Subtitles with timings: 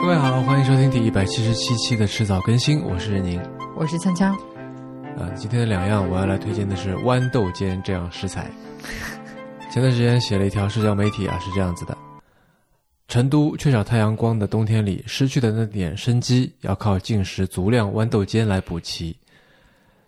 [0.00, 3.38] 各位好，欢迎收听第一百七十七期的迟早更新，我是任宁。
[3.76, 4.34] 我是锵锵。
[5.18, 8.50] 呃，今天的两样我要来推荐的是豌豆尖这样食材。
[9.70, 11.96] 前段时间写了一条社交媒体啊，是这样子的：
[13.08, 19.14] 成都缺少太阳光的冬天里，失去的那点生机，要靠进食足量豌豆尖来补齐。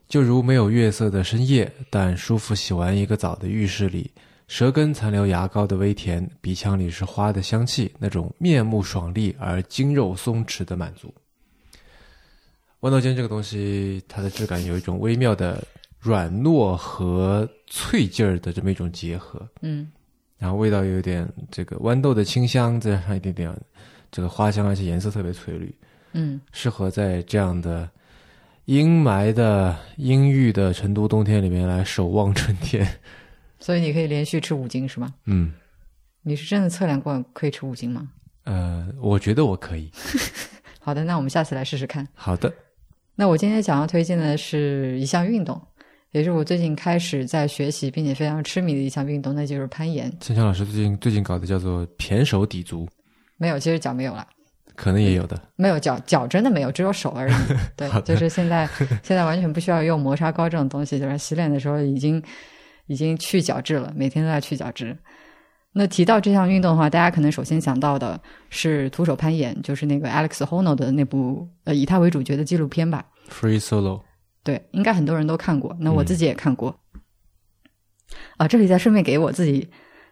[0.08, 4.10] 就如没有月色的深夜，但舒服洗完一个澡的浴室里，
[4.52, 11.10] 舌根残留牙膏的微甜，鼻腔里是花的香气，那种面目爽利而筋肉松弛的满足。
[12.82, 15.66] 豌豆尖这个东西，它的质感有一种微妙的
[15.98, 19.90] 软糯和脆劲儿的这么一种结合，嗯
[20.36, 23.50] 然后味道有点这个豌豆的清香，再加上一点点
[24.10, 25.74] 这个花香，而且颜色特别翠绿，
[26.12, 27.88] 嗯，适合在这样的
[28.66, 32.86] 阴霾的阴郁的成都冬天里面来守望春天。
[33.62, 35.14] 所以你可以连续吃五斤是吗？
[35.26, 35.52] 嗯，
[36.22, 38.10] 你是真的测量过可以吃五斤吗？
[38.44, 39.90] 呃，我觉得我可以。
[40.80, 42.06] 好的，那我们下次来试试看。
[42.12, 42.52] 好的，
[43.14, 45.60] 那我今天想要推荐的是一项运动，
[46.10, 50.12] 也是我最近开始在学习并且非常痴迷的一项运动，那就是攀岩。
[50.20, 52.88] 陈强老师最近最近搞的叫做胼手抵足，
[53.36, 54.26] 没有，其实脚没有了，
[54.74, 55.40] 可能也有的。
[55.54, 57.34] 没有脚，脚真的没有，只有手而已。
[57.76, 58.68] 对就是现在
[59.04, 62.20] 现在完全不需要用磨砂膏这种东西，就是洗脸的时候已经
[62.92, 64.94] 已经去角质了，每天都在去角质。
[65.72, 74.02] 那提到这项运动的话，大家可能首先想到的是徒手攀岩，就是那个 Alex Honnold 的那部呃以他为主角的纪录片吧？Free solo，
[74.44, 76.78] 对，应该很多人都看过，那我自己也看过。
[78.36, 79.66] 啊，这里再顺便给我自己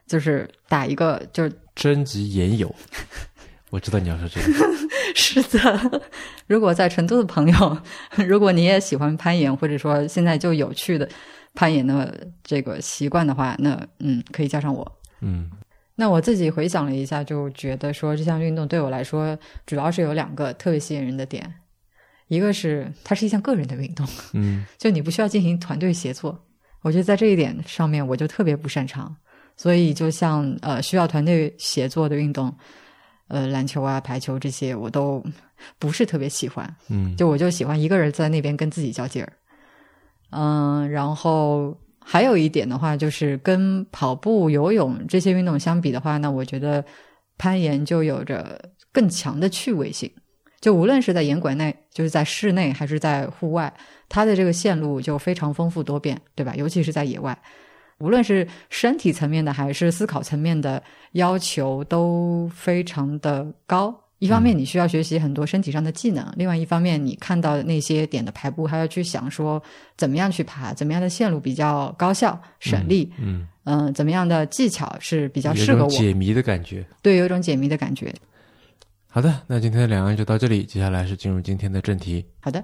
[0.07, 2.75] 就是打一个，就是征集研友。
[3.69, 4.49] 我知道你要说这个，
[5.15, 6.03] 是的，
[6.49, 7.79] 如果在成都的朋友，
[8.27, 11.07] 如果你也喜欢攀岩，或者说现在就有趣的
[11.55, 15.01] 攀岩的这个习惯的话，那嗯，可以加上我。
[15.21, 15.51] 嗯
[15.97, 21.53] 那我自己回想了一下，就觉得说这项运动对我来说，主要是有两个特别吸引人的点，
[22.29, 26.43] 一个是它是一项个人的运动，嗯 就你不需要进行团队协作。
[26.81, 29.15] 我觉得在这一点上面，我就特别不擅长，
[29.59, 32.51] 所以就像呃需要团队协作的运动，
[33.29, 35.23] 呃篮球啊、排球这些，我都
[35.79, 36.75] 不是特别喜欢。
[36.89, 39.31] 嗯，就我就喜欢一个人在那边跟自己较劲儿。
[40.31, 46.85] 嗯，然后还有一点的话，就是跟跑步、游泳这些运动相比的话，那我觉得
[47.39, 50.11] 攀岩就有着更强的趣味性。
[50.61, 53.73] 就无论是在岩馆内，就是在室内还是在户外，
[54.09, 56.55] 它的这个线路就非常丰富多变，对吧？
[56.55, 57.37] 尤其是在野外，
[57.99, 60.83] 无论是身体层面的还是思考层面的
[61.13, 63.99] 要求都非常的高。
[64.21, 69.61] 一方面你需要学习很多身体上的技能，另外一方面你看到的那些点的排布，还要去想说
[69.97, 76.85] 怎么样去爬，怎么样的线路比较高效省力，嗯，嗯、怎么样的技巧是比较适合我，解谜的感觉。
[77.01, 78.15] 对，有一种解谜的感觉。
[79.09, 82.23] 好的，那今天的两岸就到这里，接下来是进入今天的正题。
[82.41, 82.63] 好的，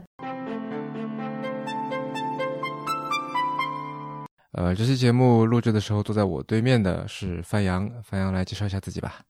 [4.52, 9.22] 呃，这期节目录制的时候，坐在我对面的是范阳，范阳来介绍一下自己吧。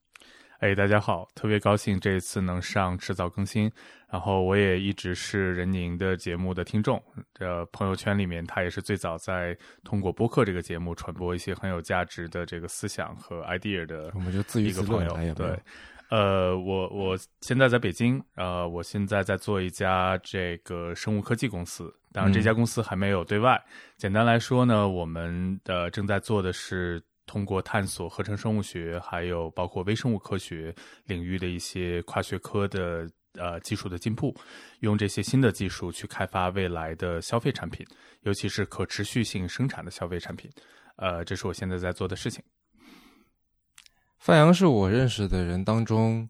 [0.67, 3.71] 哎，大家好，特别高兴这一次能上迟早更新。
[4.11, 7.01] 然后我也一直是任宁的节目的听众，
[7.39, 15.61] 呃，朋友圈里面他也是最早在通过播客这个节目传播一些很有价值的这个思想和 idea 的我们就自娱一个朋友自乐对，
[16.11, 23.57] 呃，我我现在在北京，呃，我现在在做一家这个生物科技公司，当然这家公司还没有对外。
[23.99, 34.35] 简单来说呢，我们的正在做的是通过探索合成生物学，还有包括微生物科学领域的一些跨学科的呃技术的进步，
[34.81, 37.85] 用这些新的技术去开发未来的消费产品，
[38.23, 40.51] 尤其是可持续性生产的消费产品。
[40.97, 42.43] 呃，这是我现在在做的事情。
[44.19, 46.29] 范阳是我认识的人当中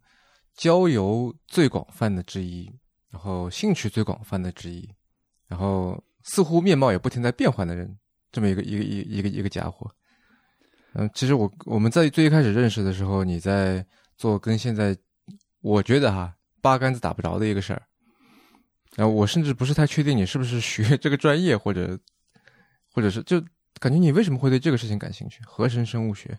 [0.54, 2.68] 交友最广泛的之一，
[3.12, 4.90] 然后兴趣最广泛的之一，
[5.46, 7.96] 然后似乎面貌也不停在变换的人，
[8.32, 9.88] 这么一个一个一个一个一个家伙。
[10.98, 13.84] 嗯，其实我我们在最一开始认识的时候，你在
[14.16, 14.96] 做跟现在
[15.60, 17.82] 我觉得哈八竿子打不着的一个事儿，
[18.94, 21.98] 然后我甚至不是太确定你是不是学 这个专业，或者
[22.90, 23.38] 或者是就
[23.78, 25.42] 感觉你为什么会对这个事情感兴趣？
[25.44, 26.38] 合成生物学。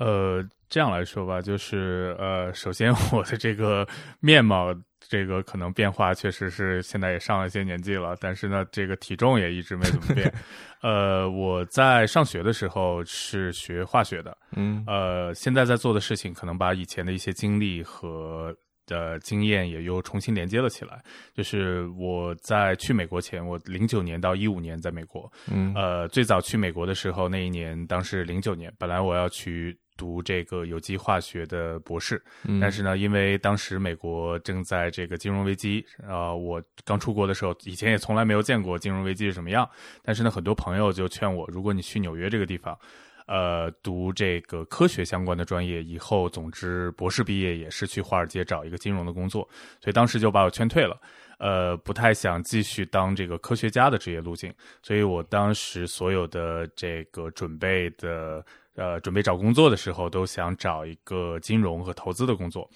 [0.00, 3.86] 呃，这样来说吧，就是呃，首先 我的这个
[4.18, 10.32] 面貌，这个可能变化确实是现在也上了一些年纪了，但是呢，这个体重也一直没怎么变。
[10.82, 18.56] 呃，我在上学的时候是学化学的，嗯呃，现在在做的事情可能把以前的一些经历和
[18.86, 21.02] 的经验也又重新连接了起来。
[21.34, 32.16] 就是我在去美国前，我零九年到一五年在美国，嗯呃，最早去美国的时候，那一年当时零九年，本来我要去读这个有机化学的博士。
[32.44, 39.68] 嗯但是呢，因为当时美国正在这个金融危机，呃，我刚出国的时候，以前也从来没有见过金融危机是什么样。
[40.02, 42.78] 但是呢，很多朋友就劝我，如果你去纽约这个地方，
[43.26, 49.46] 呃，读这个科学相关的专业，以后总之博士毕业也是去华尔街找一个金融的工作，
[49.80, 50.98] 所以当时就把我劝退了。
[51.38, 58.44] 呃，不太想继续当这个科学家的职业路径，所以我当时所有的这个准备的
[58.80, 62.68] 呃准备找工作的时候，都想找一个金融和投资的工作。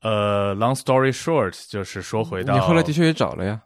[0.00, 3.60] 呃，long story short，就是说回到你后来的确也找了呀。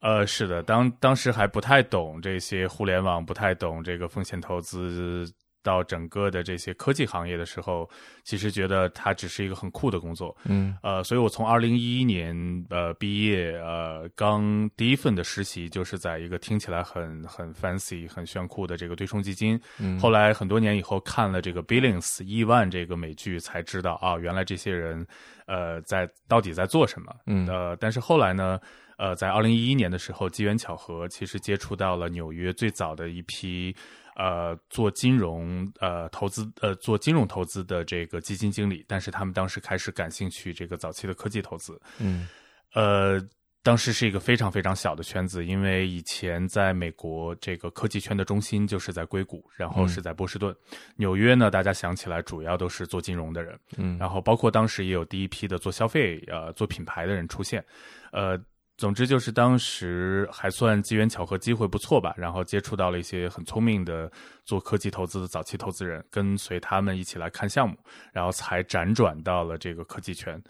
[0.00, 5.24] 呃，是的，当当时还不太懂这些互联网，不太懂这个风险投资，
[5.62, 7.88] 到整个的这些科技行业的时候，
[8.24, 10.36] 其实觉得它只是一个很酷的工作。
[10.44, 12.34] 嗯呃，所以我从二零一一年
[12.70, 19.60] 呃毕业，呃，刚第一份的实习就是在一个听起来很很 fancy、很炫酷的这个对冲基金。
[19.78, 25.06] 嗯后来很多年以后看了这个 Billings 亿万这个美剧，才知道啊，原来这些人
[25.46, 27.14] 呃在到底在做什么。
[27.26, 28.58] 嗯呃，但是后来呢，
[28.96, 33.74] 呃，在二零一一年的时候，机缘巧合，其实接触到了纽约最早的一批
[34.18, 41.80] 呃做金融呃投资呃做金融投资的这个基金经理，但是他们当时开始感兴趣这个早期的科技投资。
[41.98, 42.28] 嗯
[42.74, 43.18] 呃，
[43.62, 50.54] 当时是一个非常非常小的圈子，因为以前在美国这个科技圈的中心就是在硅谷，然后是在波士顿。
[50.96, 57.64] 纽约呢，大家想起来主要都是做金融的人，嗯然后包括当时也有第一批的做消费呃做品牌的人出现，
[58.12, 58.38] 呃。
[58.78, 62.14] 总之就是当时还算机缘巧合，机会不错吧。
[62.16, 64.08] 然后接触到了一些很聪明的
[64.44, 67.76] 做科技投资的早期投资人，跟随他们一起来看项目，
[68.12, 70.40] 然后才辗转到了这个科技圈。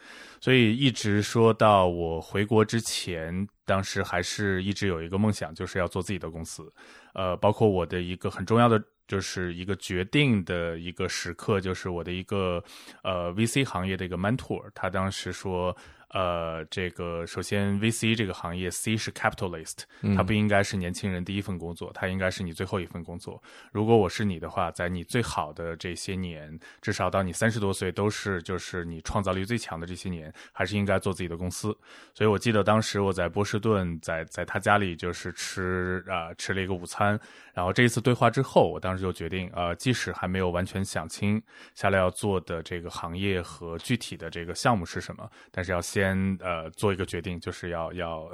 [0.42, 6.70] 所以一直说到我回国之前，当时还是一直有一个梦想，就是要做自己的公司。
[7.14, 12.62] 呃，包括我的一个很重要的，就是一个决定的一个时刻，就是我的一个
[13.02, 15.75] 呃 VC 行业的一个 mentor，他当时说。
[16.10, 19.81] 呃，这个首先 VC 这个行业，C 是 capitalist，
[20.16, 23.43] 它不应该是年轻人第一份工作，它应该是你最后一份工作。
[23.72, 31.76] 如果我是你的话，在你最好的这些年，至少到你三十多岁，都是就是你创造力最强的这些年，还是应该做自己的公司。
[32.14, 37.20] 所以我记得当时我在波士顿，在在他家里就是吃啊、呃、吃了一个午餐，
[37.52, 41.43] 然后这一次对话之后，我当时就决定，呃，即使还没有完全想清
[41.75, 45.98] 下来要做的这个行业和具体的这个项目是什么，但是要先。
[45.99, 48.31] 先呃做一个决定，就是要要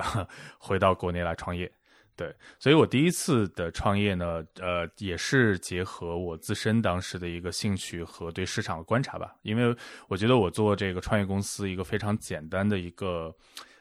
[0.59, 1.71] 回到国内来创业。
[2.17, 9.35] 对，所以我第一次的创业呢，呃，也是结合我自身当时的一个兴趣和对市场的观察吧。
[9.43, 9.77] 因为
[10.07, 13.35] 我觉得我做这个创业公司一个非常简单的一个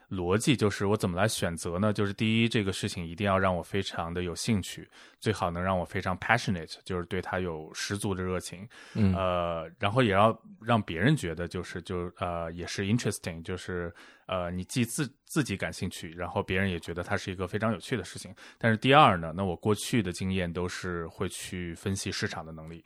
[0.09, 1.91] 逻辑，就是我怎么来选择呢？
[1.91, 4.87] 就是第一，这个事情一定要让我非常的有兴趣，
[5.19, 8.67] 最好能让我非常 passionate，就是对它有十足的热情。
[8.93, 13.93] 嗯呃，然后也要让别人觉得就是就呃也是 interesting，就是
[14.27, 18.33] 呃你既自自己感兴趣，然后别人也觉得它是一个非常有趣的事情。
[18.57, 22.83] 但是第二呢，那我过去的经验都是会去分析市场的能力。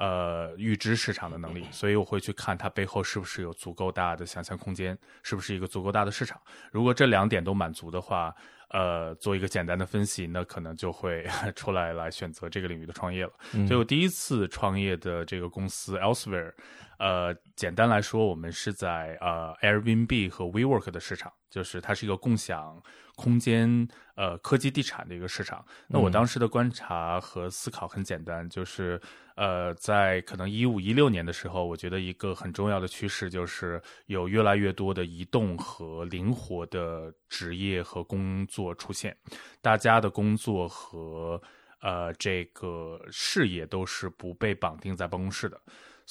[0.00, 6.40] 呃，预知市场的能力，所以我会去看它背后是不是有足够大的想象空间，是不是一个足够大的市场。
[6.72, 8.34] 如果这两点都满足的话，
[8.70, 13.32] 呃，做一个简单的分析，那可能就会 出来来选择这个领域的创业了。
[13.52, 16.54] 嗯所以我第一次创业的这个公司 Elsewhere，
[16.98, 22.82] 呃，简单来说，我们是在呃 Airbnb 和 WeWork 的市场，就是它是一个共享
[23.22, 25.62] 空间呃科技地产的一个市场。
[25.88, 28.98] 那我当时的观察和思考很简单，就是
[29.36, 39.14] 呃，在可能一五一六年的时候，我觉得一个很重要的趋势就是有越来越多的移动和灵活的职业和工作出现，
[39.60, 41.40] 大家的工作和
[41.82, 45.60] 呃这个事业都是不被绑定在办公室的。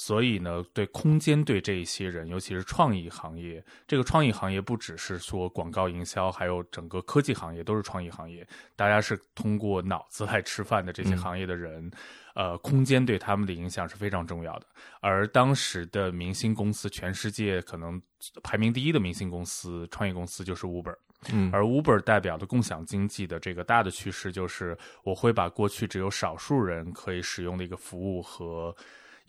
[0.02, 8.48] 所以呢，对空间对这一些人，尤其是创意行业，这个创意行业不只是说广告营销，还有整个科技行业都是创意行业。
[8.78, 11.92] 大家是通过脑子来吃饭的这些行业的人，
[12.34, 14.68] 呃，空间对他们的影响是非常重要的。
[15.02, 18.02] 而当时的明星公司，全世界可能
[18.42, 20.96] 排名第一的明星公司、创业公司就是 Uber。
[21.28, 28.74] 嗯而 Uber 代表的共享经济的这个大的趋势，就是我会把过去只有少数人可以使用的一个服务和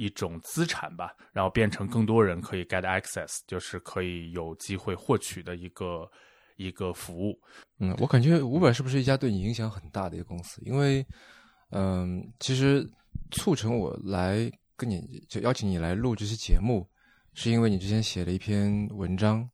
[0.00, 6.10] 一种资产吧，然后变成更多人可以 get access，就是可以有机会获取的一个
[6.56, 7.38] 一个服务。
[7.80, 10.58] 嗯，我感觉五百是不是一家对你影响很大的一个公司？
[10.64, 11.06] 因为，
[11.70, 12.88] 嗯，其实
[13.30, 16.88] 促成我来跟你就邀请你来录这期节目，
[17.34, 19.46] 是因为你之前写了一篇文章，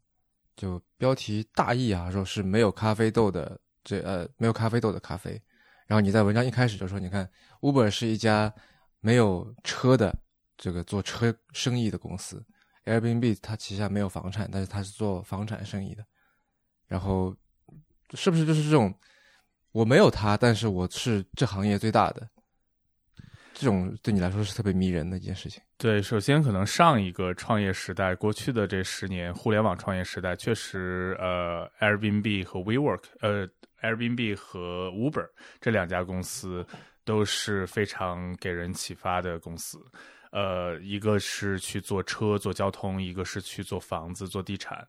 [0.54, 5.42] 就标题大意啊，说是没有咖啡豆的这呃没有咖啡豆的咖啡。
[5.88, 7.28] 然后你在文章一开始就说，你看
[7.60, 8.52] Uber 是一家
[9.00, 10.16] 没有车的
[10.56, 12.44] 这个做车生意的公司
[12.84, 16.04] ，Airbnb 它旗下没有房产，但是它是做房产生意的。
[16.86, 17.36] 然后
[18.14, 18.94] 是不是就是这种
[19.72, 22.28] 我没有它，但是我是这行业最大的，
[23.52, 25.62] 这种对你来说是特别迷人的一件事情。
[25.76, 33.46] 对，首先可能上一个创业时代，过去的这十年互联网创业时代，确实呃，Airbnb 和 WeWork，呃
[33.82, 35.28] ，Airbnb 和 Uber
[35.60, 36.66] 这两家公司
[37.04, 39.78] 都是非常给人启发的公司。
[40.32, 44.86] 呃，一个是去做车做交通，一个是去做房子做地产。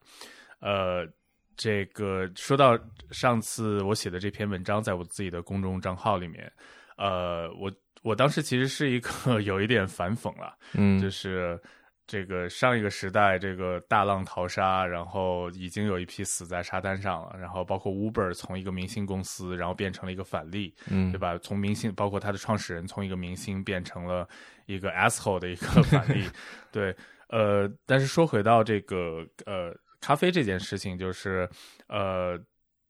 [0.59, 1.07] 呃，
[1.55, 2.77] 这个说到
[3.11, 6.51] 上次我写的这篇文章，在我自己的公众账号里面，
[6.97, 7.71] 呃，我。
[8.03, 11.59] 我当时其实是一个 有一点反讽了，嗯，就是
[12.07, 21.37] 这个上一个时代，这个大浪淘沙，然后已经有一批死在沙滩上了，然后包括 Uber 从一个明星公司，然后变成了一个反例，嗯，对吧？
[21.39, 24.25] 从明星，包括他的创始人，从一个明星变成了
[24.67, 26.23] 一个 asshole 的一个反例，
[26.71, 26.95] 对，
[27.27, 31.49] 呃，但是说回到这个呃咖啡这件事情，就是
[31.89, 32.39] 呃，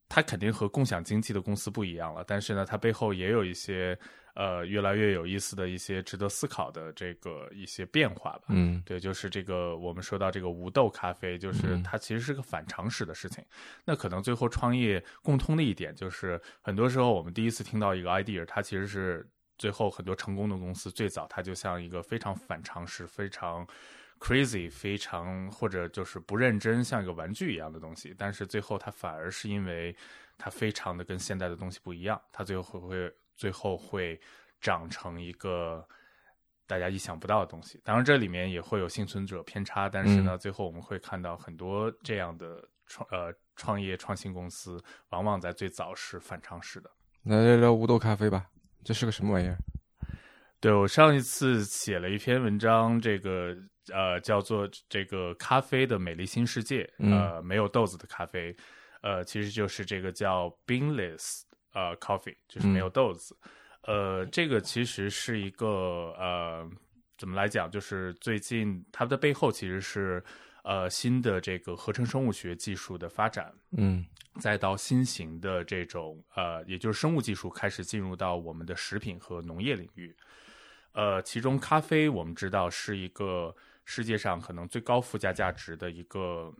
[0.08, 3.98] 它肯定和共享经济的公司不一样了，但是呢，它背后也有一些。
[4.38, 8.44] 呃，越来越有意思的一些值得思考的这个一些变化吧。
[8.50, 13.44] 嗯，对，就是这个我们说到这个无豆咖啡，就是它其实是个反常识的事情。
[13.84, 19.28] 那可能最后创业共通的一点就是，很多时候我们第一次听到一个 idea，它其实是
[19.58, 23.66] 最后很多成功的公司最早它就像一个非常反常识、非常
[24.20, 28.14] crazy、非常或者就是不认真，像一个玩具一样的东西。
[28.16, 29.96] 但是最后它反而是因为
[30.38, 33.12] 它非常的跟现代的东西不一样，它最后会不会？
[33.38, 34.20] 最后会
[34.60, 35.88] 长成一个
[36.66, 37.80] 大家意想不到的东西。
[37.86, 46.92] 当然，这里面也会有幸存者偏差，但是呢，最后我们会看到很多这样的创呃创业创新公司，往往在最早是反常识的。
[47.24, 48.48] 来聊聊无豆咖啡吧，
[48.84, 49.56] 这是个什么玩意儿？
[50.60, 53.56] 对我上一次写了一篇文章，这个
[53.94, 58.56] 呃叫做《这个咖啡的美丽新世界》，呃，没有豆子的咖啡，
[59.02, 61.44] 呃，其实就是这个叫 Beanless。
[61.78, 63.38] 呃，coffee 就是没有豆子，
[63.84, 65.68] 呃，这个其实是一个
[66.18, 66.68] 呃，
[67.20, 67.70] 怎么来讲？
[67.70, 70.24] 就是最近它的背后其实是
[70.64, 74.04] 呃新的这个合成生物学技术的发展，嗯，
[74.40, 80.16] 再到新型的这种呃，也就是生物技术开始进入到我们的食品和农业领域，
[80.94, 83.56] 呃，其中咖啡我们知道是一个
[83.86, 86.52] 世界上可能最高附加价值的一个。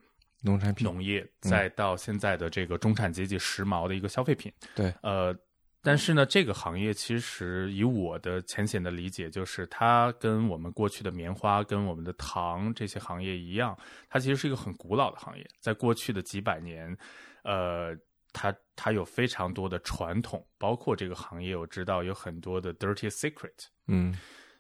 [0.48, 5.36] 农产品、农业，再到现在的这个中产阶级时髦的一个消费品，对，呃，
[5.82, 13.78] 但是呢，这个行业其实以我的浅显的理解，就是它跟我们过去的棉花、跟我们的糖这些行业一样，
[14.10, 16.98] 它其实是一个很古老的行业，在过去的几百年，
[17.44, 17.96] 呃，
[18.34, 24.18] 它它有非常多的传统，包括这个行业，我知道有很多的 dirty secret，嗯。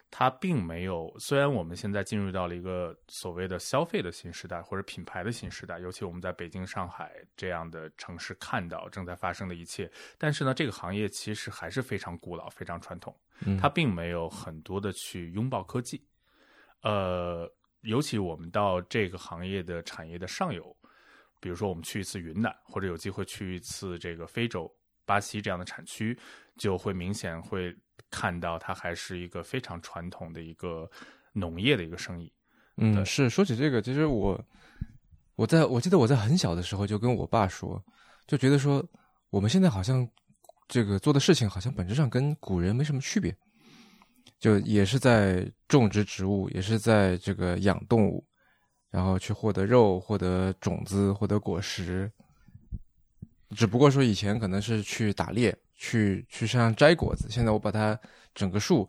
[0.09, 13.13] 它并没有，虽然我们现在进入到了一个所谓的消费的新时代或者品牌的新时代，尤其我们在北京、上海这样的城市看到正在发生的一切，但是呢，这个行业其实还是非常古老、非常传统，
[13.59, 16.01] 它并没有很多的去拥抱科技。
[16.83, 20.73] 呃，尤其我们到这个行业的产业的上游，
[21.41, 24.73] 比如说我们去一次云南，或者有机会去一次这个非洲、
[25.05, 26.17] 巴西这样的产区，
[26.55, 27.75] 就会明显会。
[28.09, 30.89] 看到它还是一个非常传统的一个
[31.33, 32.31] 农业的一个生意。
[32.77, 34.39] 嗯，是说起这个，其实我
[35.35, 37.83] 我在我记得我在很小的时候就跟我爸说，
[38.27, 38.85] 就觉得说
[39.29, 40.07] 我们现在好像
[40.67, 43.35] 这个做的事情好像本质上跟古人没什么区别，
[44.39, 48.23] 就也是在种植植物，也是在这个养动物，
[48.91, 52.11] 然后去获得肉、获得种子、获得果实，
[53.55, 55.57] 只不过说以前可能是去打猎。
[55.77, 57.97] 去去山上摘果子，现在我把它
[58.35, 58.87] 整个树，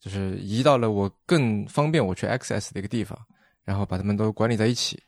[0.00, 3.16] 就是移到了我更方便我去 access 的一个地方，
[3.64, 5.00] 然后把它们都管理在一起。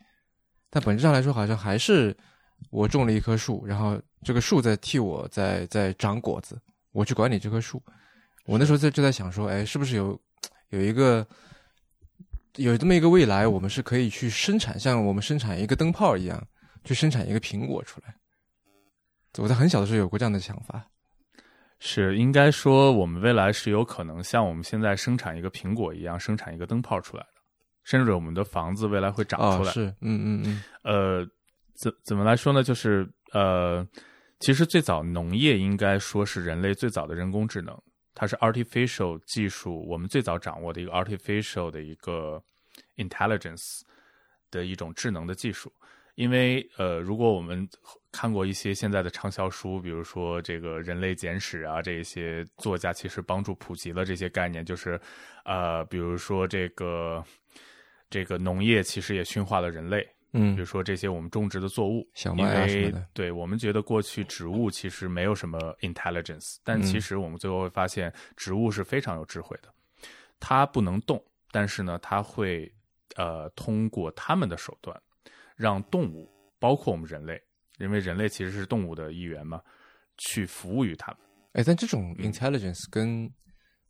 [0.70, 2.16] 但本质上来说，好像还是
[2.70, 6.60] 我种了一棵树，然后这个树在替我在在长果子，
[6.92, 7.82] 我去管理这棵树。
[8.46, 10.20] 我那时候在就在想说，哎，是不是有
[10.68, 11.26] 有一个
[12.56, 16.46] 有这么一个未来，我们是可以去生产，像我们生产一个灯泡一样，
[16.84, 18.14] 去生产一个苹果出来。
[19.38, 20.86] 我在很小的时候有过这样的想法。
[21.86, 27.42] 是应该说，我们未来是有可能像我们现在生产一个苹果一样，生产一个灯泡出来的，
[27.82, 29.70] 甚至我们的房子未来会长出来。
[29.70, 30.62] 是，嗯嗯嗯。
[30.82, 31.28] 呃，
[31.74, 32.62] 怎怎么来说呢？
[32.62, 33.86] 就是呃，
[34.40, 37.78] 其实最早农业应该说是人类最早的人工智能，
[38.14, 42.42] 它是 artificial 技术，我们最早掌握的一个 artificial 的一个
[42.96, 43.82] intelligence
[44.50, 45.70] 的一种智能的技术。
[46.14, 47.68] 因为呃，如果我们
[48.14, 55.00] 看过一些现在的畅销书，比如说这个《人类简史》啊，这些作家其实帮助普及了这些概念，就是
[55.44, 57.24] 呃，比如说这个
[58.08, 69.68] 这个农业其实也驯化了人类，嗯比如说这些我们种植的作物，小因为麦啊什么的，对我们觉得过去植物其实没有什么 intelligence，但其实我们最后会发现植物是非常有智慧的。
[70.38, 72.72] 它不能动，但是呢，它会
[73.16, 74.96] 呃通过他们的手段，
[75.56, 76.30] 让动物，
[76.60, 77.42] 包括我们人类，
[77.78, 79.60] 因为人类其实是动物的一员嘛，
[80.18, 81.20] 去服务于他们。
[81.52, 83.30] 哎，但这种嗯 intelligence 跟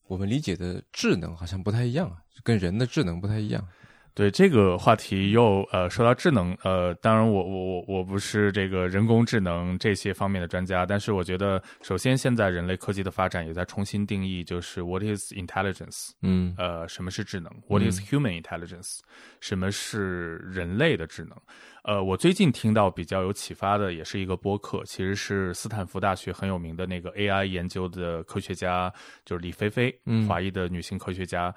[0.07, 3.67] 我们理解的智能好像不太一样啊，跟人的智能不太一样。
[4.15, 19.01] 对这个话题又呃说到智能，呃，当然我我我我不是这个人工智能这些方面的专家，但是我觉得首先现在人类科技的发展也在重新定义，就是 what is intelligence，嗯呃，什么是智能？What is human intelligence？、
[19.41, 21.37] 什么是人类的智能？
[21.83, 28.93] 呃，我最近听到比较有启发的，也是一个播客，其实是斯坦福大学很有名的那个 AI 研究的科学家，
[29.25, 31.53] 就是李飞飞，嗯华裔的女性科学家。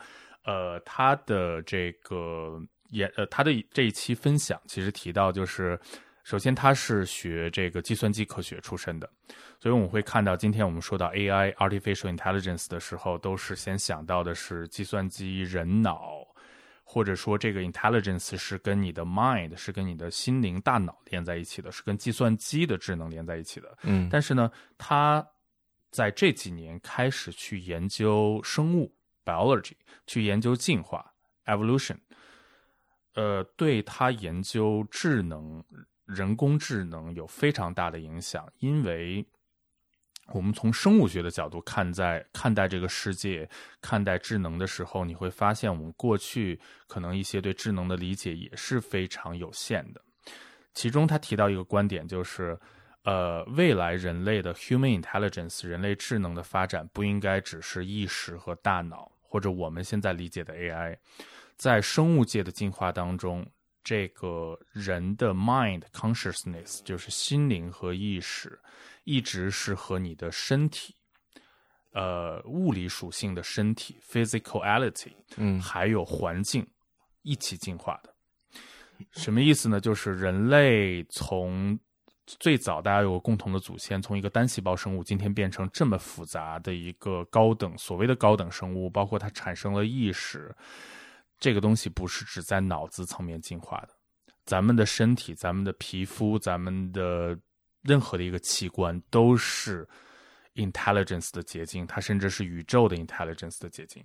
[0.47, 2.57] 呃，他的这个
[2.89, 5.77] 也呃，他的这一期分享其实提到，就是
[6.23, 9.09] 首先他是学这个计算机科学出身的，
[9.59, 16.25] 所以我们会看到，今天我们说到 AI artificial intelligence 的时候，都是先想到的是计算机、人脑，
[16.83, 23.77] 或者说这个 intelligence 是跟你的 mind 是跟你的心灵、大脑连在一起的，是跟计算机的智能连在一起的。
[23.83, 25.25] 嗯但是呢，他
[25.91, 28.93] 在这几年开始去研究生物
[29.27, 29.73] biology，
[30.05, 31.13] 去研究进化
[31.45, 31.97] evolution，
[33.15, 35.61] 呃，对他研究智能、
[36.05, 39.25] 人工智能有非常大的影响，因为
[40.33, 43.49] 我们从生物学的角度看在看待这个世界、
[43.81, 50.01] 看待智能的时候，你会发现我们过去可能一些对智能的理解也是非常有限的。
[50.73, 52.59] 其中他提到一个观点，就是
[53.03, 60.97] 呃，未来人类的 human intelligence 人类智能的发展不应该只是意识和大脑，或者我们现在理解的 AI，
[61.55, 63.45] 在生物界的进化当中，
[63.83, 68.59] 这个人的 mind consciousness 就是心灵和意识，
[69.03, 70.95] 一直是和你的身体。
[71.93, 76.67] 呃，物理属性的身体 （physicality） 嗯还有环境
[77.23, 78.13] 一起进化的。
[79.11, 79.79] 什么意思呢？
[79.79, 81.79] 就是人类从
[82.27, 90.53] 最早大家有个共同的祖先，从一个单细胞生物，今天变成这么复杂的一个高等所谓的高等生物，包括它产生了意识，
[91.39, 93.89] 这个东西不是只在脑子层面进化的。
[94.45, 97.37] 咱们的身体、咱们的皮肤、咱们的
[97.81, 99.87] 任何的一个器官都是
[100.55, 104.03] intelligence 的结晶，它甚至是宇宙的 intelligence 的结晶。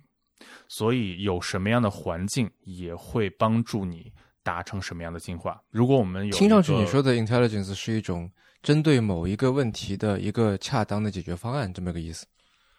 [0.67, 4.11] 所以有什么样的环境也会帮助你
[4.43, 5.61] 达成什么样的进化。
[5.71, 8.29] 如果我们有听上去你说的 intelligence 是一种
[8.61, 12.25] 针对某一个问题的一个恰当的解决方案，这么个意思。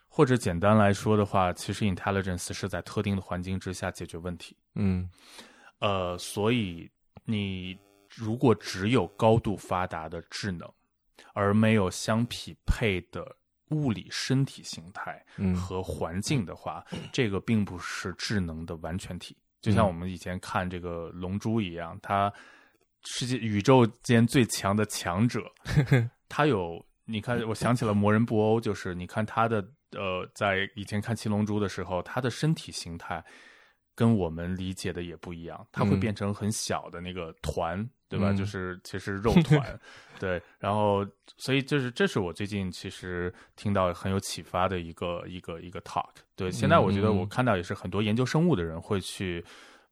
[0.08, 4.56] 或者简单来说的话，其实 intelligence 是在特定的环境之下解决问题。
[4.76, 5.10] 嗯
[5.80, 6.88] 呃，所以
[7.24, 7.76] 你
[8.08, 10.70] 如果只有高度发达的智能，
[11.32, 13.26] 而没有相匹配的
[13.70, 19.36] 物理身体形态嗯和环境的话，这个并不是智能的完全体。
[19.64, 22.30] 就像我们以前看这个《龙珠》一样，它
[23.04, 25.40] 世界宇宙间最强的强者，
[26.28, 33.24] 他有你看，我想起了魔人布欧，就是你看他的呃，在以前看《七龙珠》的时候，他的身体形态
[33.94, 36.00] 跟我们理解的也不一样，他会嗯。
[36.00, 38.30] 变成很小的那个团，对吧？
[38.30, 39.80] 嗯就是其实肉团，
[40.18, 40.40] 对。
[40.58, 46.10] 然后，所以就是这是我最近其实听到很有启发的一个一个一个 talk。
[46.36, 49.44] 对，现在我觉得嗯我看到也是很多研究生物的人会去。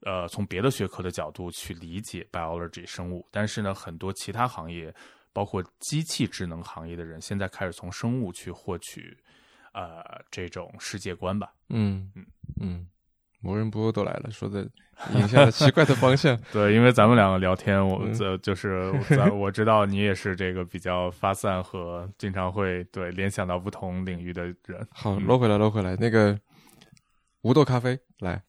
[0.04, 4.92] 呃，从别的学科的角度去理解 biology 生物，但是呢，很多其他行业，
[5.32, 9.16] 包括机器智能行业的人，现在开始从生物去获取
[9.72, 11.54] 呃这种世界观吧。
[11.68, 12.26] 嗯嗯
[12.60, 12.86] 嗯，
[13.42, 14.66] 魔人布欧都来了，说的
[15.14, 16.38] 引向了奇怪的方向。
[16.52, 24.86] 对，因为咱们两个聊天，我嗯这就是咱我知道你也是这个比较发散和经常会对联想到不同领域的人。
[24.90, 25.96] 好，嗯搂回来，搂回来。
[25.96, 26.38] 那个
[27.42, 28.40] 无豆咖啡来，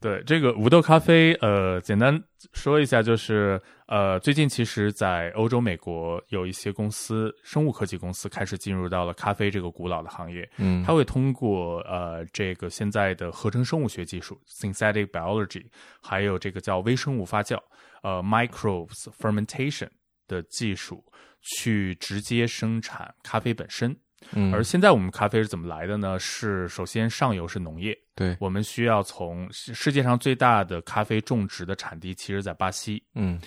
[0.00, 2.18] 对这个无豆咖啡，呃，简单
[2.54, 10.48] 说一下，就是呃，最近其实，在欧洲、美国有一些公司，生物科技公司开始进入到了咖啡这个古老的行业。
[10.56, 15.66] 嗯它会通过呃这个现在的合成生物学技术 （synthetic biology），
[16.00, 17.58] 还有这个叫微生物发酵
[18.02, 19.90] 呃 （microbes fermentation）
[20.26, 21.04] 的技术，
[21.42, 23.94] 去直接生产咖啡本身。
[24.32, 26.18] 嗯，而现在我们咖啡是怎么来的呢？
[26.18, 33.02] 是首先上游是农业，对，我们需要从世世界上最大的咖啡种植的产地，其实在巴西。
[33.14, 33.40] 嗯。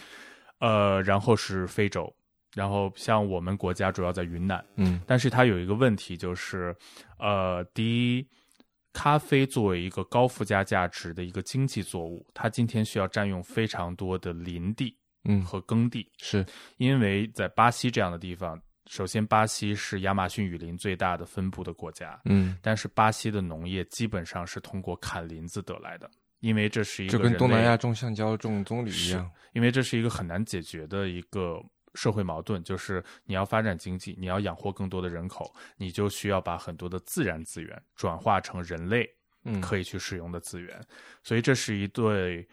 [0.60, 2.14] 呃，然后是非洲，
[2.56, 5.02] 然后像我们国家主要在云南，嗯。
[5.06, 6.74] 但是它有一个问题就是，
[7.20, 8.28] 呃，第一，
[8.94, 16.46] 咖啡作为一个高附加价值的一个经济作物，它今天需要占用非常多的林地嗯，和耕地，是，
[16.78, 18.58] 因为在巴西这样的地方，
[18.88, 29.30] 首先巴西是亚马逊雨林最大的分布的国家，嗯，但是巴西的农业基本上是通过砍林子得来的，因为这是一个就跟东南亚种橡胶、种棕榈一样。
[29.54, 39.08] 因为这是一个很难解决的一个社会矛盾，就是你要发展经济，你要养活更多的人口，你就需要把很多的自然资源转化成人类
[39.46, 40.82] 嗯，可以去使用的资源，
[41.22, 42.48] 所以这是一对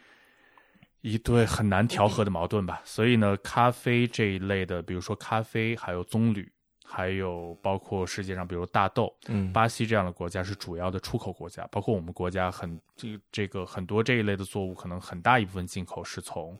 [1.00, 2.80] 一对很难调和的矛盾吧。
[2.84, 6.48] 所以呢，咖啡这一类的，比如说咖啡，还有棕榈。
[6.92, 16.58] 还有包括世界上，比如大豆，嗯，巴西这样的国家是主要的出口国家，包括我们国家很这这个很多这一类的作物，可能很大一部分进口是从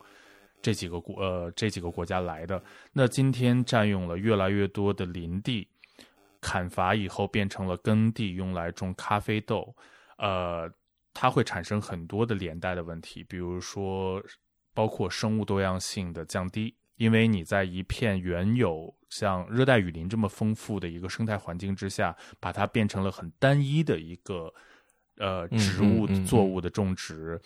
[0.63, 2.63] 这几个国呃这几个国家来的。
[2.93, 5.67] 那今天占用了越来越多的林地，
[6.41, 9.75] 砍伐以后变成了耕地，用来种咖啡豆，
[10.17, 10.73] 呃，
[11.13, 14.23] 它会产生很多的连带的问题，比如说
[14.75, 16.77] 包括生物多样性的降低。
[16.97, 24.53] 因为你在一片原有像热带雨林这么丰富的一个生态环境之下，把它变成了很单一的一个
[25.17, 27.41] 呃嗯植物嗯嗯作物的种植，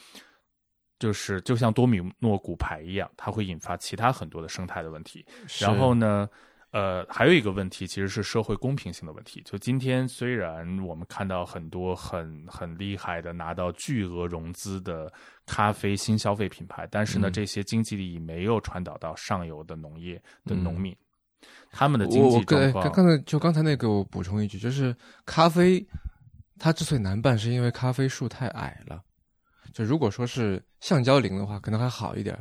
[0.98, 5.24] 就是就像多米诺骨牌一样，它会引发其他很多的生态的问题。
[5.60, 6.28] 然后呢，
[6.74, 9.40] 呃，还有一个问题其实是社会公平性的问题。
[9.44, 15.08] 就今天虽然我们看到很多很很厉害的拿到巨额融资的
[15.46, 20.92] 咖啡新消费品牌，但是呢，嗯这些经济利益没有传导到上游的农业的嗯农民，
[21.70, 24.92] 他们的经济状况刚刚才就刚才那个，我补充一句，就是
[25.24, 25.86] 咖啡
[26.58, 29.00] 它之所以难办，是因为咖啡树太矮了。
[29.72, 32.36] 就如果说是橡胶林的话，可能还好一点，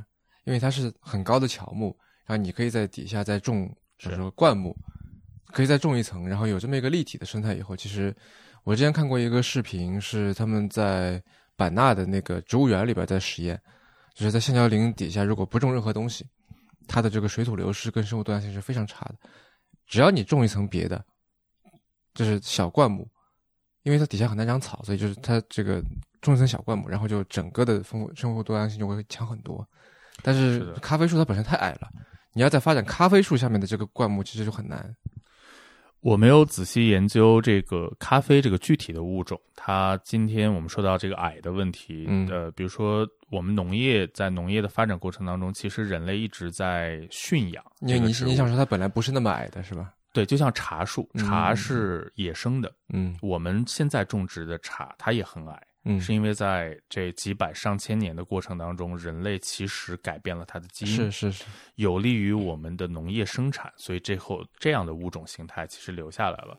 [0.45, 3.71] 因为它是很高的乔木，然后你可以在底下再种，
[4.03, 4.75] 比如说灌木，
[5.47, 8.15] 可以再种一层，然后有这么一个立体的生态以后，其实
[8.63, 11.21] 我之前看过一个视频，是他们在
[11.55, 13.59] 版纳的那个植物园里边在实验，
[14.13, 16.25] 就是在橡胶林底下，如果不种任何东西，
[16.87, 19.15] 它的这个水土流失跟生物多样性是非常差的。
[19.85, 21.03] 只要你种一层别的，
[22.13, 23.07] 就是小灌木，
[23.83, 25.83] 因为它底下很难长草，所以就是它这个
[26.21, 29.67] 种一层小灌木，然后就整个的丰富生物多样性就会强很多。
[30.21, 31.89] 但是咖啡树它本身太矮了，
[32.33, 34.95] 你要在发展咖啡树下面的这个灌木，其实就很难。
[36.01, 39.39] 我没有仔细研究这个咖啡这个具体的物种。
[39.55, 49.93] 它今天我们说到这个矮的问题，嗯呃，比如说我们农业在农业的发展过程当中，其实人类一直在驯养你你想说它本来不是那么矮的是吧？
[50.11, 61.43] 对，就像茶树，嗯茶是野生的，嗯我们现在种植的茶它也很矮，嗯，是因为在这几百上千年的过程当中，人类其实改变了它的基因，是是是，
[61.75, 66.57] 有利于我们的农业生产，所以最后这样的物种形态其实留下来了。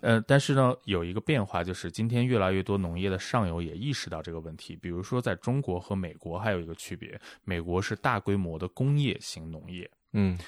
[0.00, 4.76] 呃，但是呢，有一个变化就是，今天越来越多农业的上游也意识到这个问题。
[4.76, 10.38] 比如说，在中国和美国还有一个区别，美国是大规模的工业型农业，嗯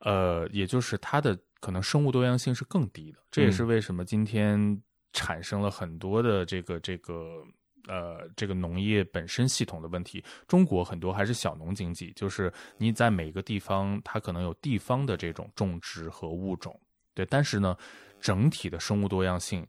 [0.00, 3.18] 呃，也就是它的可能生物多样性是更低的。
[3.30, 4.82] 这也是为什么今天
[5.12, 7.42] 产生了很多的这个这个
[7.88, 10.22] 呃这个农业本身系统的问题。
[10.46, 16.78] 中国很多还是小农经济，就是你在每个地方它可能有地方的这种种植和物种，
[17.14, 17.76] 对，但是呢，
[18.20, 19.66] 整体的生物多样性。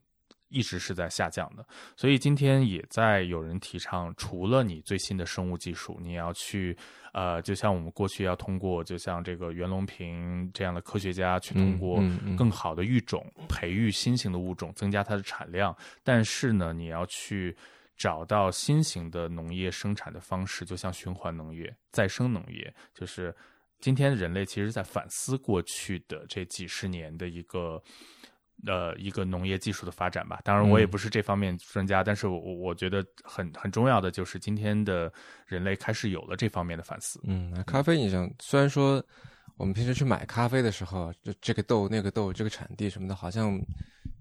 [0.50, 1.66] 一直是在下降的，
[1.98, 6.78] 所以今天也在有人提倡，除了你最新的生物技术，你要去
[7.12, 12.04] 呃，就像我们过去要通过，就像这个袁隆平这样的科学家去通过
[12.38, 15.76] 更好的育种，培育新型的物种，增加它的产量。
[16.04, 17.58] 但是呢，你要去
[17.98, 23.36] 找到新型的农业生产的方式，就像循环农业、再生农业，就是
[23.80, 27.82] 今天人类其实在反思过去的这几十年的一个。
[28.68, 30.40] 呃，一个农业技术的发展吧。
[30.42, 35.12] 当然，我也嗯不是这方面专家，但是我我觉得很很重要的就是今天的
[35.48, 37.20] 人类开始有了这方面的反思。
[37.24, 39.04] 嗯，咖啡你想，虽然说
[39.58, 43.60] 我们平时去买咖啡的时候，就这个豆、那个豆、这个产地什么的，好像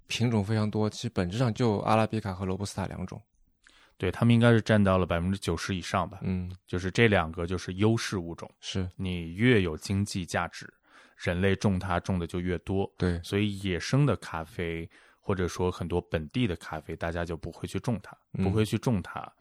[0.08, 3.22] 品种非常多，其实本质上就阿拉比卡和罗布斯塔两种。
[3.96, 8.50] 对他们应该是占到了百分之九十以上吧，嗯，就是这两个就是优势物种。
[8.60, 10.72] 是你越有经济价值，
[11.16, 12.92] 人类种它种的就越多。
[12.98, 14.88] 对，所以野生的咖啡
[15.20, 19.32] 或者说很多本地的咖啡，大家就不会去种它，嗯不会去种它，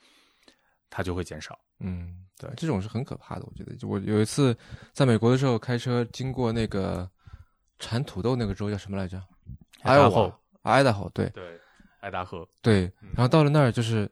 [0.89, 1.57] 它就会减少。
[1.79, 3.45] 嗯，对，这种是很可怕的。
[3.47, 4.55] 我觉得，就我有一次
[4.93, 7.09] 在美国的时候，开车经过那个
[7.79, 9.19] 产土豆那个州叫什么来着？
[9.81, 11.59] 爱达荷荷，爱达荷，对对，
[12.01, 12.85] 爱达荷，对。
[13.01, 14.07] 嗯然后到了那儿，就是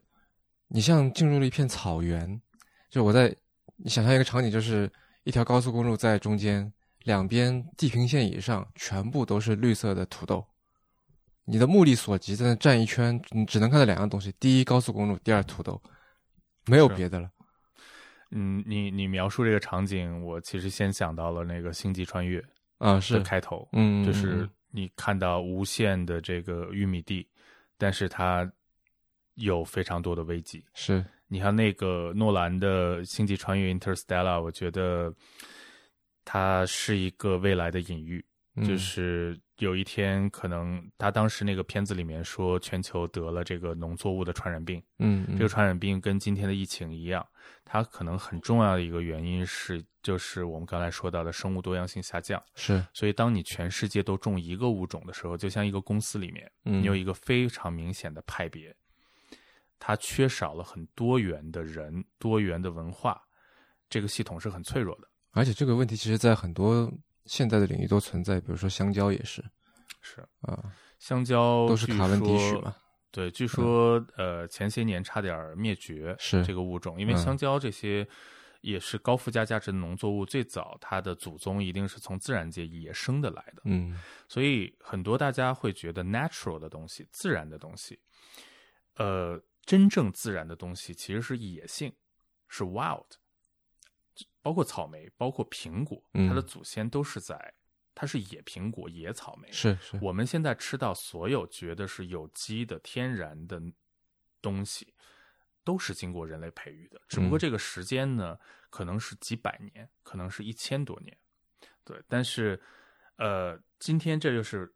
[0.69, 2.41] 你像进入了一片草原，
[2.89, 3.35] 就我在
[3.75, 4.89] 你想象一个场景，就是
[5.23, 6.71] 一条高速公路在中间，
[7.03, 10.45] 两边地平线以上全部都是绿色的土豆。
[11.45, 15.81] 你的目力所及，在那转一圈，你只能看到两样东西：第一，高速公路；第二，土豆，
[16.67, 17.29] 没有别的了。
[18.29, 22.39] 嗯，你你描述这个场景，我其实先想到了那个《星际穿越》
[22.77, 27.27] 啊，是，开头，嗯，嗯就是嗯你看到无限的这个玉米地，
[27.79, 28.47] 但是它
[29.39, 30.63] 有非常多的危机。
[30.73, 35.13] 是，你看那个诺兰的《星际穿越》（Interstellar），我觉得
[36.23, 38.23] 它是一个未来的隐喻，
[38.55, 38.63] 嗯。
[38.63, 45.37] 就是有一天可能他当时那个片子里面说全球得了这个农作物的传染病，嗯，嗯。
[45.37, 47.25] 这个传染病跟今天的疫情一样，
[47.65, 52.41] 它可能很重要的一个原因是，就是我们刚才说到的生物多样性下降。
[52.55, 56.81] 是，所以，当你全世界都种一个物种的时候，就像一个公司里面，嗯。
[56.81, 58.73] 你有一个非常明显的派别，
[59.79, 63.19] 它缺少了很多元的人、多元的文化，
[63.89, 65.07] 这个系统是很脆弱的。
[65.31, 66.91] 而且这个问题其实在很多
[67.25, 69.43] 现在的领域都存在，比如说香蕉也是
[70.01, 72.75] 是啊，香蕉都是卡文迪许说嘛，
[73.11, 78.07] 对，据说、呃前些年差点灭绝是这个物种，因为嗯香蕉这些
[78.61, 87.99] 也是高附加价值的农作物，最早它的祖宗一定是从自然界野生的来的，嗯所以很多大家会觉得 natural 的东西、自然的东西，
[88.95, 91.95] 呃，真正自然的东西其实是野性，
[92.47, 93.05] 是 wild，
[94.41, 97.53] 包括草莓，包括苹果，嗯它的祖先都是在，
[97.93, 99.51] 它是野苹果、野草莓。
[99.51, 103.61] 是是，我们现在吃到所有觉得是有机的、天然的
[104.41, 104.93] 东西，
[105.63, 111.15] 都是经过人类培育的，只不过嗯这个时间呢，可能是几百年，可能是一千多年。
[111.83, 112.59] 对，但是
[113.17, 114.73] 呃，今天这就是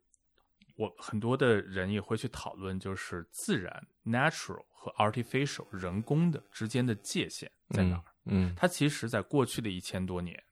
[0.76, 8.04] 我很多的人也会去讨论，就是自然 （natural） 和 artificial 人工的之间的界限在哪儿？
[8.26, 10.44] 嗯它其实在过去的一千多年，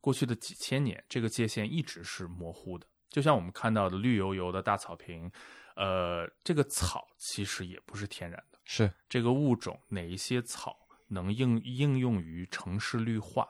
[0.00, 2.86] 过去的几千年，这个界限一直是模糊的。
[3.10, 5.30] 就像我们看到的绿油油的大草坪，
[5.76, 8.58] 呃，这个草其实也不是天然的。
[8.64, 10.76] 是这个物种哪一些草
[11.08, 13.46] 能应应用于城市绿化，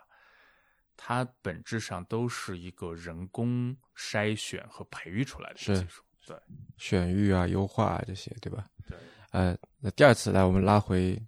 [0.97, 6.03] 它本质上都是一个人工筛选和培育出来的是技术。
[6.25, 6.37] 对
[6.77, 8.67] 选育啊、优化啊这些，对吧？
[8.89, 8.97] 对
[9.33, 11.21] 呃，那第二次来，我们拉回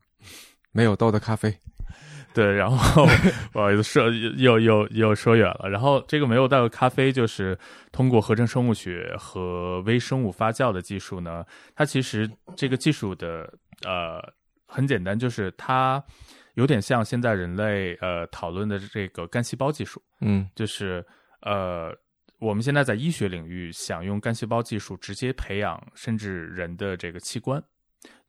[0.70, 1.52] 没有豆的咖啡。
[2.32, 3.04] 对，然后
[3.52, 5.68] 不好意思说又又又说远了。
[5.68, 7.58] 然后这个没有带咖啡，就是
[7.92, 13.52] 通过合成生物学和微生物发酵的技术呢，它其实这个技术的
[13.84, 14.20] 呃
[14.66, 16.02] 很简单，就是它
[16.54, 20.48] 有点像现在人类呃讨论的这个干细胞技术，嗯。
[20.54, 21.04] 就是
[21.42, 21.94] 呃
[22.38, 27.62] 我们现在在医学领域想用干细胞技术直接培养甚至人的这个器官，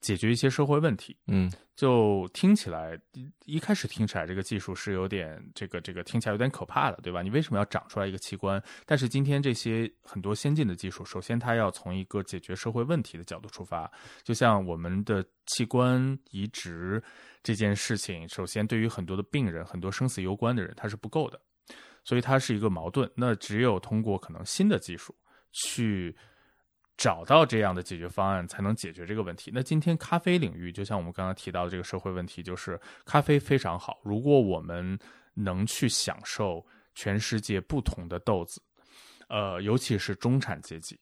[0.06, 1.18] 解决一些社会问题。
[1.28, 7.22] 嗯就听起来一一开始听起来这个技术是有点这个这个听起来有点可怕的，对吧？
[7.22, 8.64] 你为什么要长出来一个器官？
[8.86, 13.92] 但是今天这些很多先进的技术，首先它要从一个解决社会问题的角度出发，
[14.24, 17.04] 就像我们的器官移植
[17.44, 21.42] 这件事情，首先对于很多的病人、很多生死攸关的人，它是不够的，
[22.06, 23.10] 所以它是一个矛盾。
[23.16, 25.14] 那只有通过可能新的技术
[25.52, 26.16] 去。
[26.98, 29.52] 找到这样的解决方案，才能解决这个问题。
[29.54, 34.00] 那今天咖啡领域，就像我们刚刚提到的这个社会问题，就是咖啡非常好。
[34.04, 34.98] 如果我们
[35.34, 38.62] 能去享受全世界不同的豆子，
[39.28, 40.98] 呃，尤其是中产阶级，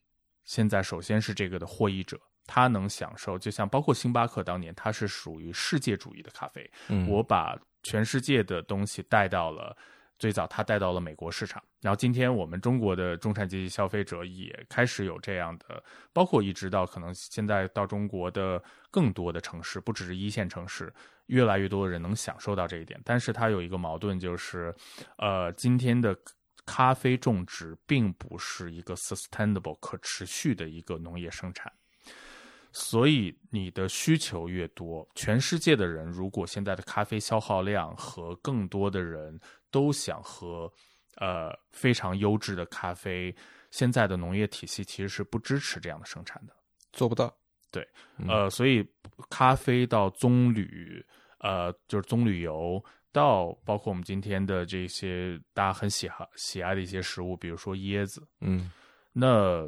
[0.45, 9.77] 现在首先是这个的获益者，他能享受，就像包括星巴克当年，它是属于世界主义的咖啡，嗯，我把全世界的东西带到了
[10.23, 11.61] 最早，他带到了美国市场。
[11.81, 15.83] 然后今天我们中国的中产阶级消费者也开始有这样的，
[16.13, 20.93] 包括一直到可能现在到中国的更多的城市，不只是一线城市，
[21.25, 22.97] 越来越多的人能享受到这一点。
[23.03, 24.73] 但是它有一个矛盾，就是
[25.17, 26.17] 呃，今天的。
[26.65, 31.69] 咖啡种植并不是一个 sustainable 可持续的一个农业生产，
[32.71, 39.37] 所以你的需求越多，全世界的人如果现在的咖啡消耗量和更多的人
[39.73, 40.71] 都想喝，
[41.15, 43.35] 呃，非常优质的咖啡，
[43.71, 46.53] 现在的农业体系其实是不支持这样的生产的。
[46.93, 47.35] 做不到。
[47.71, 47.85] 对
[48.29, 48.87] 呃，所以
[49.31, 51.03] 咖啡到棕榈，
[51.39, 58.71] 呃，就是棕榈油，到包括我们今天的这些大家很喜好喜爱的一些食物，比如说椰子，嗯
[59.11, 59.67] 那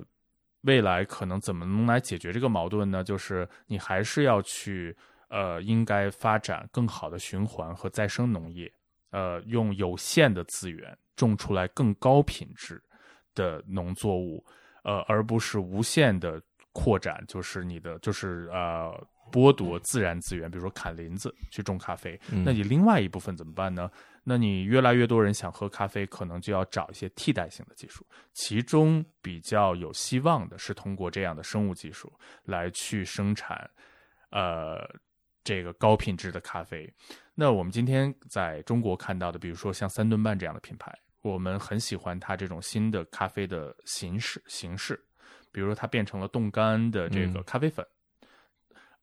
[0.61, 3.03] 未来可能怎么能来解决这个矛盾呢？
[3.03, 4.95] 就是你还是要去
[5.29, 8.71] 呃，应该发展更好的循环和再生农业，
[9.11, 12.81] 呃，用有限的资源种出来更高品质
[13.33, 14.45] 的农作物，
[14.83, 16.41] 呃，而不是无限的
[16.71, 19.07] 扩展，就是你的就是呃。
[19.31, 23.89] 剥夺自然资源，比如说砍林子去种咖啡，嗯那你另外一部分怎么办呢？
[24.23, 28.05] 那你越来越多人想喝咖啡，可能就要找一些替代性的技术。
[28.33, 32.13] 其中比较有希望的是通过这样的生物技术
[32.43, 33.67] 来去生产，
[34.29, 34.87] 呃，
[35.45, 36.93] 这个高品质的咖啡。
[37.33, 45.01] 那我们今天在中国看到的，比如说像三顿半这样的品牌，我们很喜欢它这种新的咖啡的形式形式，
[45.51, 47.85] 比如说它变成了冻干的这个咖啡粉，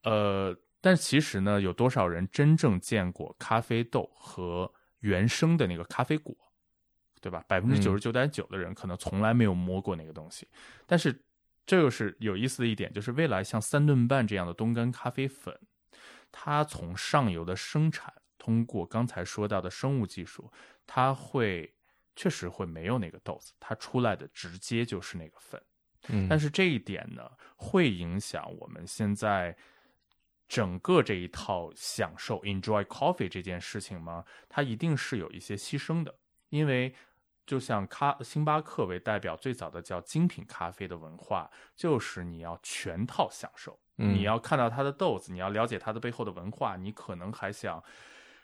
[0.03, 6.35] 呃，但其实呢，有多少人真正见过咖啡豆和原生的那个咖啡果，
[7.21, 7.43] 对吧？
[7.47, 10.47] 百分之九十九点九的人可能从来没有摸过那个东西。
[10.85, 11.23] 但是
[11.65, 15.57] 这又是有意思的一点，就是未来像三顿半这样的冻干咖啡粉，
[16.33, 20.51] 它从上游的生产，通过刚才说到的生物技术，
[20.85, 21.73] 它会
[22.13, 25.63] 确实会没有那个豆子，它出来的直接就是那个粉。
[26.09, 29.55] 嗯，但是这一点呢，会影响我们现在。
[30.45, 34.23] 整个这一套享受 enjoy coffee 这件事情吗？
[34.47, 36.13] 它一定是有一些牺牲的，
[36.49, 36.93] 因为
[37.45, 47.83] 就像咖星巴克为代表最早的叫精品咖啡的文化，就是你要全套享受，你要看到它的豆子，你要了解它的背后的文化，你可能还想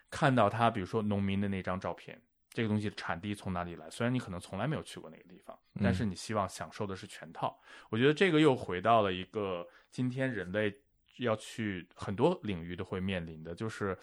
[0.10, 3.90] 看到它，比如说农民的那张照片，这个东西的产地从哪里来？
[3.90, 7.60] 虽然你可能从来没有去过那个地方，但是你希望享受的是全套。
[7.90, 10.74] 我觉得这个又回到了一个今天人类。
[11.20, 13.98] 要去很多领域都会面临的，就是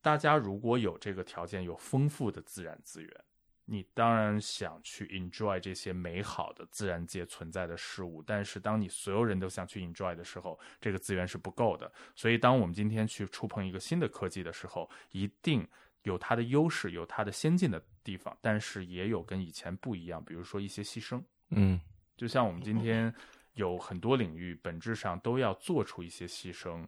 [0.00, 3.24] 大家如果有这个条件，有丰富的自然资源，
[3.68, 8.22] 你当然想去 enjoy 这些美好的自然界存在的事物。
[8.22, 11.92] 但是，当你所有人都想去 enjoy 的时候，这个资源是不够的。
[12.16, 15.68] 所以，当我们今天去触碰一个新的科技的时候，一定
[16.02, 21.22] 有它的优势，有它的先进的地方，但是也有跟以前不一样，比如说一些牺牲。
[21.50, 21.78] 嗯，
[22.16, 23.14] 就像我们今天。
[23.54, 26.86] 有很多领域本质上都要做出一些牺牲，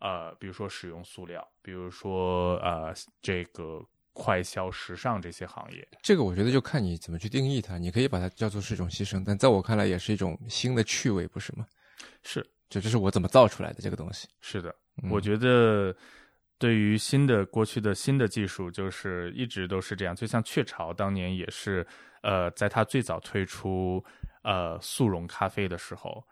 [0.00, 3.82] 呃，比如说使用塑料，比如说呃这个
[4.12, 5.86] 快消时尚这些行业。
[6.02, 11.66] 这个我觉得就看你怎么去定义它，你可以把它叫做是一种牺牲，但在我看来也是一种新的趣味，不是吗？
[12.22, 14.28] 是，这就是我怎么造出来的这个东西。
[14.40, 14.74] 是的，
[15.10, 15.94] 我觉得
[16.58, 21.86] 对于新的过去的新的技术，就是一直都是这样，就像雀巢当年也是，
[22.22, 24.04] 呃，在它最早推出。
[24.42, 26.26] 呃，速溶咖啡的时候，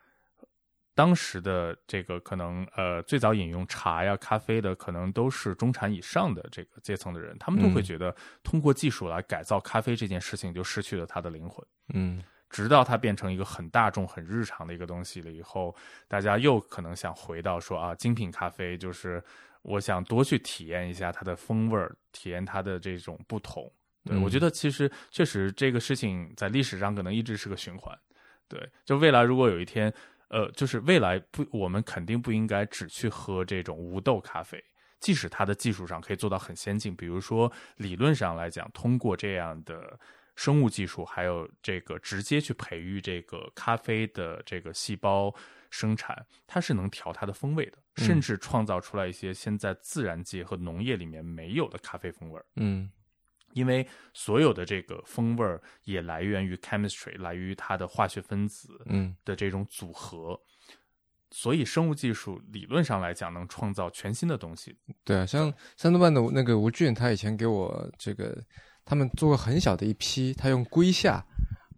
[0.99, 11.65] 当时的这个可能呃，最早饮用茶呀、咖啡的，可能都是中产以上的这个阶层的人，他们都会觉得通过技术来改造咖啡这件事情就失去了它的灵魂。
[11.95, 15.73] 嗯，直到它变成一个很大众、很日常的一个东西了以后，
[16.09, 19.23] 大家又可能想回到说啊，精品咖啡就是
[19.63, 23.73] 我想多去体验一下它的风味儿，体验它的这种不同。
[24.05, 27.97] 对，我觉得其实确实这个事情在历史上可能一直是个循环。
[28.49, 29.93] 对，就未来如果有一天，
[30.29, 34.63] 呃，就是未来不，我们肯定不应该只去喝这种无豆咖啡，
[35.01, 39.99] 即使它的技术上可以做到很先进，比如说理论上来讲，通过这样的
[40.37, 45.35] 生物技术，还有这个直接去培育这个咖啡的这个细胞
[45.71, 52.41] 生产，它是能调它的风味的，甚至创造出来一些现在自然界和农业里面没有的咖啡风味。
[52.57, 52.91] 嗯。
[53.59, 60.41] 因为所有的这个风味儿也来源于 chemistry，来源于它的化学分子嗯的这种组合，
[61.33, 64.77] 所以生物技术理论上来讲能创造全新的东西。
[65.05, 68.41] 对啊，像三顿半的那个吴俊，他以前给我这个，
[68.85, 71.25] 他们做过很小的一批，他用龟下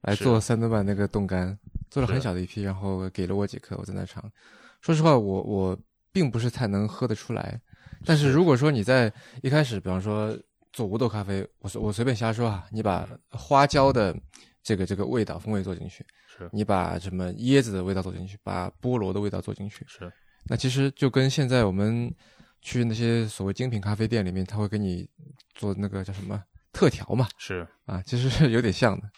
[0.02, 4.22] 来做三顿半那个冻干，做了很小的一批，然后给了我几颗，我在那尝。
[4.82, 5.78] 说实话，我我
[6.12, 7.58] 并不是太能喝得出来，
[8.04, 9.10] 但是如果说你在
[9.42, 10.38] 一开始，比方说。
[10.72, 14.16] 做无豆咖啡，我说我随便瞎说啊，你把花椒的
[14.62, 20.10] 这个这个味道风味做进去，是你把什么椰子的味道做进去，把菠萝的味道做进去，是。
[20.44, 22.12] 那其实就跟现在我们
[22.62, 25.08] 去那些所谓精品咖啡店里面，他会给你
[25.54, 29.10] 做那个叫什么特调嘛，是啊，其实是有点像的。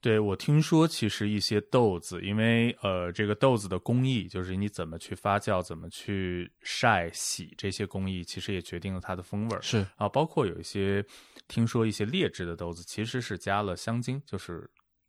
[0.00, 9.60] 对，我听说其实一些豆子，因为呃，这个豆子的工艺，就是你怎么去发酵、怎么去晒、洗这些工艺，其实也决定了它的风味儿。
[9.60, 11.04] 是啊，包括有一些
[11.48, 14.68] 听说一些劣质的豆子，其实是加了香精，就是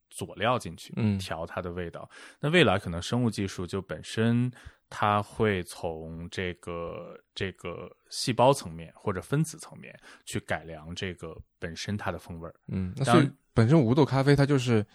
[0.09, 2.09] 佐料进去，嗯，调它的味道。
[2.39, 4.51] 那未来可能生物技术就本身。
[4.91, 12.53] 它会从这个这个细胞层面或者分子层面去改良这个本身它的风味儿。
[12.67, 14.85] 嗯，那所以本身无豆咖啡它就是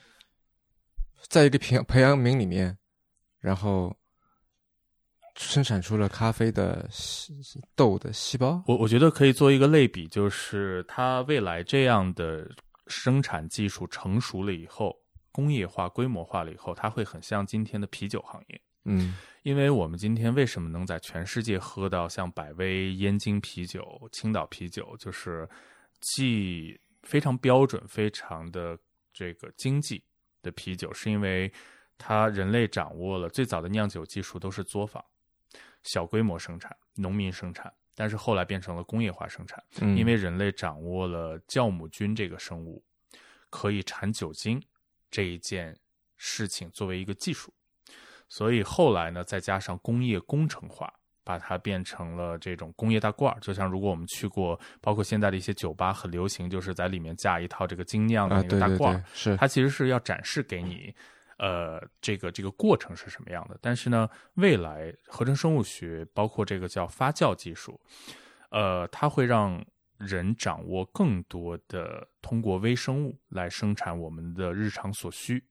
[1.28, 2.76] 在一个培培养皿里面，
[3.40, 3.96] 然后
[5.34, 6.86] 生产出了咖啡的
[7.74, 8.62] 豆的细胞。
[8.66, 12.46] 我我觉得可以做一个类比，就是它未来这样的
[12.86, 14.94] 生产技术成熟了以后，
[15.32, 18.60] 工业化规模化了以后，它会很像今天的啤酒行业。
[18.86, 19.14] 嗯。
[19.42, 25.48] 因为我们今天为什么能在全世界喝到像百威、燕京啤酒、青岛啤酒，就是
[26.00, 28.76] 既非常标准、非常的
[29.12, 30.02] 这个经济
[30.42, 31.52] 的啤酒，是因为
[31.96, 35.04] 它人类掌握了最早的酿酒技术，都是作坊、
[35.84, 42.84] 小规模生产、农民生产，但是后来变成了工业化生产，嗯因为人类掌握了酵母菌这个生物
[43.48, 44.60] 可以产酒精
[45.08, 45.78] 这一件
[46.16, 47.54] 事情作为一个技术，
[48.28, 50.92] 所以后来呢，再加上工业工程化，
[51.24, 53.38] 把它变成了这种工业大罐儿。
[53.40, 60.94] 就像如果我们去过，包括现在的一些酒吧很流行，就是在里面架一套这个精酿的啊，那个大罐儿，对，是它其实是要展示给你，
[61.38, 63.58] 呃，这个这个过程是什么样的。
[63.60, 67.80] 但是呢，未来合成生物学包括这个叫发酵技术，
[68.50, 69.64] 呃，它会让
[69.98, 75.44] 人掌握更多的通过微生物来生产我们的日常所需。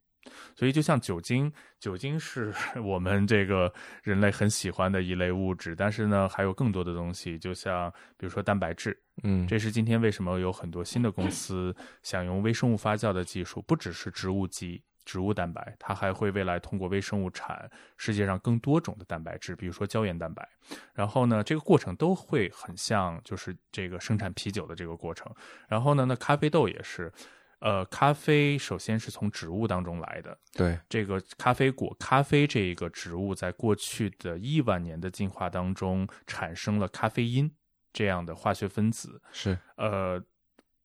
[0.55, 2.53] 所以，就像酒精，酒精是
[2.83, 3.73] 我们这个
[4.03, 20.47] 人类很喜欢的一类物质，但是呢，还有更多的东西，就像比如说蛋白质，嗯，这是今天为什么有很多新的公司想用微生物发酵的技术，不只是植物基、植物蛋白，它还会未来通过微生物产世界上更多种的蛋白质，比如说胶原蛋白。
[20.93, 25.31] 然后呢，这个过程都会很像，就是这个生产啤酒的这个过程。
[25.67, 27.11] 然后呢，那咖啡豆也是，
[27.59, 37.51] 呃，咖啡首先是从植物当中来的，对，这个咖啡果，咖啡这个植物在过去的亿万年的进化当中，产生了咖啡因
[37.93, 39.21] 这样的化学分子。
[39.31, 40.21] 是呃，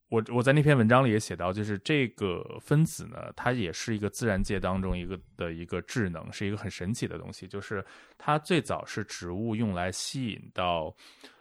[0.07, 7.47] 我我在那篇文章里也写到，就是这个分子呢，它也是一个自然界当中一个的一个智能，是一个很神奇的东西。
[7.47, 7.85] 就是
[8.17, 10.95] 它最早是植物用来吸引到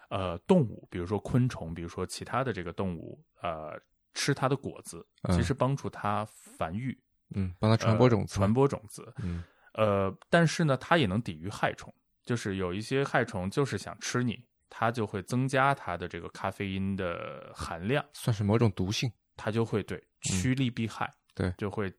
[0.09, 3.81] 呃动物，比如说昆虫，比如说其他的这个动物，呃，
[4.15, 6.25] 吃它的果子，嗯其实帮助它
[6.57, 6.99] 繁育。
[7.35, 9.13] 嗯，帮它传播种子，呃传播种子。
[9.23, 9.45] 嗯
[9.75, 11.95] 呃，但是呢，它也能抵御害虫，
[12.25, 14.37] 就是有一些害虫就是想吃你，
[14.69, 21.93] 它就会增加它的这个咖啡因的含量，算是某种毒性，它就会对趋利避害，对就会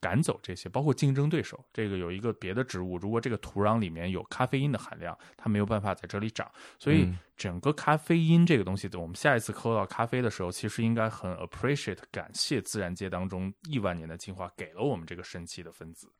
[0.00, 1.64] 赶走这些，包括竞争对手。
[1.72, 16.10] 这个有一个别的植物，如果这个土壤里面有咖啡因的含量，它没有办法在这里长，所以嗯整个咖啡因这个东西，我们下一次喝到咖啡的时候，其实应该很 appreciate 感谢自然界当中亿万年的进化给了我们这个神奇的分子。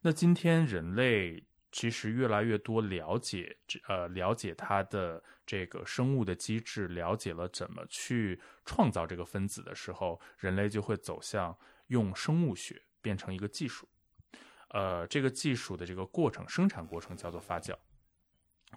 [0.00, 11.56] 那今天人类其实越来越多了解，呃，了解它的这个生物的机制，了解了怎么去创造这个分子的时候，人类就会走向
[11.90, 13.86] 用生物学变成一个技术。
[14.70, 17.76] 呃，这个技术的这个过程，生产过程叫做发酵。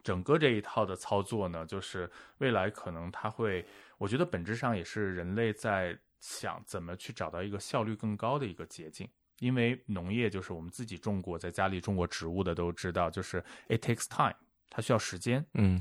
[0.04, 2.10] 整个这一套的操作呢，就是
[2.40, 3.64] 未来可能它会，
[3.98, 9.08] 我觉得本质上也是人类在想怎么去找到一个效率更高的一个捷径。
[9.40, 14.36] 因为农业就是我们自己种过，在家里种过植物的都知道，就是 it takes time，
[14.70, 15.46] 它需要时间。
[15.54, 15.80] 嗯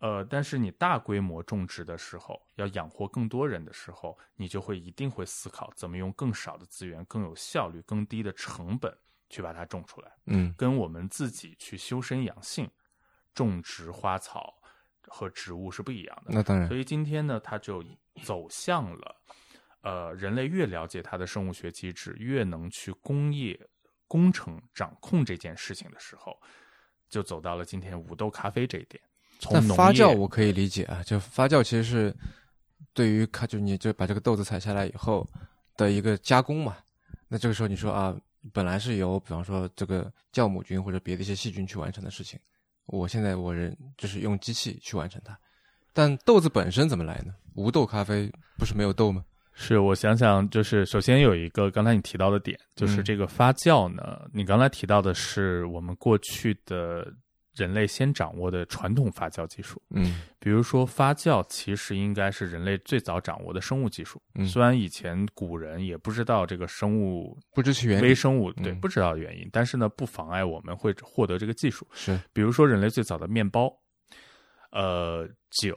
[0.00, 8.96] 呃，但是你大规模种植的时候，要养活更多人的时候，你就会一定会思考怎么用更少的资源、更有效率、更低的成本
[9.28, 10.12] 去把它种出来。
[10.26, 12.70] 嗯跟我们自己去修身养性、
[13.34, 14.54] 种植花草
[15.08, 16.32] 和植物是不一样的。
[16.32, 17.84] 那当然所，以今天呢，它就
[18.22, 19.16] 走向了，
[19.80, 23.58] 呃，人类越了解它的生物学机制，越能去工业
[24.06, 26.40] 工程掌控这件事情的时候，
[27.08, 29.02] 就走到了今天五豆咖啡这一点。
[29.38, 32.14] 从但农业发酵我可以理解啊，就发酵其实是
[32.92, 35.26] 对于它，就你就把这个豆子采下来以后
[35.76, 36.76] 的一个加工嘛。
[37.28, 38.16] 那这个时候你说啊，
[38.52, 42.38] 本来是由比方说这个酵母菌或者别的一些细菌去完成的事情，
[42.86, 45.38] 我现在我人就是用机器去完成它。
[45.92, 47.34] 但豆子本身怎么来呢？
[47.54, 49.24] 无豆咖啡不是没有豆吗？
[49.52, 57.12] 是我想想，就是首先有一个刚才你提到的点，就是嗯这个发酵呢，你刚才提到的是我们过去的
[57.58, 59.82] 人类先掌握的传统发酵技术。
[59.90, 64.22] 嗯比如说，发酵其实应该是人类最早掌握的生物技术。
[64.36, 71.86] 嗯虽然以前古人也不知道这个生物不知其原理微生物对嗯不知道原因，但是呢，不妨碍我们会获得这个技术。
[71.92, 73.70] 是比如说，人类最早的面包、
[74.70, 75.76] 呃酒、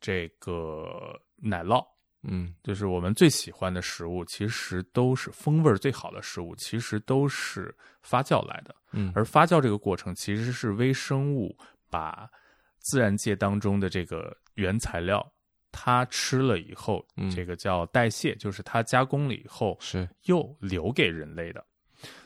[0.00, 1.84] 这个奶酪，
[2.22, 2.54] 嗯。
[2.62, 8.74] 就是我们最喜欢的食物，其实都是风味最好的食物，其实都是发酵来的。
[8.92, 9.12] 嗯。
[9.14, 11.56] 而发酵这个过程其实是微生物
[11.90, 12.28] 把
[12.78, 15.24] 自然界当中的这个原材料，
[15.72, 17.30] 它吃了以后，嗯。
[17.30, 20.08] 这个叫代谢，就是它加工了以后是。
[20.24, 21.64] 又留给人类的。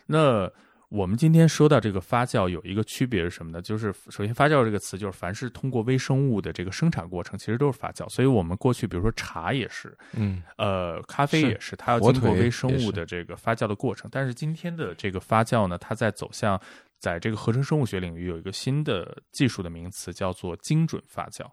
[0.07, 0.51] 那
[0.91, 3.62] 我们今天说到这个发酵，有一个区别是什么呢？
[3.62, 8.09] 就是首先“发酵”这个词，就是凡是通过微生物的这个生产过程，其实都是发酵。
[8.09, 14.11] 所以我们过去，比如说茶也是，嗯呃，咖啡也是，它要火经过微生物的这个发酵的过程。
[14.12, 16.61] 但是今天的这个发酵呢，它在走向
[16.99, 21.49] 在这个合成生物学领域有一个新的技术的名词，叫做精准发酵。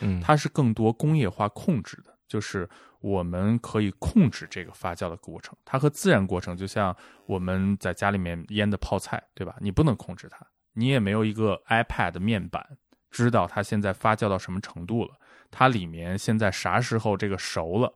[0.00, 2.68] 嗯它是更多工业化控制的，就是
[3.02, 5.54] 我们可以控制这个发酵的过程。
[5.64, 6.96] 它和自然过程就像
[7.26, 9.54] 我们在家里面腌的泡菜，对吧？
[9.60, 12.64] 你不能控制它，你也没有一个 iPad 面板
[13.10, 15.10] 知道它现在发酵到什么程度了，
[15.50, 17.92] 它里面现在啥时候这个熟了，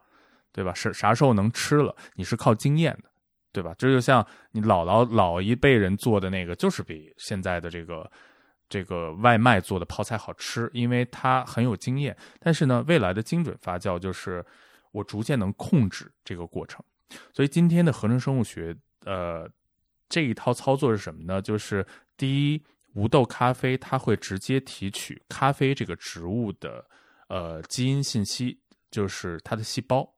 [0.52, 0.74] 对吧？
[0.74, 1.96] 是啥时候能吃了？
[2.16, 3.08] 你是靠经验的，
[3.52, 3.74] 对吧？
[3.78, 8.10] 这就像你姥姥老一辈人做的那个，就是比现在的这个。
[8.68, 12.16] 这个外卖做的泡菜好吃，因为它很有经验。
[12.40, 14.44] 但是呢，未来的精准发酵就是
[14.96, 16.82] 我逐渐能控制这个过程。
[17.34, 18.74] 所以今天的合成生物学，
[19.04, 19.46] 呃，
[20.08, 21.42] 这一套操作是什么呢？
[21.42, 21.86] 就是
[22.16, 22.62] 第一，
[22.94, 26.82] 无豆咖啡它会直接提取咖啡这个植物的
[27.28, 28.58] 呃基因信息，
[28.90, 30.10] 就是它的细胞，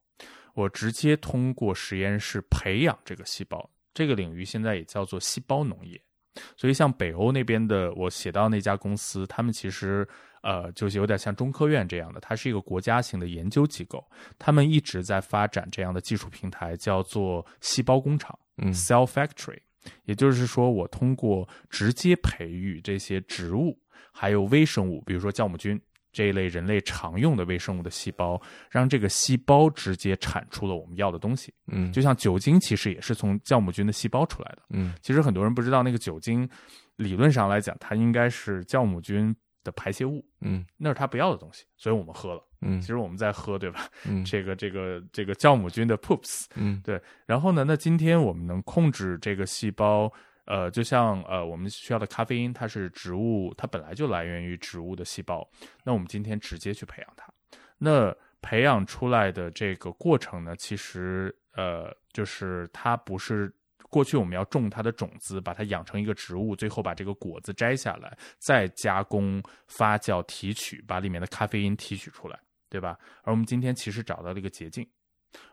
[0.55, 3.69] 我直接通过实验室培养这个细胞。
[3.93, 6.01] 这个领域现在也叫做细胞农业。
[6.57, 10.09] 所以，像北欧那边的，我写到那家公司，他们其实
[10.49, 14.03] 呃，就是有点像中科院这样的，它是一个国家型的研究机构，
[14.39, 19.59] 他们一直在发展这样的技术平台，叫做细胞工厂，嗯，cell factory。
[20.05, 23.79] 也就是说，我通过直接培育这些植物，
[24.11, 25.79] 还有微生物，比如说酵母菌。
[26.11, 28.41] 这一类人类常用的微生物的细胞，
[28.71, 31.53] 让这个细胞直接产出了我们要的东西。
[31.67, 34.63] 嗯，就像酒精，其实也是从酵母菌的细胞出来的。
[34.71, 36.49] 嗯，其实很多人不知道，那个酒精
[36.97, 39.37] 理论上来讲，它应该是酵母菌
[39.69, 40.25] 的排泄物。
[40.41, 42.43] 嗯，那是他不要的东西，所以我们喝了。
[42.63, 43.87] 嗯，其实我们在喝，对吧？
[44.09, 46.47] 嗯，这个这个这个酵母菌的 poops。
[46.55, 47.01] 嗯，对。
[47.27, 50.11] 然后呢，那今天我们能控制这个细胞。
[50.51, 55.47] 呃，就像呃，我们需要的咖啡因，它是植物，它本来就来源于植物的细胞。
[55.85, 57.31] 那我们今天直接去培养它，
[57.77, 63.55] 那培养出来的这个过程呢，其实呃，就是它不是
[63.89, 72.99] 过去我们要种它的种子，把它养成一个植物，最后把这个果子摘下来，再加工、发酵、提取，把里面的咖啡因提取出来，对吧？
[73.23, 74.87] 而我们今天其实找到了一个捷径，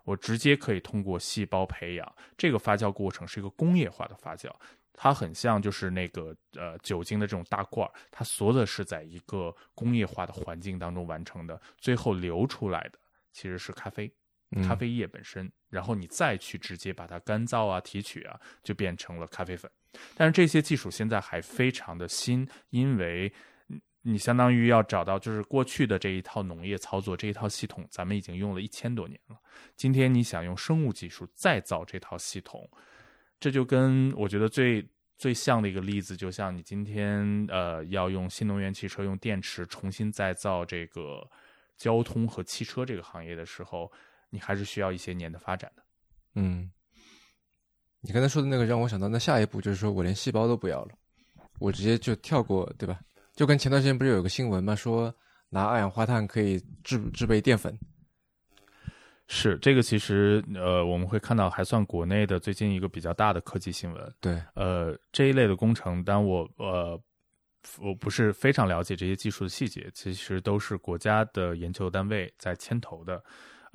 [0.04, 4.50] 我直接可以通过细胞培养，这个发酵过程是一个工业化的发酵。
[4.98, 13.00] 它很像，就是那个呃酒精的这种大罐儿它所有的是在一个工业化的环境当中完成的，最后流出来的
[13.34, 14.10] 其实是咖啡，
[14.64, 19.70] 咖啡液本身，然后你再去直接把它干燥啊、提取啊，就变成了咖啡粉。
[20.16, 23.32] 但是这些技术现在还非常的新，因为
[24.02, 29.38] 你相当于要找到，就是过去的这一套农业操作这一套系统，咱们已经用了一千多年了。
[29.76, 32.70] 今天你想用生物技术再造这套系统。
[33.40, 34.88] 这就跟我觉得最
[35.18, 41.28] 最像的一个例子，就像你今天呃要用新能源汽车用电池重新再造这个
[41.78, 43.92] 交通和汽车这个行业的时候，
[44.36, 45.84] 你还是需要一些年的发展的。
[46.36, 46.70] 嗯，
[48.02, 50.92] 你刚才说的那个让我想到，那下一步就是说我连细胞都不要了，
[51.60, 53.00] 我直接就跳过，对吧？
[53.34, 55.16] 就跟前段时间不是有个新闻嘛，说
[55.50, 57.74] 拿二氧化碳可以制制备淀粉。
[59.28, 64.14] 是这个，其实呃，我们会看到还算国内的最近一个比较大的科技新闻。
[64.22, 67.02] 对，呃，这一类的工程，但我呃，
[67.80, 73.24] 我不是非常了解这些技术的细节，其实都是国家的研究单位在牵头的，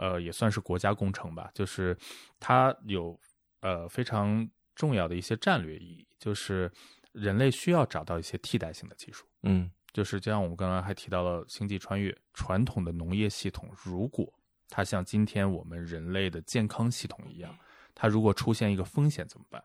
[0.00, 1.50] 呃，也算是国家工程吧。
[1.52, 1.94] 就是
[2.38, 3.18] 它有
[3.60, 6.72] 呃非常重要的一些战略意义，就是
[7.12, 9.26] 人类需要找到一些替代性的技术。
[9.42, 14.32] 嗯，就是就像我们刚刚还提到了星际穿越，传统的农业系统如果
[14.70, 17.54] 它像今天我们人类的健康系统一样，
[17.94, 19.62] 它如果出现一个风险怎么办？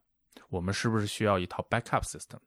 [0.50, 2.40] 我们是不是需要一套 backup system？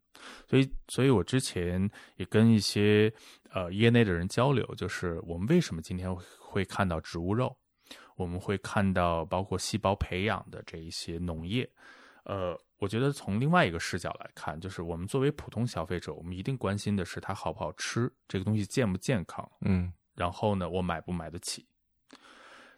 [0.46, 3.12] 所以，所以我之前也跟一些
[3.50, 7.56] 呃业内的人交流，就是我们为什么今天会看到植物肉，
[8.18, 11.66] 我们会看到包括细胞培养的这一些农业。
[12.24, 21.64] 呃，我觉得从另外一个视角来看，就是我们作为普通消费者，我们一定关心的是它好不好吃，这个东西健不健康，嗯，然后呢，我买不买得起。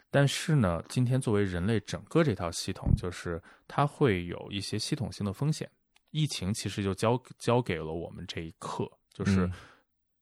[0.09, 5.69] 但是呢，今天作为人类整个这套系统，就是它会有一些系统性的风险。
[6.11, 9.49] 疫情其实就交交给了我们这一刻，就是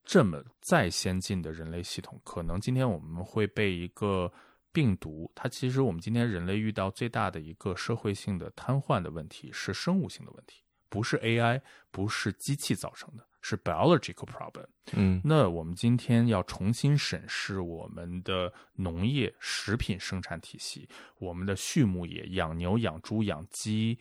[0.04, 4.32] 这么再先进的人类系统，可能今天我们会被一个
[4.72, 5.32] 病毒。
[5.36, 11.62] 它其实我们今天人类遇到最大的一个社会性的瘫痪的问题是生物性的问题，不是 AI，
[11.92, 13.26] 不是机器造成的。
[13.42, 20.90] 是 biological problem，嗯，那我们今天要重新审视我们的农业食品生产体系，
[21.20, 23.98] 我们的畜牧业养牛、养猪、养鸡，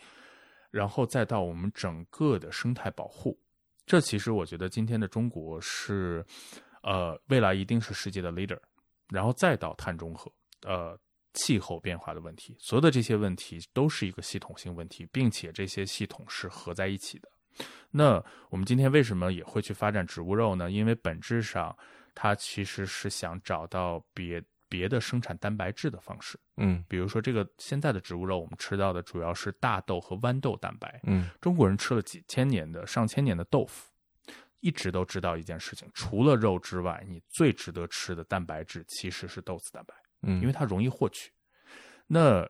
[0.72, 3.38] 然后再到我们整个的生态保护。
[3.86, 6.26] 这其实我觉得今天的中国是，
[6.82, 8.58] 呃，未来一定是世界的 leader。
[9.08, 10.30] 然后再到碳中和，
[10.62, 10.98] 呃，
[11.34, 17.28] 气候变化的问题，所有的这些问题都是一个系统性问题，并且这些系统是合在一起的。
[17.90, 20.70] 那我们今天为什么也会去发展植物肉呢？
[20.70, 21.76] 因为本质上，
[22.14, 26.38] 它其实是想找到别别的生产蛋白质的方式。
[26.56, 31.00] 嗯比如说，这个现在的植物肉，我们吃到的主要是大豆和豌豆蛋白。
[31.04, 33.90] 嗯中国人吃了几千年的、上千年的豆腐，
[34.60, 41.30] 一直都知道一件事情：除了肉之外，你最值得吃的蛋白质其实是豆子蛋白，嗯，因为它容易获取。
[42.06, 42.48] 那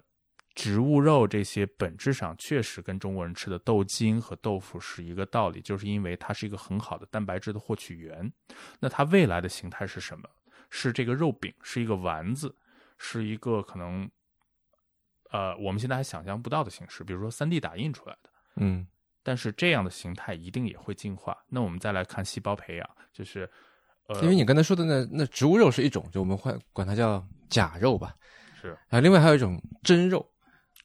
[0.54, 8.32] 植物肉这些本质上确实跟中国人吃的豆筋和豆腐是一个道理，就是因为它是一个很好的蛋白质的获取源。
[8.80, 10.28] 那它未来的形态是什么？
[10.70, 12.56] 是这个肉饼，是一个丸子，
[12.98, 14.10] 是一个可能，
[15.30, 18.30] 呃，我们现在还想象不到的形式，比如说三 D 打印出来的。
[18.56, 18.86] 嗯
[19.22, 21.36] 但是这样的形态一定也会进化。
[21.48, 23.50] 那我们再来看细胞培养，就是，
[24.08, 28.14] 呃，因为你刚才说的那那植物肉是一种，就我们会管它叫假肉吧，
[28.60, 28.76] 是。
[28.88, 30.26] 啊，另外还有一种真肉，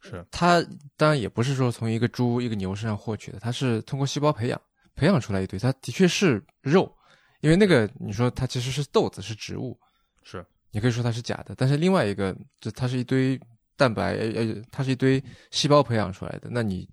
[0.02, 0.26] 是。
[0.30, 0.62] 它
[0.98, 4.62] 当然也不是说从一个猪一个牛身上获取的，它是通过细胞培养
[4.96, 6.94] 培养出来一堆，它的确是肉，
[7.42, 9.80] 因为那个你说它其实是豆子是植物，
[10.24, 10.46] 是。
[10.72, 13.40] 你可以说它是假的，但是另外一个就它是一堆
[13.78, 16.90] 蛋白，呃呃，它是一堆细胞培养出来的，那你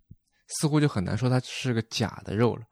[0.49, 2.63] 似乎就很难说它是个假的肉了，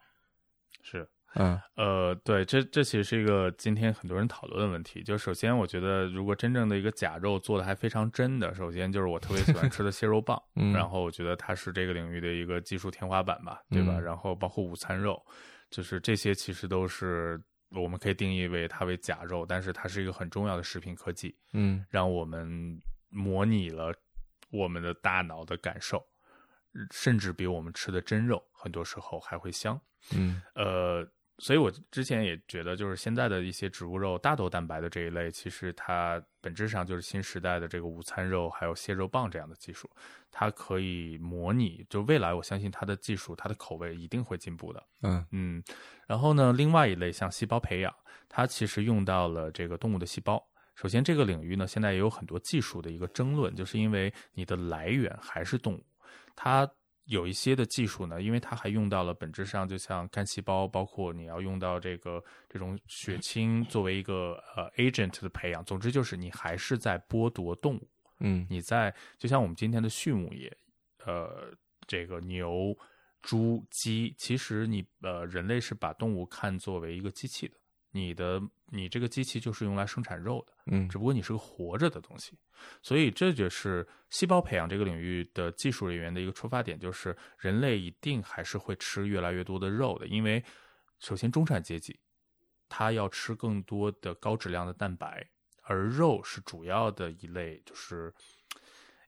[0.82, 1.08] 是。
[1.34, 5.02] 嗯呃，对，这这其实是一个今天很多人讨论的问题。
[5.02, 13.94] 就首先，我觉得如果真正的一个假肉做的还非常真的，首先就是我特别喜欢吃的蟹肉棒，嗯 然后我觉得它是这个领域的一个技术天花板吧，对吧？
[13.98, 15.22] 嗯然后包括午餐肉，
[15.70, 23.92] 就是这些其实都是我们可以定义为它为假肉，但是它是一个很重要的食品科技，嗯让我们模拟了
[24.50, 26.02] 我们的大脑的感受，
[26.90, 29.78] 甚至比我们吃的真肉很多时候还会香。
[30.16, 31.04] 嗯呃，
[31.38, 39.88] 所以我之前也觉得，就是现在的一些植物肉、大豆蛋白的这一类，其实它本质上就是新时代的这个午餐肉，还有蟹肉棒这样的技术，
[40.32, 41.86] 它可以模拟。
[41.88, 44.84] 就未来，我相信它的技术、它的口味一定会进步的。
[45.02, 45.62] 嗯嗯，
[46.08, 47.94] 然后呢，另外一类像细胞培养，
[48.28, 50.44] 它其实用到了这个动物的细胞。
[50.74, 55.84] 首先，这个领域呢，现在也有很多技术的一个争论，就是因为你的来源还是动物，
[56.34, 56.68] 它
[57.08, 67.88] 有一些的技术呢，因为它还用到了本质上就像干细胞，包括你要用到这个这种血清作为一个呃 agent 的培养，总之就是你还是在剥夺动物。
[68.20, 70.54] 嗯你在就像我们今天的畜牧业，
[71.06, 71.50] 呃，
[71.86, 72.76] 这个牛、
[73.22, 77.54] 猪、鸡，其实你呃人类是把动物看作为一个机器的，
[77.90, 78.38] 你的
[78.70, 80.88] 你这个机器就是用来生产肉的，嗯。
[80.88, 82.38] 只不过你是个活着的东西，
[82.82, 90.42] 所以这就是细胞培养这个领域的技术人员的一个出发点，就是人类一定还是会吃越来越多的肉的，因为
[90.98, 91.98] 首先中产阶级
[92.68, 95.26] 他要吃更多的高质量的蛋白，
[95.62, 98.12] 而肉是主要的一类，就是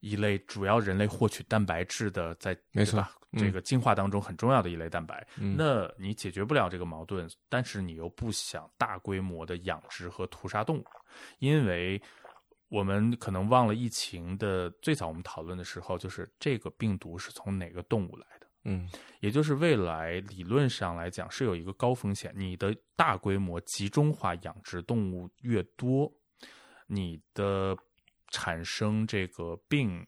[0.00, 5.24] 一类主要人类获取蛋白质的在，没错吧嗯这个进化当中很重要的一类蛋白。
[5.36, 10.84] 嗯那你解决不了这个矛盾，但是你又不想大规模的养殖和屠杀动物，
[11.38, 12.02] 因为
[12.68, 18.46] 我们可能忘了疫情的最早我们讨论的时候，就是这个病毒是从哪个动物来的。
[18.64, 18.88] 嗯
[19.20, 26.12] 也就是未来理论上来讲是有一个高风险，你的大规模集中化养殖动物越多，
[26.86, 27.76] 你的
[28.30, 30.06] 产生这个病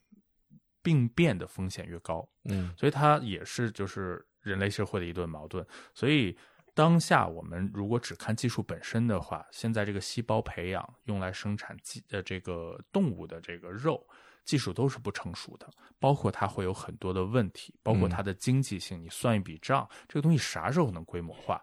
[0.82, 5.66] 病变的风险越高，嗯所以它也是就是人类社会的一顿矛盾。
[5.94, 6.36] 所以
[6.74, 14.06] 当下我们如果只看技术本身的话，现在这个细胞培养用来生产鸡呃这个动物的这个肉。
[14.44, 15.70] 技术都是不成熟的，
[16.00, 19.00] 包括它会有很多的问题，包括它的经济性。
[19.00, 21.62] 你算一笔账，这个东西啥时候能规模化？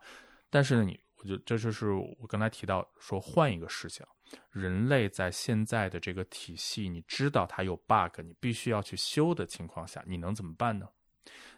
[0.49, 4.07] 但是呢，你我觉得这就是我刚才提到说，换一个视角，
[4.51, 10.87] 人类在现在的这个体系，你知道它有 bug，你必须要去修的情况下，你能怎么办呢？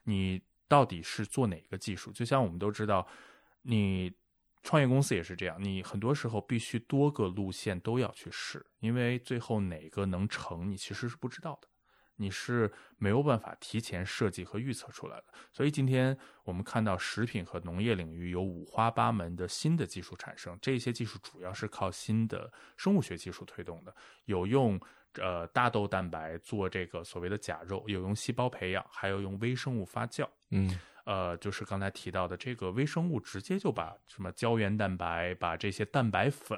[0.04, 2.12] 你到底是做哪个技术？
[2.12, 3.08] 就像我们都知道，
[3.62, 4.14] 你
[4.64, 11.68] 创业公司也是这样，你很多时候必须多个路线都要去试，因为最后哪个能成，你其实是不知道的，
[12.22, 15.26] 你是没有办法提前设计和预测出来的。
[15.52, 23.94] 所以今天我们看到食品和农业领域有五花八门的新的技术产生，这些技术主要是靠新的生物学技术推动的，
[24.26, 24.80] 有用。
[25.16, 30.26] 呃，大豆蛋白做这个所谓的假肉，有用细胞培养，还有用微生物发酵。
[30.52, 36.58] 嗯呃，就是刚才提到的这个微生物，直接就把什么胶原蛋白、把这些蛋白粉、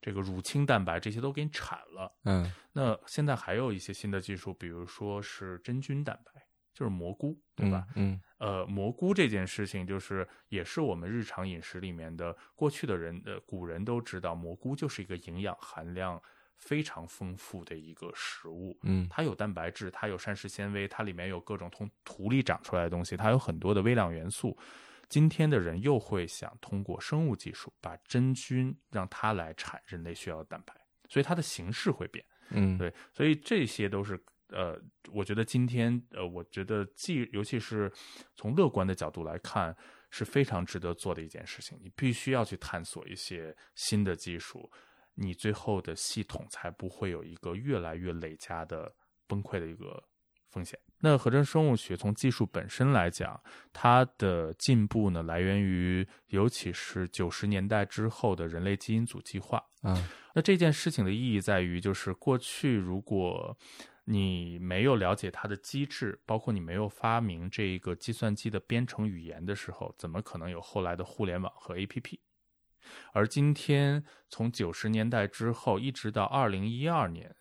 [0.00, 2.12] 这个乳清蛋白这些都给你产了。
[2.24, 6.32] 嗯那现在还有一些新的技术，比如说是真菌蛋白，
[6.72, 7.86] 就是蘑菇，对吧？
[7.96, 16.22] 嗯呃，蘑菇这件事情，就是也是我们日常饮食里面的，过去的人呃古人都知道，蘑菇就是一个营养含量
[16.56, 18.78] 非常丰富的一个食物。
[18.84, 24.56] 嗯它有蛋白质，它有膳食纤维，它里面有各种从土里长出来的东西，它有很多的微量元素。
[25.08, 30.74] 今天的人又会想通过生物技术把真菌让它来产人类需要的蛋白，
[31.08, 32.24] 所以它的形式会变。
[32.50, 34.80] 嗯，对，所以这些都是呃，
[35.12, 37.92] 我觉得今天呃，我觉得既尤其是
[38.34, 39.76] 从乐观的角度来看，
[40.10, 41.78] 是非常值得做的一件事情。
[41.82, 44.70] 你必须要去探索一些新的技术，
[45.14, 48.94] 你最后的系统才不会有一个越来越累加的
[49.26, 50.02] 崩溃的一个
[50.50, 50.78] 风险。
[51.00, 53.40] 那合成生物学从技术本身来讲，
[53.72, 59.62] 它的进步呢，来源于尤其是九十年代之后的人类基因组计划。
[59.82, 63.56] 啊，那这件事情的意义在于，就是过去如果
[64.04, 72.18] 你没有了解它的机制，包括你没有发明这个计算机的编程语言的时候，怎么可能有后来的互联网和 APP？
[73.12, 77.36] 而今天从九十年代之后一直到二零一二年，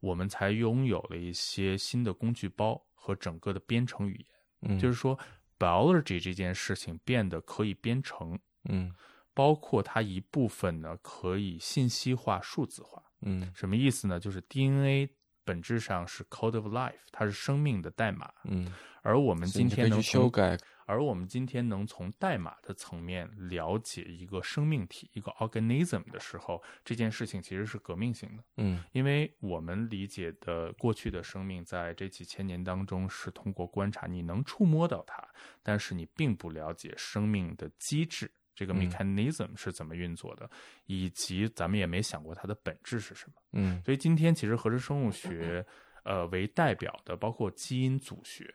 [0.00, 4.26] 我们才拥有了一些新的工具包和整个的编程语言。
[4.62, 5.18] 嗯，就是说
[5.58, 8.38] ，biology 这件事情变得可以编程，
[8.68, 8.92] 嗯
[9.34, 13.02] 包括它一部分呢可以信息化、数字化。
[13.20, 14.18] 嗯什么意思呢？
[14.18, 15.08] 就是 DNA
[15.44, 18.32] 本质上是 code of life，它是生命的代码。
[18.44, 18.72] 嗯，
[19.02, 28.44] 而我们今天能修，改，而我们今天能从代码的层面了解一个生命体、一个 organism 的时候，这件事情其实是革命性的。
[28.56, 35.22] 嗯因为我们理解的过去的生命，在这几千年当中是通过观察，你能触摸到它，
[35.62, 40.48] 但是你并不了解生命的机制，这个嗯 mechanism 是怎么运作的，
[40.86, 43.34] 以及咱们也没想过它的本质是什么。
[43.52, 45.66] 嗯所以今天其实合成生物学，
[46.04, 48.54] 呃为代表的，包括基因组学，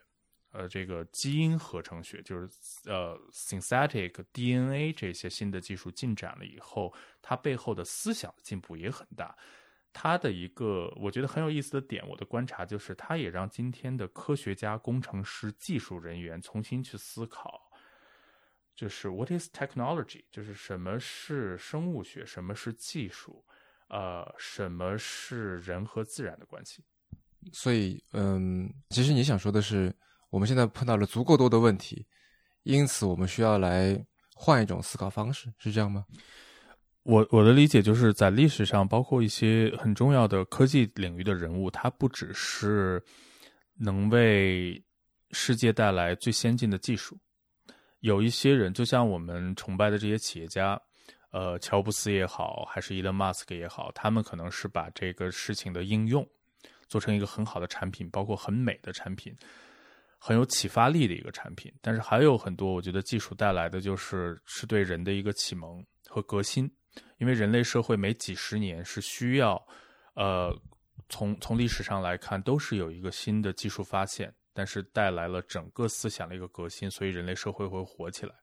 [0.51, 2.49] 呃这个基因合成学，就是
[2.85, 9.35] 呃 synthetic DNA 这些新的技术进展了以后，它背后的思想进步也很大。
[9.93, 17.61] 它的一个我觉得很有意思的点，我的观察就是，它也让今天的科学家、工程师、技术人员重新去思考，
[18.73, 23.43] 就是 what is technology，就是什么是生物学，什么是技术，
[23.89, 26.81] 呃，什么是人和自然的关系。
[27.51, 29.93] 所以嗯，其实你想说的是，
[30.31, 32.03] 我们现在碰到了足够多的问题，
[32.63, 34.03] 因此我们需要来
[34.33, 36.03] 换一种思考方式，是这样吗？
[37.03, 43.03] 我我的理解就是在历史上，包括一些很重要的科技领域的人物，他不只是
[43.75, 44.83] 能为
[45.31, 47.17] 世界带来最先进的技术，
[48.01, 50.79] 有一些人，就像我们崇拜的这些企业家，
[51.31, 56.23] 呃，乔布斯也好，还是伊隆马斯克也好，他们可能是把这个事情的应用
[56.87, 59.35] 做成一个很好的产品，包括很美的产品，
[60.23, 61.73] 很有启发力的一个产品。
[61.81, 66.71] 但是还有很多，我觉得技术带来的就是是对人的一个启蒙和革新。
[67.17, 69.59] 因为人类社会每几十年是需要，
[70.13, 70.53] 呃，
[71.09, 78.35] 从从历史上来看，都是有一个新的技术发现，但是带来了整个思想的一个革新，所以人类社会会活起来。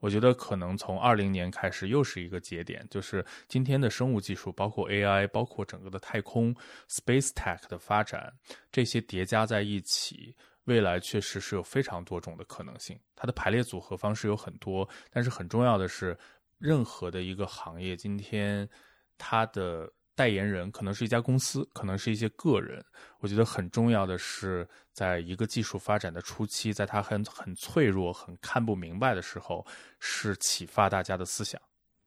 [0.00, 6.54] 我觉得可能从二零年开始又是一个节点，就是今天的生物技术，包括 AI，包括整个的太空
[6.88, 8.32] space tech 的发展，
[8.72, 10.34] 这些叠加在一起，
[10.68, 12.96] 未来确实是有非常多种的可能性。
[13.16, 16.16] 它的排列组合方式有很多，但是很重要的是。
[16.60, 18.68] 任何的一个行业，今天
[19.16, 22.84] 它的代言人可能是一家公司，可能是一些个人。
[23.20, 29.64] 我觉得很重要的是，在一个技术发展的初期，在它很很脆弱、很看不明白的时候，
[30.00, 31.62] 是启发大家的思想，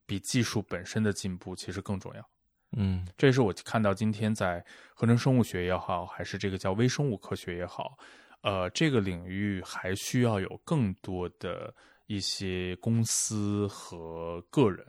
[0.06, 2.30] 比技术本身的进步其实更重要。
[2.76, 4.62] 嗯，这也是我看到今天在
[4.94, 7.98] 合成生物学也好，还是这个叫微生物科学也好，
[8.42, 11.74] 呃，这个领域还需要有更多的。
[12.08, 14.86] 一些公司和个人，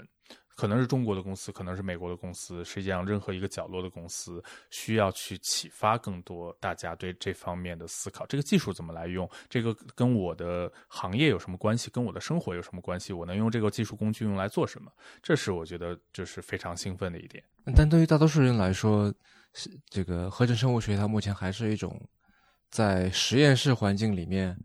[0.56, 8.26] 可能是中国的公司，可能是美国的公司，实际上任何一个角落的公司，需要去启发更多大家对这方面的思考。
[8.26, 9.30] 这个技术怎么来用？
[9.48, 11.88] 这个跟我的行业有什么关系？
[11.90, 13.12] 跟我的生活有什么关系？
[13.12, 14.90] 我能用这个技术工具用来做什么？
[15.22, 17.44] 这是我觉得这是非常兴奋的一点。
[17.76, 19.14] 但对于大多数人来说，
[19.88, 22.04] 这个合成生物学它目前还是一种
[22.72, 24.58] 在实验室环境里面。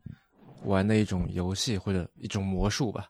[0.63, 3.07] 玩的一种游戏或者一种魔术吧，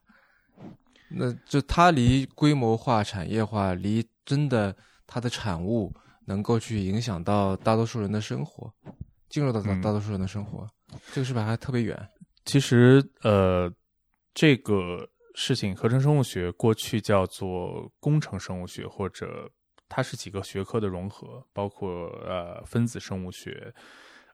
[1.10, 4.76] 那就它离规模化、产业化，离真的
[5.08, 5.92] 它的产物
[6.26, 8.72] 能够去影响到大多数人的生活，
[9.30, 11.98] 进入到大大多数人的生活，嗯、这个是不是还特别远？
[12.46, 13.74] 其实，呃，
[14.34, 19.50] 这个事情，合成生物学过去叫做工程生物学，或者
[19.90, 23.74] 它是几个学科的融合，包括呃分子生物学，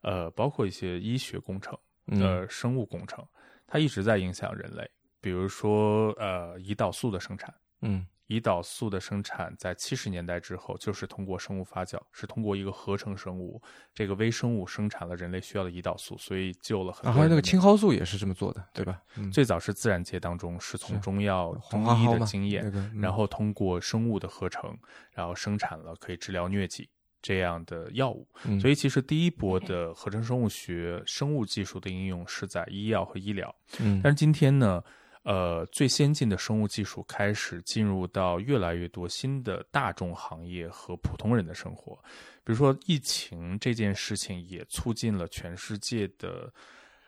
[0.03, 1.77] 呃，包括一些医学工程。
[2.07, 3.25] 呃，生物工程，
[3.65, 4.85] 它一直在影响人类。
[5.21, 13.61] 比如说，呃，胰岛素的生产，嗯，胰岛素的生产在七十年代之后，就是通过生物发酵，是通过一个合成生物，
[13.93, 17.09] 这个微生物生产了人类需要的胰岛素，所以救了很多。
[17.09, 19.01] 然后那个青蒿素也是这么做的，对吧？
[19.31, 24.77] 最早是自然界当中是从中药中医的经验，然后通过生物的合成，
[25.13, 26.89] 然后生产了可以治疗疟疾
[27.23, 28.27] 这样的药物。
[28.61, 33.55] 所以其实第一波的合成生物学、生物技术的应用是在医药和医疗。
[33.79, 34.83] 嗯，但是今天呢？
[35.25, 41.95] 呃，最先进的生物技术开始进入到越来越多新的大众行业和普通人的生活，
[42.43, 46.53] 比如说疫情这件事情也促进了全世界的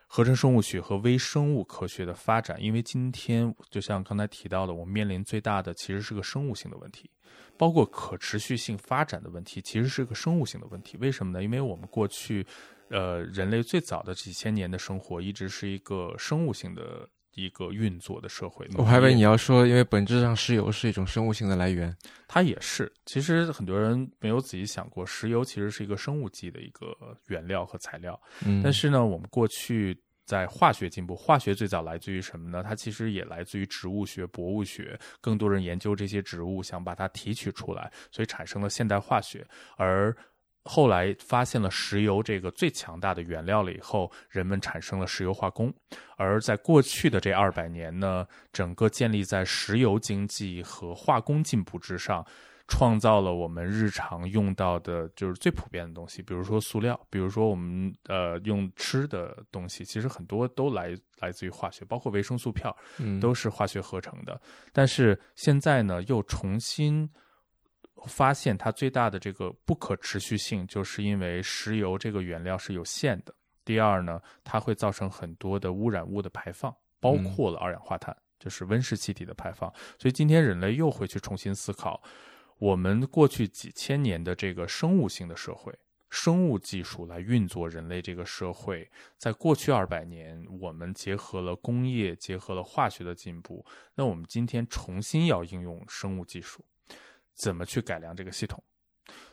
[0.06, 2.62] 合成生物学和微生物科学的发展。
[2.62, 7.10] 因为今天就像刚才提到的，我们面临最大的其实是个生物性的问题，
[7.56, 10.96] 包括可持续性发展的问题，其实是个生物性的问题。
[10.98, 11.42] 为什么呢？
[11.42, 12.46] 因为我们过去，
[12.88, 17.08] 呃，人类最早的几千年的生活一直是一个生物性的。
[17.36, 21.94] 一个运作的社会，我还以为你要说，因为本质上石油是一种生物性的来源，
[22.26, 22.90] 它也是。
[23.04, 26.96] 其实很多人没有仔细想过，石油其实是一个生物基的一个
[27.28, 28.18] 原料和材料。
[28.44, 32.62] 嗯，但是呢，我们过去在化学进步，化学最早来自于什么呢？
[32.66, 34.98] 它其实也来自于植物学、博物学。
[35.20, 39.46] 更多人研究这些植物，想把它提取出来，所以产生了现代化学。
[39.76, 40.16] 而
[40.66, 45.72] 后来发现了石油这个最强大的原料了以后，人们产生了石油化工。
[46.16, 52.26] 而在过去的这二百年呢，整个建立在石油经济和化工进步之上，
[52.68, 62.68] 创造了我们日常用到的就是最普遍的东西，比如说塑料，比如说我们呃用吃的东西，其实很多都来来自于化学，包括维生素片，
[63.20, 64.40] 都是化学合成的。
[64.72, 67.08] 但是现在呢，又重新。
[68.06, 73.34] 发现它最大的这个不可持续性，就是因为石油这个原料是有限的。
[73.64, 79.68] 第二呢，它会造成很多的污染物的排放，包括了二氧化碳，就是温室气体的排放。
[79.98, 82.00] 所以今天人类又会去重新思考，
[82.58, 85.76] 我们过去几千年的这个生物性的社会，
[86.10, 88.88] 生物技术来运作人类这个社会，
[89.18, 93.66] 在过去二百年，我们结合了工业，结合了化学的进步，
[93.96, 96.64] 那我们今天重新要应用生物技术。
[97.36, 98.62] 怎么去改良这个系统？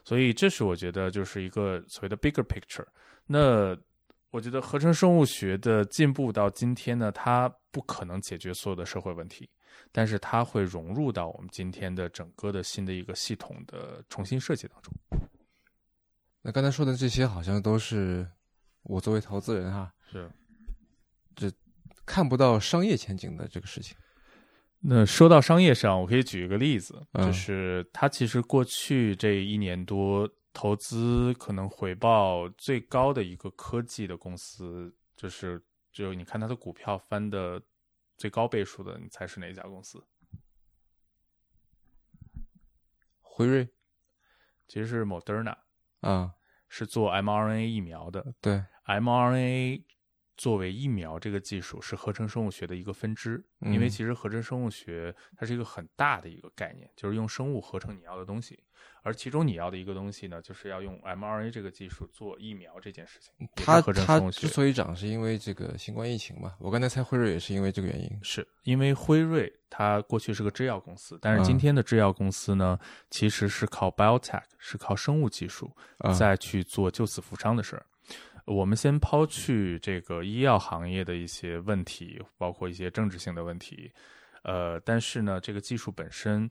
[0.04, 2.86] 所以这是我觉得就是一个所谓的 bigger picture。
[3.26, 3.76] 那
[4.30, 9.49] 我觉得合成生物学的进步到今天呢，它不可能解决所有的社会问题，
[9.91, 14.93] 但是它会融入到我们今天的整个的新的一个系统的重新设计当中。
[16.41, 18.28] 那刚才说的这些好像都是
[18.82, 20.30] 我作为投资人哈，是
[21.36, 21.51] 这
[22.06, 23.95] 看不到商业前景的这个事情。
[24.86, 37.62] 那说到商业上，我可以举一个例子，就是他其实过去这一年多投资可能回报最高的一个科技的公司，就是就你看它的股票翻的
[38.18, 40.04] 最高倍数的，你猜是哪一家公司？
[43.22, 43.70] 辉瑞，
[44.68, 45.56] 其实是 Moderna
[46.02, 46.34] 啊，
[46.68, 48.36] 是做 mRNA 疫苗的。
[48.42, 49.82] 对，mRNA。
[50.36, 58.60] 作为疫苗这个技术是合成生物学的一个分支，因为其实合成生物学它是一个很大的一个概念，就是用生物合成你要的东西，
[59.04, 63.32] 而其中你要的一个东西呢，就是要用 mRNA 这个技术做疫苗这件事情。
[63.56, 66.56] 它它之所以涨，是因为这个新冠疫情嘛？
[66.60, 72.80] 我刚才猜辉瑞也是因为这个原因，是因为辉瑞它过去是个制药公司，但是今天的制药公司呢，
[73.12, 75.72] 其实是靠 biotech，是靠生物技术
[76.18, 77.86] 再去做救死扶伤的事儿。
[78.46, 83.91] 我们先抛去这个医药行业的一些问题，包括一些政治性的问题，
[84.44, 86.50] 呃，但是呢，这个技术本身，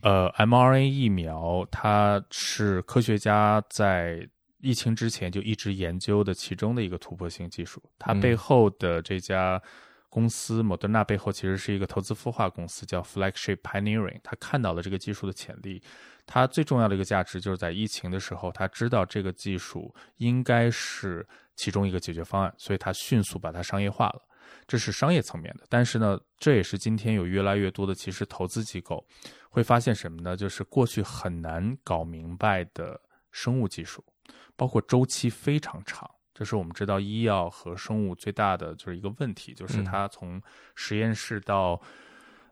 [0.00, 4.28] 呃，mRNA 疫苗，它是科学家在
[4.60, 7.80] 疫情之前就一直研究的其中的一个突破性技术。
[7.98, 9.62] 它背后的这家
[10.08, 15.82] 公司莫德纳背后其实是一个投资孵化公司，叫 Flagship Pioneering，他看到了这个技术的潜力。
[16.26, 24.22] 它最重要的一个价值就是在疫情的时候，他知道这个技术应该是其中一个解决方案，所以他迅速把它商业化了。
[24.66, 25.64] 这是商业层面的。
[25.70, 29.02] 但是呢，这也是今天有越来越多的其实投资机构
[29.48, 30.36] 会发现什么呢？
[30.36, 33.00] 就是过去很难搞明白的
[33.30, 34.04] 生物技术，
[34.54, 36.10] 包括周期非常长。
[36.38, 40.40] 这是我们知道医药和生物最大的就是一个问题，就是它从
[40.76, 41.80] 实验室到。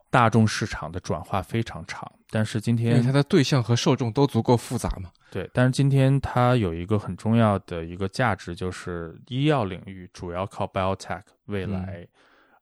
[0.09, 5.11] 大众市场的转化非常长，但是今天它的对象和受众都足够复杂嘛？
[5.31, 12.07] 对，但是今天它有一个很重要的一个价值，就是医药领域主要靠 biotech 未来，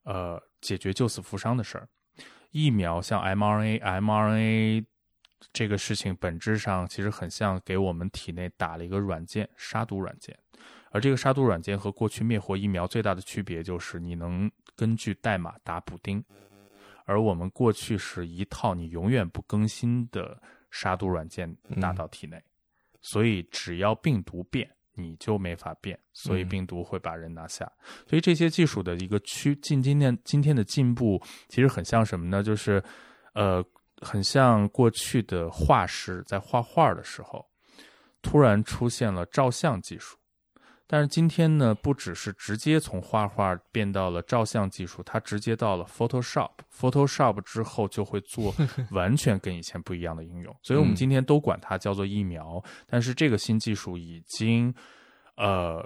[0.05, 1.87] 呃，解决救死扶伤的事儿。
[2.51, 4.85] 疫苗像 mRNA，mRNA
[5.53, 10.37] 这个事情本质上其实很像给我们体内打了一个软件，杀毒软件。
[10.95, 16.25] 而这个杀毒软件和过去灭活疫苗最大的区别就是，你能根据代码打补丁。
[17.05, 20.41] 而我们过去是一套你永远不更新的
[20.71, 22.41] 杀毒软件打到体内，
[23.03, 27.71] 所以只要病毒变，你就没法变，所以嗯病毒会把人拿下。
[28.09, 32.41] 所以这些技术的一个趋近今天今天的进步，其实很像什么呢？
[32.41, 32.81] 就是
[33.33, 33.63] 呃，
[34.01, 37.45] 很像过去的画师在画画的时候，
[38.23, 40.17] 突然出现了照相技术。
[40.87, 46.51] 但是今天呢，不只是直接从画画变到了照相技术，它直接到了 Photoshop。
[46.73, 48.55] Photoshop 之后就会做
[48.93, 52.63] 完全跟以前不一样的应用，所以我们嗯今天都管它叫做疫苗。
[52.87, 54.73] 但是这个新技术已经
[55.37, 55.83] 呃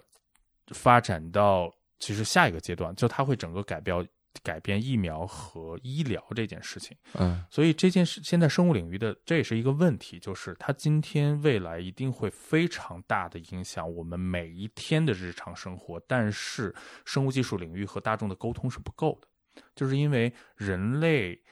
[0.75, 4.07] 发展到其实下一个阶段，就它会整个改变
[4.43, 6.97] 改变疫苗和医疗这件事情。
[7.15, 16.75] 嗯所以这件事现在生物领域的这也是一个问题，就是它今天未来一定会非常大的影响我们每一天的日常生活，但是
[17.05, 19.29] 生物技术领域和大众的沟通是不够的，
[19.75, 21.43] 就是因为人类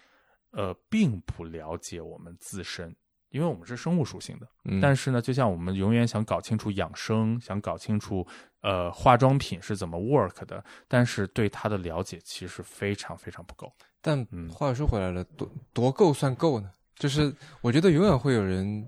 [0.51, 2.95] 呃并不了解我们自身。
[3.37, 8.27] 因为我们是生物属性的，嗯，但是呢，就像我们永远想搞清楚养生，想搞清楚
[8.63, 13.71] 呃化妆品是怎么 work 的，但是对它的了解其实非常非常不够。
[14.01, 16.71] 但嗯话又说回来了，多多够算够呢？
[16.97, 17.31] 就是
[17.61, 18.87] 我觉得永远会有人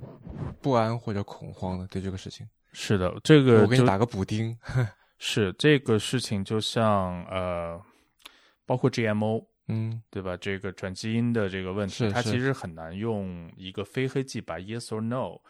[0.62, 2.48] 不安或者恐慌的对这个事情。
[2.72, 4.56] 是的，这个我给你打个补丁，
[5.18, 7.78] 是这个事情，就像呃，
[8.64, 10.36] 包括 GMO 嗯对吧？
[10.36, 15.40] 这个转基因的这个问题，它其实很难用一个非黑即白 yes or no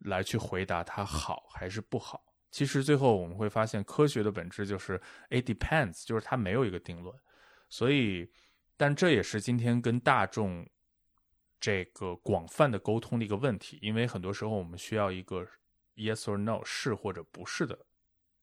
[0.00, 2.22] 来去回答它好还是不好。
[2.50, 5.00] 其实最后我们会发现，科学的本质就是
[5.30, 7.12] it depends，就是它没有一个定论。
[7.68, 8.30] 所以，
[8.76, 10.64] 但这也是今天跟大众
[11.58, 15.44] 这个广泛的沟通的一个问题，因为很多时候我们需要一个
[15.96, 17.76] yes or no 是或者不是的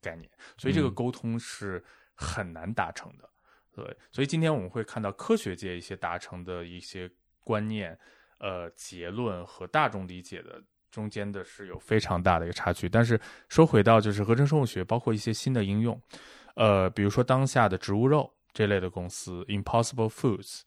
[0.01, 1.82] 概念，所以这个嗯沟通是
[2.15, 3.30] 很难达成的。
[3.74, 7.09] 对，所以今天我们会看到科学界一些达成的一些
[7.43, 7.97] 观念、
[8.38, 12.89] 呃结论和大众理解的中间的是有非常大的一个差距。
[12.89, 15.99] 但是说回到就是合成生物学，包括一些新的应用，
[16.55, 20.61] 呃，比如说当下的植物肉这类的公司，Impossible Foods，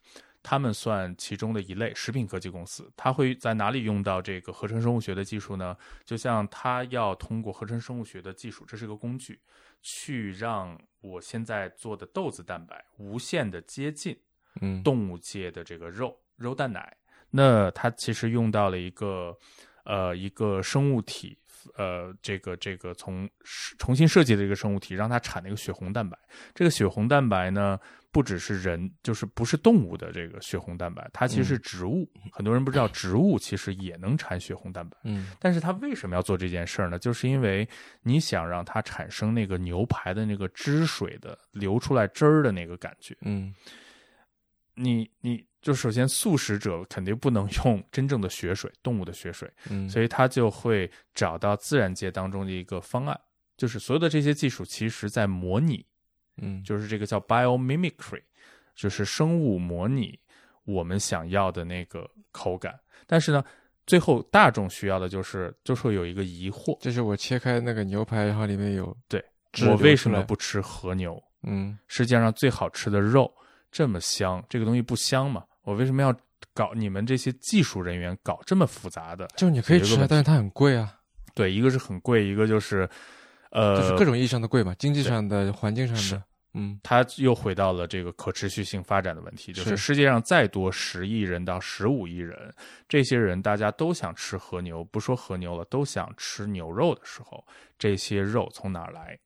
[0.47, 2.87] 他们算其中的一类食品科技公司。
[2.95, 5.75] 它会在哪里用到这个合成生物学的技术呢？
[6.05, 9.39] 就像它要通过合成生物学的技术，这是个工具，
[9.81, 14.15] 去让我现在做的豆子蛋白无限的接近
[14.61, 16.95] 嗯，动物界的这个肉肉蛋奶。
[17.31, 19.35] 那它其实用到了一个
[19.83, 21.35] 呃一个生物体，
[21.77, 23.29] 呃这个这个从
[23.77, 26.17] 重新设计的一个生物体，让它产那个血红蛋白。
[26.53, 27.79] 这个血红蛋白呢，
[28.11, 32.09] 不只是人，就是不是动物的这个血红蛋白，它其实是植物。
[32.31, 34.97] 很多人不知道，植物其实也能产血红蛋白。
[35.03, 36.99] 嗯但是它为什么要做这件事儿呢？
[36.99, 37.67] 就是因为
[38.03, 43.15] 你想让它产生那个牛排的那个汁水的流出来汁儿的那个感觉。
[43.21, 43.53] 嗯
[44.75, 53.19] 你你就首先素食者肯定不能用真正的血水，动物的血水，嗯，所以他就会找到自然界当中的一个方案，
[53.57, 55.85] 就是所有的这些技术其实在模拟，
[56.37, 58.21] 嗯就是这个叫 biomimicry，
[58.75, 60.19] 就是生物模拟
[60.65, 62.79] 我们想要的那个口感。
[63.07, 63.43] 但是呢，
[63.87, 69.23] 最后大众需要的就是就是会有一个疑惑，就是我切开那个牛排，然后里面有对
[69.65, 71.21] 我为什么不吃和牛？
[71.47, 73.31] 嗯世界上最好吃的肉
[73.75, 75.43] 这么香，这个东西不香吗？
[75.63, 76.15] 我为什么要
[76.53, 79.27] 搞你们这些技术人员搞这么复杂的？
[79.35, 80.97] 就是你可以吃但是它很贵啊，
[81.33, 82.89] 对，一个是很贵，一个就是，
[83.51, 86.23] 呃，就是各种意义上的贵嘛，经济上的、环境上是的，
[86.53, 92.55] 嗯它又回到了这个可持续性发展的问题，就是是世界上再多十亿人到十五亿人，
[92.87, 97.45] 这些人大家都想吃和牛，不说和牛了，都想吃牛肉的时候，
[97.77, 99.19] 这些肉从哪儿来？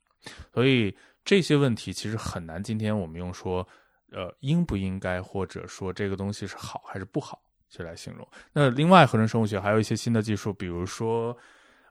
[0.52, 0.92] 所以
[1.24, 2.64] 这些问题其实很难。
[2.64, 3.68] 今天我们用说，
[4.12, 8.28] 呃，应不应该，或者说这个东西是好还是不好，去来形容。
[8.54, 11.38] 那另外，合成生物学还有一些新的技术，比如说，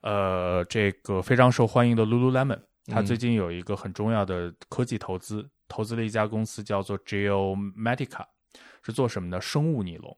[0.02, 8.24] 呃，这个非常受欢迎的 Lululemon，它嗯最近有一个很重要的科技投资，投资了一家公司叫做 Geomatica，
[8.82, 9.40] 是做什么的？
[9.40, 10.16] 生物尼龙。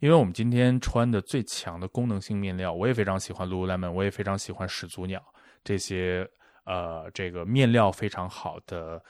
[0.00, 5.22] 因为我们今天穿的最强的功能性面料，我也非常喜欢 Lululemon，我也非常喜欢始祖鸟
[5.62, 6.26] 这些
[6.64, 9.02] 呃这个面料非常好的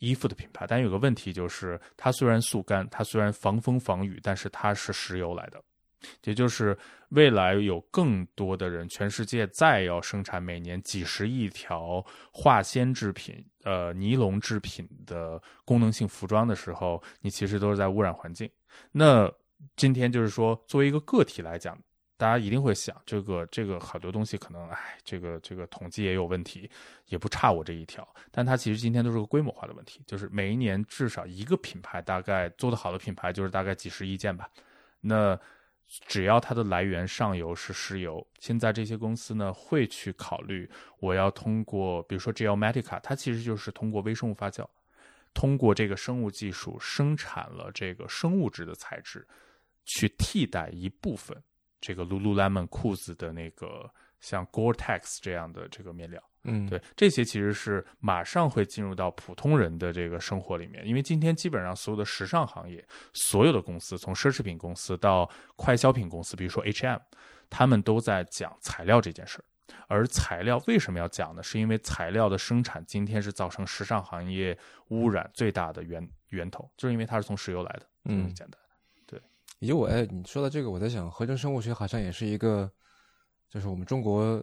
[0.00, 0.66] 衣服的品牌。
[0.66, 5.62] 但有个问题就是，它虽然速干，它虽然防风防雨，但是它是石油来的。
[6.24, 6.74] 也就是
[7.10, 18.50] 未来有更多的人，全世界再要生产每年几十亿条化纤制品、呃尼龙制品的功能性服装的时候，你其实都是在污染环境。
[18.90, 19.30] 那
[19.76, 21.78] 今天就是说，作为一个个体来讲，
[22.20, 26.70] 大家一定会想，这个这个好多东西可能，哎，这个这个统计也有问题，
[27.06, 28.06] 也不差我这一条。
[28.30, 34.50] 但它其实今天都是个规模化的问题，就是每一年至少一个品牌，大概做的好的品牌就是大概几十亿件吧。
[35.00, 35.40] 那
[35.88, 44.68] 只要它的来源上游是石油，现在这些公司呢会去考虑，我要通过，比如说 Geomatica，它其实就是通过微生物发酵，
[45.32, 49.26] 通过这个生物技术生产了这个生物质的材质，
[49.86, 51.42] 去替代一部分。
[51.80, 66.98] 这个 Lululemon 裤子的那个像 Gore-Tex 这样的这个面料，嗯，对，这些其实是马上会进入到普通人的这个生活里面，因为今天基本上所有的时尚行业，所有的公司，从奢侈品公司到快消品公司，比如说 H&M，
[67.48, 69.44] 他们都在讲材料这件事儿。
[69.86, 71.42] 而材料为什么要讲呢？
[71.42, 74.56] 是因为材料的生产今天是造成时尚行业
[74.88, 78.60] 污染最大的源源头，就是因为它是从石油来的，这么简单。
[79.60, 82.68] 以及我哎，你说到这个，我在想，合成生物学好像也是一个，
[83.50, 84.42] 就是我们中国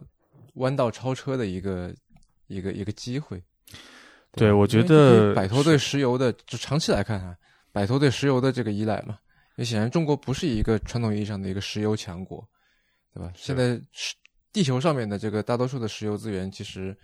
[0.54, 1.92] 弯道超车的一个
[2.46, 3.42] 一个一个机会。
[4.32, 7.36] 对，我觉得摆脱对石油的，就长期来看啊，
[7.72, 9.18] 摆脱对石油的这个依赖嘛。
[9.56, 12.48] 也显然中国不是一个传统意义上的一个石油强国，
[13.12, 13.32] 对吧？
[13.34, 14.14] 现在是
[14.52, 16.96] 地球上面的这个大多数的石油资源，其实，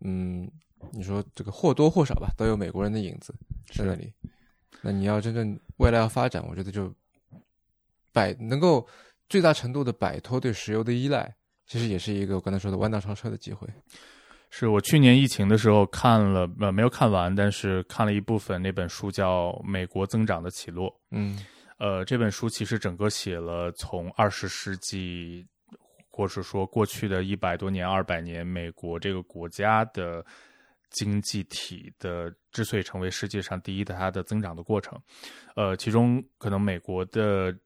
[0.00, 0.50] 嗯，
[0.90, 3.34] 你说这个或多或少吧，都有美国人的影子
[3.74, 4.10] 在那里。
[4.80, 6.90] 那你要真正未来要发展，我觉得就。
[8.12, 8.86] 摆能够
[9.28, 11.34] 最大程度的摆脱对石油的依赖，
[11.66, 13.66] 其实也是一个我刚才说的弯道超车的机会。
[14.54, 20.90] 是我去年疫情的时候看了，呃，没有看完，但是看了一部分那本书叫《美国增长的起落》。
[21.10, 21.38] 嗯，
[21.78, 25.46] 呃，这本书其实整个写了从二十世纪，
[26.10, 30.22] 或者说过去的一百多年、二百年，美国这个国家的
[30.90, 35.00] 经济体的之所以成为世界上第一的它的增长的过程。
[35.56, 37.56] 呃，其中可能美国的。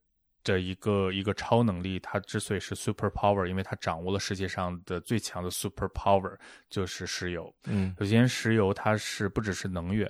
[0.46, 6.38] 的一个一个超能力，它之所以是 super power，因为它掌握了世界上的最强的 super power，
[6.70, 7.52] 就是石油。
[7.64, 10.08] 嗯，首先，石油它是不只是能源，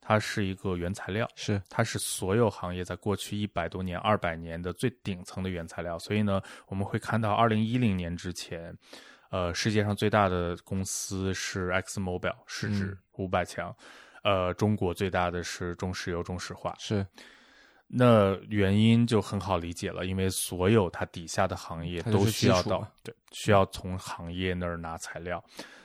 [0.00, 5.98] 它是一个原材料，是它是所有行业在过去一百多年、二百年的最顶层的原材料。
[5.98, 8.74] 所以呢，我们会看到二零一零年之前，
[9.30, 13.76] 呃，世界上最大的公司是 ExxonMobil，市值五百强，
[14.24, 17.06] 呃，中国最大的是中石油、中石化，是。
[17.88, 25.42] 那原因就很好理解了，因为所有它底下的行业都需要到对，需要从行业那儿拿材料。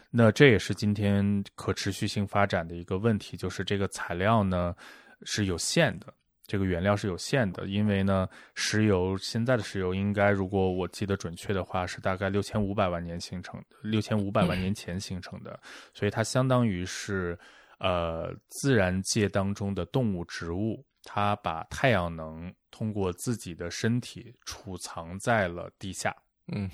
[0.09, 4.75] 那这也是今天可持续性发展的一个问题，就是这个材料呢
[5.23, 6.11] 是有限的，
[6.47, 7.67] 这个原料是有限的。
[7.67, 15.57] 因为呢，石油现在的石油应该，如果我记得准确的话，是大概六千五百万年形成的，六千五百万年前形成的，
[15.93, 17.37] 所以它相当于是
[17.79, 20.83] 呃自然界当中的动物、植物。
[21.03, 26.15] 它把太阳能通过自己的身体储藏在了地下，
[26.47, 26.69] 嗯，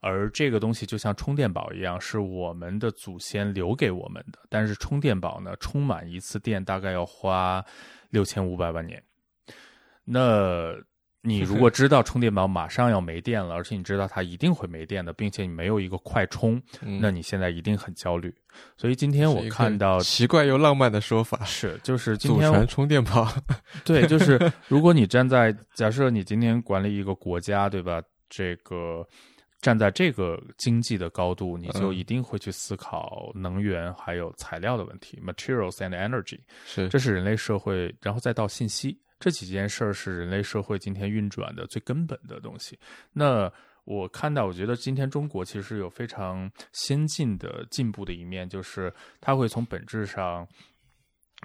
[0.00, 4.38] 而这个东西就像充电宝一样，是我们的祖先留给我们的。
[4.48, 7.64] 但是充电宝呢，充满一次电大概要花
[8.10, 9.02] 六千五百万年。
[10.04, 10.74] 那。
[11.24, 18.34] 你如果知道充电宝马上要没电了，而且你知道它一定会没电的，并且你没有一个快充，那你现在一定很焦虑。
[18.76, 23.32] 所以今天我看到奇怪又浪漫的说法是，就是今天祖传充电宝，
[23.84, 28.02] 对，就是 如果你站在假设你今天管理一个国家，对吧？
[28.28, 29.06] 这个
[29.60, 38.98] 站在这个经济的高度，你就一定会去思考能源还有材料的问题，materials and energy，是，这是人类社会，然后再到信息。
[39.22, 42.76] 这几件事儿是人类社会今天运转的最根本的东西。
[43.12, 43.48] 那
[43.84, 50.44] 我看到，我觉得今天中国其实有非常先进的进步的一面，就是它会从本质上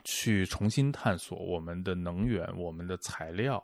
[0.04, 3.64] 去重新探索我们的能源、我们的材料，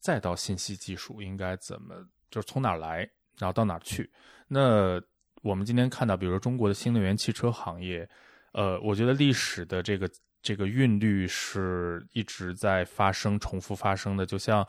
[0.00, 1.94] 再到信息技术应该怎么，
[2.30, 2.98] 就是从哪儿来，
[3.38, 4.10] 然后到哪儿去。
[4.48, 5.00] 那
[5.40, 8.06] 我们今天看到，比如说中国的新能源汽车行业，
[8.52, 10.06] 呃，我觉得历史的这个。
[10.44, 14.64] 这个韵律是一直在发生、重复发生的，就像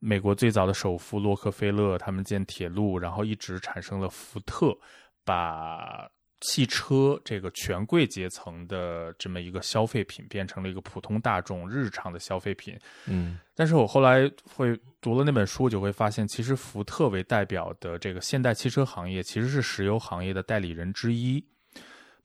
[0.00, 4.74] 美国最早的首富洛克菲勒他们建铁路，然后一直产生了福特，
[5.24, 6.08] 把
[6.40, 12.78] 汽车这个权贵阶层的这么一个消费品变成了一个普通大众日常的消费品。
[13.06, 21.44] 嗯，但是我后来会读了那本书，就会发现，其实福特为代表的这个现代汽车行业，其实是石油行业的代理人之一。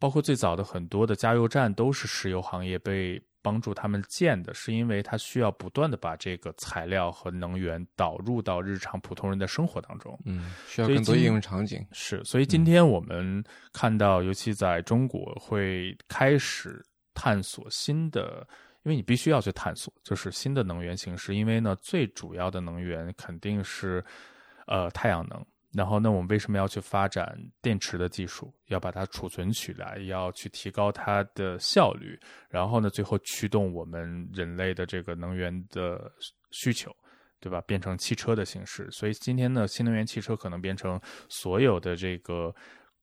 [0.04, 10.20] 包括最早的很多的加油站都是石油行业被帮助他们建的，是因为它需要不断的把这个材料和能源导入到日常普通人的生活当中。
[10.26, 11.88] 嗯，需要更多应用场景。
[11.94, 18.46] 是，所以今天我们看到，尤其在中国会开始探索新的，
[18.84, 21.34] 因为你必须要去探索，就是新的能源形式。
[21.34, 24.04] 因为呢，最主要的能源肯定是。
[24.66, 25.46] 呃太阳能。
[25.74, 28.54] 然后，那我们为什么要去发展电池的技术？
[28.68, 36.12] 要把它储存起来，要去提高它的效率，然后呢，最后驱动我们人类的这个能源的
[36.52, 36.96] 需求，
[37.40, 37.60] 对吧？
[37.62, 38.88] 变成汽车的形式。
[38.92, 42.54] 所以今天呢，新能源汽车可能变成所有的这个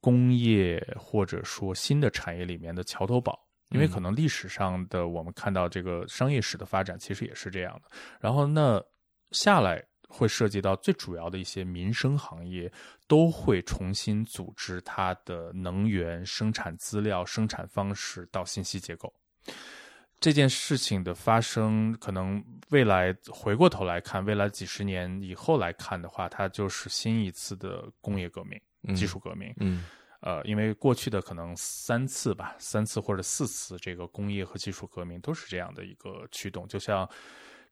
[0.01, 3.37] 工业或者说新的产业里面的桥头堡，
[3.71, 7.91] 因为可能历史上的我们看到这个商业史的发展其实也是这样的。
[8.21, 8.81] 然后那
[9.33, 9.85] 下来。
[10.11, 12.71] 会涉及到最主要的一些民生行业，
[13.07, 19.15] 都会重新组织它的能源生产资料、生产方式到信息结构。
[20.19, 28.61] 这件事情的发生，可能未来回过头来看，未来几十年以后来看的话，它就是新一次的工业革命、
[28.95, 29.55] 技术革命。
[29.61, 29.87] 嗯，
[30.21, 37.09] 呃，因为过去的可能三次吧，三次或者四次这个工业和技术革命都是这样的一个驱动，就像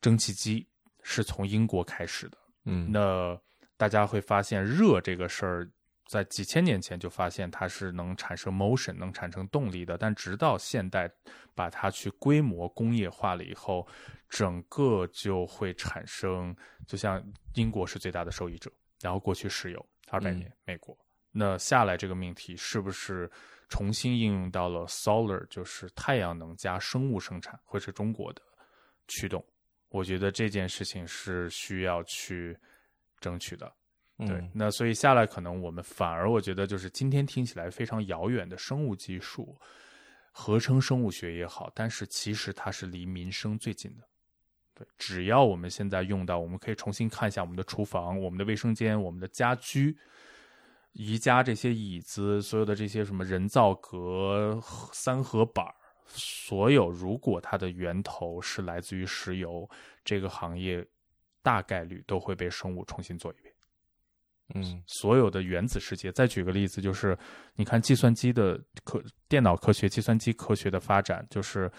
[0.00, 0.66] 蒸汽机。
[1.10, 2.36] 是从英国开始的，
[2.66, 3.40] 嗯，那
[3.78, 5.70] 大家会发现热这个事儿，
[6.06, 9.96] 在几千年前就发现它是能产生 motion，能产生动力的。
[9.96, 11.10] 但直到现代
[11.54, 13.88] 把它去规模工业化了以后，
[14.28, 16.54] 整个就会产生，
[16.86, 17.24] 就像
[17.54, 18.70] 英国是最大的受益者，
[19.00, 20.94] 然后过去石油二百年，美国
[21.32, 23.30] 那下来这个命题是不是
[23.70, 28.42] 重新应用到了 solar，就是太阳能加生物生产，会是中国的
[29.06, 29.42] 驱动？
[29.90, 32.56] 我觉得这件事情是需要去
[33.20, 33.72] 争取的，
[34.18, 34.50] 对。
[34.52, 39.58] 那所以下来，可能我们反而我觉得，就是今天听起来非常遥远的生物技术、
[40.30, 44.04] 合成生物学也好，但是其实它是离民生最近的。
[44.74, 49.96] 对，只要我们现在用到，我们可以重新看一下我们的厨房、我们的卫生间、我们的家居、
[50.92, 54.60] 宜家这些椅子，所有的这些什么人造革、
[54.92, 55.74] 三合板儿。
[56.08, 59.68] 所有，如果它的源头是来自于石油，
[60.04, 60.84] 这个行业
[61.42, 63.54] 大概率都会被生物重新做一遍。
[64.54, 67.16] 嗯，所有的原子世界，再举个例子，就是
[67.54, 71.70] 你看计算机的科、电脑科学、计算机科学的发展，就是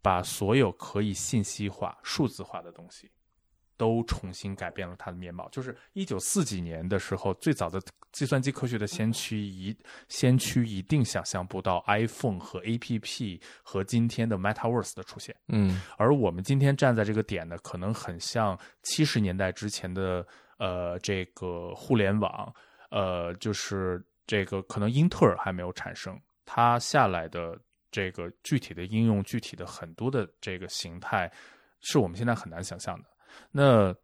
[0.00, 3.10] 把所有可以信息化、数字化的东西。
[3.76, 5.48] 都重新改变了它的面貌。
[5.50, 7.80] 就是一九四几年的时候，最早的
[8.12, 9.76] 计算机科学的先驱一
[10.08, 15.34] 先驱一定想象不到 iPhone 和 APP 和今天的 MetaVerse 的出现。
[15.48, 20.26] 嗯，而我们今天站在这个点呢，可能很像七十年代之前的
[20.58, 22.54] 呃这个互联网，
[22.90, 27.58] 呃，就是这个可能英特尔还没有产生，它下来的
[27.90, 31.30] 这个具体的应用、具体的很多的这个形态，
[31.80, 33.08] 是我们现在很难想象的。
[33.50, 33.94] 那，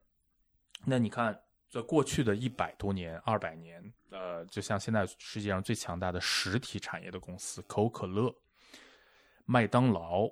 [0.85, 1.39] 那你看，
[1.69, 8.35] 在过去的一百多年、二百年，呃，就像现在世界上最强大的实体产业的公司，可口可乐、
[9.45, 10.29] 麦当劳，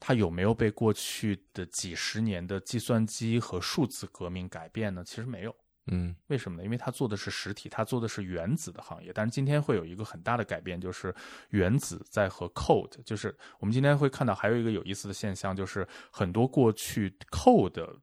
[0.00, 5.02] 它有没有被过去的几十年的计算机和数字革命改变呢？
[5.04, 5.54] 其实没有。
[5.90, 6.64] 嗯，为什么呢？
[6.64, 9.10] 因为它做的是实体，它做的是原子的行业。
[9.10, 11.14] 但是今天会有一个很大的改变，就是
[11.48, 18.00] 原子在和 code，就是我们今天会看到还有一个有意思的现象，就是很多过去 code。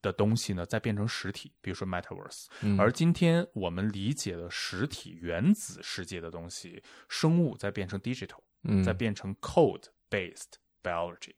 [0.00, 2.46] 的东西呢，再变成实体，比如说 Metaverse。
[2.78, 8.38] 而今天我们理解的实体原子世界的东西，生物再变成 digital，
[8.84, 11.34] 再变成 code-based biology。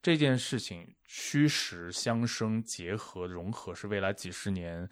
[0.00, 4.88] 这件事情虚实相生、结合、融合，是未来几十年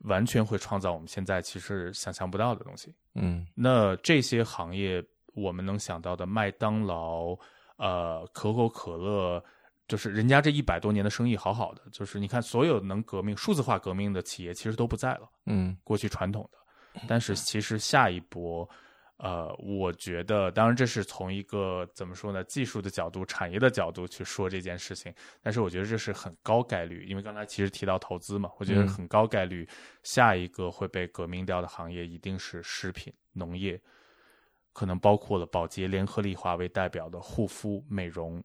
[0.00, 2.94] 完全会创造我们现在其实想象不到的东西。
[3.14, 5.02] 嗯，那这些行业
[5.32, 7.36] 我们能想到的，麦当劳、
[7.76, 9.42] 呃，可口可乐。
[9.88, 15.30] 就是人家这一百多年的生意好好的，就是你看所有能革命、数字化革命的企业其实都不在了。
[15.44, 18.68] 嗯，过去传统的，但是其实下一波，
[19.18, 25.14] 呃，我觉得，当然这是从一个怎么说呢，技术的角度、产业的角度去说这件事情。
[25.40, 29.68] 但是我觉得这是很高概率，因为刚才其实提到投资嘛，我觉得很高概率
[30.02, 33.80] 下一个会被革命掉的行业一定是食品、农业，
[34.72, 38.42] 可能包括了宝洁、联合利华为代表的护肤、美容。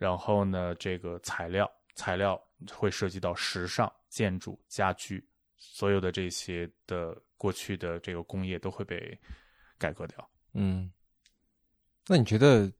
[0.00, 5.22] 然后呢，这个材料材料会涉及到时尚、建筑、家居，
[5.58, 9.20] 所有的这些的过去的这个工业都会被
[9.76, 10.30] 改革掉。
[10.54, 10.90] 嗯，
[12.06, 12.72] 那你觉得？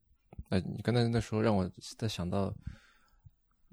[0.48, 2.52] 呃，你刚才那时候让我在想到，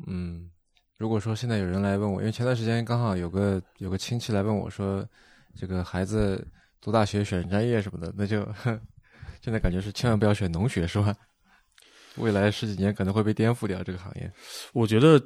[0.06, 0.52] 嗯，
[0.98, 5.08] 如果说现在有人来问我，因为前段时间刚好有个有个亲戚来问我说，
[5.56, 6.46] 这个孩子
[6.82, 8.46] 读大学选专业什么的，那就
[9.42, 11.16] 现在感觉是千万不要选农学，是吧？
[12.18, 14.32] 未来十几年可能会被颠覆掉这个行业。
[14.74, 15.22] 我觉得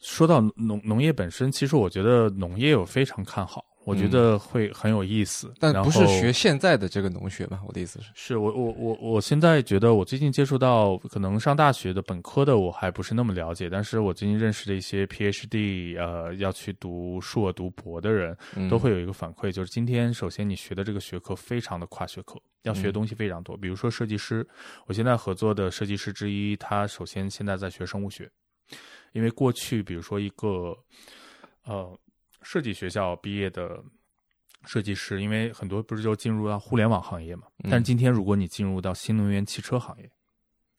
[0.00, 3.64] 说到农农业本身，其实我觉得农业我非常看好。
[3.88, 5.52] 我觉得会很有意思。
[5.58, 7.60] 但不是学现在的这个农学吧？
[7.66, 13.70] 我的意思是，是我我我我现在觉得，我最近接触到可能上大学的本科的，我还不是那么了解。
[13.70, 23.56] 但是我最近认识的一些 PhD，呃，要去读硕读博的人，嗯都会有一个反馈，就是今天首先你学的这个学科非常的跨学科，要学的东西非常多。
[23.56, 24.46] 比如说设计师，
[24.86, 28.30] 我现在合作的设计师之一，他首先现在在学生物学，
[29.12, 30.76] 因为过去比如说一个
[31.64, 31.98] 呃
[32.42, 33.82] 设计学校毕业的
[34.64, 40.10] 设计师，因为很多不是就进入到互联网行业嘛，嗯但是今天如果你进入到新能源汽车行业，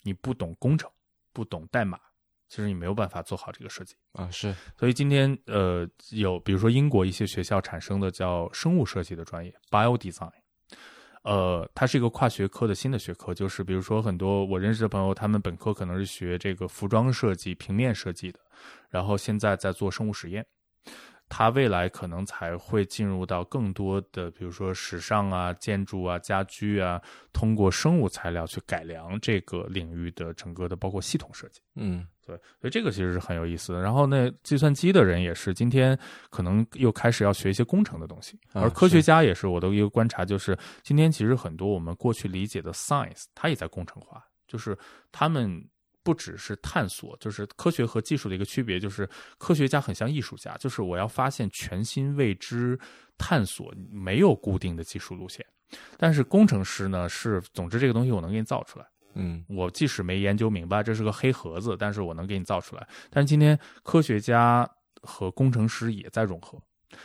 [0.03, 0.89] 你不懂工程，
[1.33, 1.99] 不懂代码，
[2.47, 3.95] 其实你没有办法做好这个设计。
[4.13, 10.31] 啊，是所以今天呃，有比如说英国一些学校产生的叫生物设计的专业 （bio design），
[11.23, 18.39] 呃，它是一个跨学科的新的学科，就是比如说很多我认识的朋友，他们本科可能是学这个服装设计、平面设计的，
[18.89, 20.45] 然后现在在做生物实验。
[21.29, 26.99] 他未来可能才会进入到更多的，比如说时尚啊、建筑啊、家居啊，
[27.31, 31.61] 通过生物材料去改良这个领域的整个的包括系统设计。
[31.75, 33.79] 嗯对，所以这个其实是很有意思的。
[33.79, 35.97] 然后呢，计算机的人也是今天
[36.29, 44.77] 可能又开始要学一些工程的东西，啊而科学家也是我的一个观察，就是今天其实很多我们过去理解的 science，它也在工程化，就是
[45.11, 45.63] 他们。
[46.03, 49.07] 不只是探索，就是科学和技术的一个区别，就是
[49.37, 52.79] 科学家很像艺术家，就是我要发现全新未知，
[53.17, 55.45] 探索没有固定的技术路线。
[55.97, 58.85] 但是工程师呢，是总之这个东西我能给你造出来。
[59.15, 62.87] 嗯我即使没研究明白这是个黑盒子，但是我能给你造出来。
[63.09, 64.69] 但是今天科学家
[65.01, 66.61] 和工程师也在融合，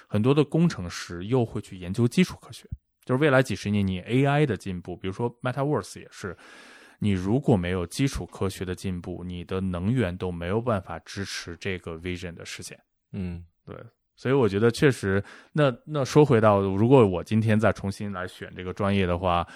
[0.06, 2.68] 很多的工程师又会去研究基础科学，
[3.04, 6.36] 就是未来几十年你 AI 的进步，比如说 MetaVerse 也是，
[6.98, 12.78] 你如果没有基础科学的进步，你的能源都没有办法支持这个 vision 的实现。
[13.12, 13.76] 嗯对，
[14.16, 15.22] 所以我觉得确实，
[15.52, 19.46] 那那说回到，如果我今天再重新来选这个专业的话，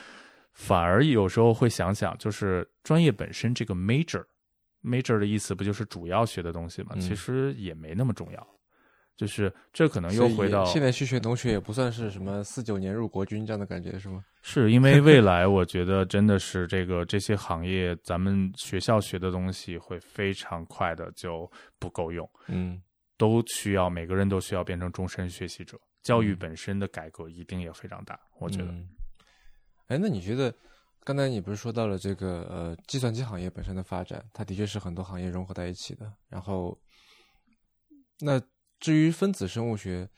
[0.52, 6.90] 反而有时候会想想，就是专业本身这个 major，major 的意思不就是主要学的东西吗？
[6.94, 8.46] 嗯其实也没那么重要，
[9.18, 14.24] 就是这可能又回到现在去学农学也不算是什么四九年入国军这样的感觉是吗？
[14.42, 21.50] 是因为未 来，我觉得真的是这个这些行业，咱们学校学的东西会非常快的就
[21.80, 22.80] 不够用，嗯
[23.16, 25.76] 都需要每个人都需要变成终身学习者。
[26.04, 28.66] 教育嗯本身的改革一定也非常大，我觉得。
[28.70, 28.88] 嗯
[29.88, 30.54] 哎，那你觉得
[31.02, 36.12] 刚才你不是说到了这个呃计算机行业本身的发展，它的确是很多行业融合在一起的。
[36.28, 36.78] 然后，
[38.20, 38.40] 那
[38.80, 40.08] 至于分子生物学，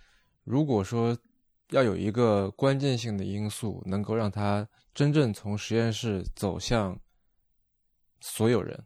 [0.44, 1.16] 如果说
[1.70, 6.98] 要有一个关键性的因素，能够让它真正从实验室走向
[8.20, 8.84] 所有人，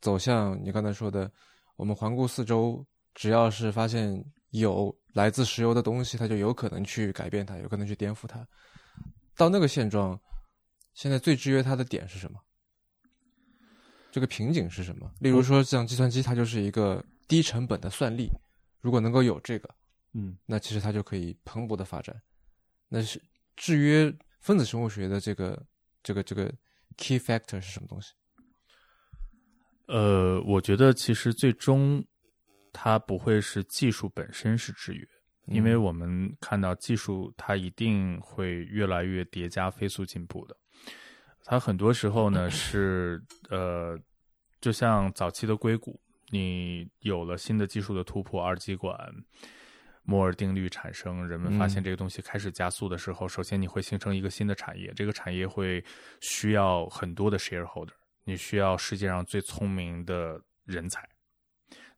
[0.00, 1.30] 走向你刚才说的，
[1.76, 2.84] 我们环顾四周，
[3.14, 8.46] 只要是发现有来自石油的东西，它就有可能去改变它，有可能去颠覆它。
[9.36, 10.20] 到那个现状，
[10.94, 12.40] 现在最制约它的点是什么？
[14.10, 15.08] 这个瓶颈是什么？
[15.20, 18.30] 例如说，像计算机，它就是一个低成本的算力，
[18.80, 19.68] 如果能够有这个，
[20.12, 22.20] 嗯，那其实它就可以蓬勃的发展。
[22.88, 23.20] 那是
[23.56, 25.66] 制约分子生物学的这个
[26.02, 26.52] 这个这个
[26.96, 28.12] key factor 是什么东西？
[29.86, 32.04] 呃，我觉得其实最终
[32.72, 35.06] 它不会是技术本身是制约，
[35.46, 40.56] 因为我们看到技术它一定会越来越叠加飞速进步的。
[41.44, 43.98] 它很多时候呢 是呃，
[44.60, 45.98] 就像早期的硅谷，
[46.30, 48.98] 你有了新的技术的突破，二极管、
[50.02, 55.84] 摩尔定律产生，人们发现嗯这个东西开始加速的时候，首先你会形成一个新的产业，这个产业会
[56.20, 57.92] 需要很多的 shareholder，
[58.24, 61.06] 你需要世界上最聪明的人才，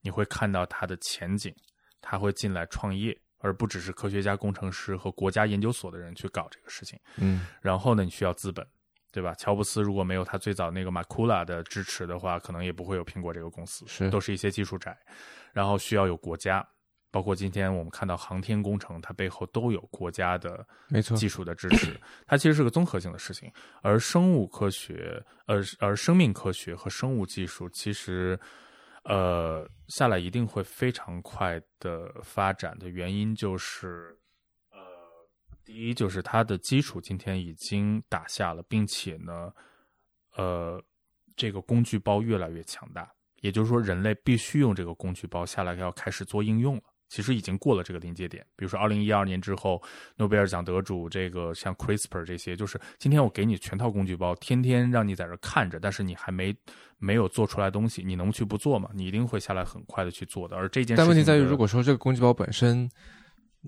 [0.01, 1.55] 你会看到它的前景，
[2.01, 6.99] 他会进来创业，而不只是科学家、工程师和国家研究所的人去搞这个事情。
[7.17, 8.67] 嗯然后呢，你需要资本，
[9.13, 9.35] 对吧？
[9.35, 14.97] 乔布斯如果没有他最早那个马库拉的支持的话，可能也不会有苹果这个公司，是都是一些技术宅。
[15.53, 16.65] 然后需要有国家，
[17.11, 23.53] 包括今天我们看到航天工程，它背后都有国家的没错技术的支持，它其实是个综合性的事情。
[23.83, 28.39] 而生物科学，而而生命科学和生物技术，其实
[29.03, 34.17] 呃下来一定会非常快的发展的原因就是。
[35.71, 39.53] 呃，第一就是它的基础今天已经打下了，并且呢，
[40.37, 40.83] 呃，
[41.37, 43.09] 这个工具包越来越强大，
[43.41, 46.83] 也就是说，人类必须用这个工具包下来要开始做应用了。
[47.09, 49.83] 其实已经过了这个临界点，比如说二零一二年之后，
[50.17, 56.55] 诺贝尔奖得主这个像 CRISPR 这些，就是今天我给你全套工具包，天天让你在这看着，但是你还没
[56.99, 58.89] 没有做出来东西，你能去不做吗？
[58.95, 60.57] 你一定会下来很快的去做的。
[60.57, 62.89] 而这件事情，但问题在于，如果说这个工具包本身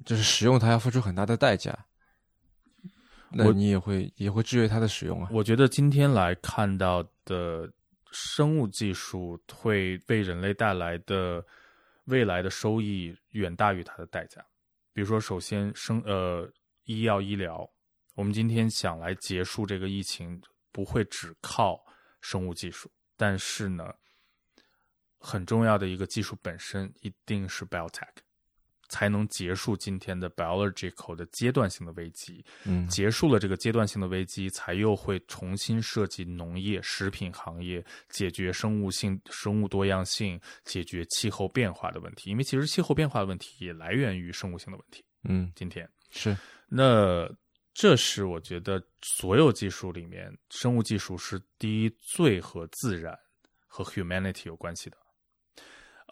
[0.05, 1.77] 就是使用它要付出很大的代价，
[3.35, 5.29] 那你也会也会制约它的使用啊。
[5.33, 7.71] 我觉得今天来看到的
[8.11, 11.45] 生物技术会为人类带来的
[12.05, 14.45] 未来的收益远大于它的代价。
[14.93, 16.47] 比如说，首先生呃
[16.85, 17.67] 医药医疗，
[18.15, 20.39] 我们今天想来结束这个疫情，
[20.71, 21.83] 不会只靠
[22.21, 23.91] 生物技术，但是呢，
[25.19, 28.09] 很重要的一个技术本身一定是 biotech，
[28.93, 32.44] 才能结束今天的 biological 的阶段性的危机。
[32.64, 42.28] 嗯结束了这个阶段性的危机，才又会重新设计农业、食品行业，解决生物性、生物多样性，解决气候变化的问题。
[42.28, 45.02] 因为其实气候变化的问题也来源于生物性的问题。
[45.24, 46.36] 嗯，今天，是
[46.69, 47.27] 那
[47.73, 53.19] 这是我觉得所有技术里面，生物技术是第一最和自然
[53.66, 54.98] 和 humanity 有关系的。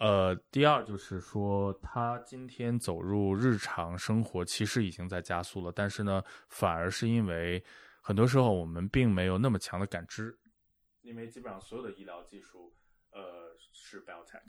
[0.01, 7.62] 呃，第二就是说，它今天走入日常生活，其实已经在加速了，但是呢，反而是因为
[8.01, 10.39] 很多时候我们并没有那么强的感知，
[11.02, 12.74] 因为基本上所有的医疗技术，
[13.10, 14.40] 呃，是 biotech，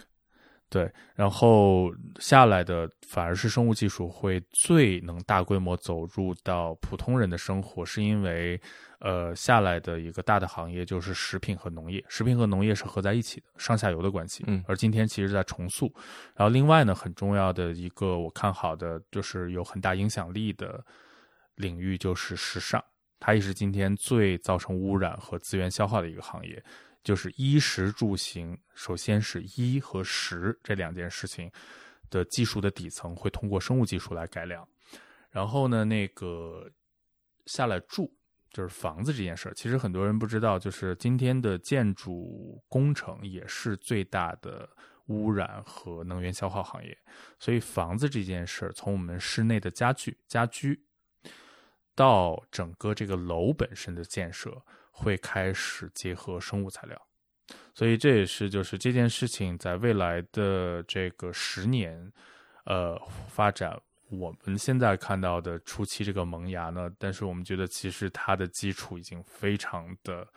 [0.72, 8.58] 对，然后下来的反而是生物技术会最能大规模走入到普通人的生活，是因为
[9.02, 14.46] 呃下来的一个大的行业就是食品和农业，食品和农业是合在一起的，上下游的关系。
[14.48, 15.94] 嗯而今天其实在重塑。
[16.38, 20.82] 然后另外呢，很重要的一个我看好的就是有很大影响力的
[21.56, 22.82] 领域就是时尚，
[23.20, 26.64] 它也是今天最造成污染和资源消耗的一个行业。
[27.04, 31.52] 就是衣食住行，首先是衣和食这两件事情
[32.10, 34.68] 的技术的底层会通过生物技术来改良，
[35.32, 36.70] 然后呢，那个
[37.48, 38.14] 下来住
[38.52, 44.70] 就是房子这件事儿，其实很多人不知道，就是今天的建筑工程也是最大的
[45.08, 46.96] 污染和能源消耗行业，
[47.40, 50.80] 所以房子这件事儿，从我们室内的家具、家居
[51.96, 54.64] 到整个这个楼本身的建设。
[54.92, 57.02] 会开始结合生物材料，
[57.74, 62.12] 所以这也是就是这件事情在未来的这个十年，
[62.66, 63.76] 呃，发展
[64.10, 70.28] 我们现在看到的初期这个萌芽呢，但是我们觉得其实它的基础已经非常的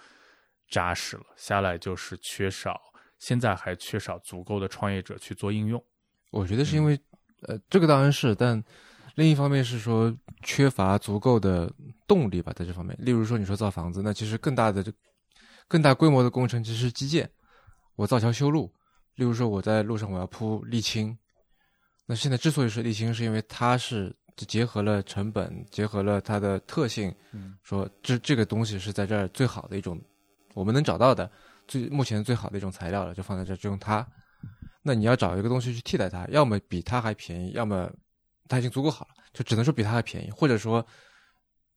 [0.68, 2.80] 扎实了，下来就是缺少，
[3.18, 5.84] 现在还缺少足够的创业者去做应用。
[6.30, 6.98] 我觉得是因为，
[7.42, 8.62] 呃，这个当然是，但
[9.14, 11.72] 另一方面是说缺乏足够的
[12.06, 12.96] 动力吧，在这方面。
[13.00, 14.84] 例如说，你说造房子，那其实更大的、
[15.68, 17.30] 更大规模的工程其实是基建。
[17.96, 18.72] 我造桥修路，
[19.14, 21.16] 例如说我在路上我要铺沥青，
[22.06, 30.00] 那现在之所以是沥青，是因为它是结合了成本，结合了它的特性，嗯，说这这个东西是在这儿最好的一种，
[30.54, 31.30] 我们能找到的
[31.68, 34.04] 最目前最好的一种材料了，就放在这儿就用它。
[34.82, 37.88] 那你要找一个东西去替代它，要么比它还便宜，要么
[38.48, 40.84] 它已经足够好了，就只能说比它还便宜，或者说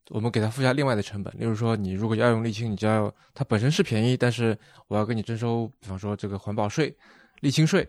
[0.10, 4.58] 我们给它附加另外的成本，例如说你如果要用沥青，你就要它本身是便宜，但是
[4.88, 6.96] 我要给你征收，比方说这个环保税、
[7.42, 7.88] 沥青税，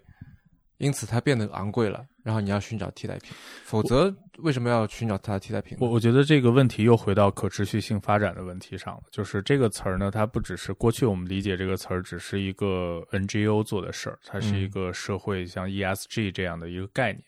[0.79, 3.33] 因此它变得昂贵了，然后你要寻找替代品，
[3.65, 5.79] 否则为什么要寻找它的替代品呢？
[5.81, 9.03] 我我觉得这个问题又回到可持续性发展的问题上了。
[9.11, 17.25] 就是这个词儿呢，它不只是过去我们理解这个词儿只是一个 NGO 做的事儿，它是一个社会像 ESG 这样的一个概念。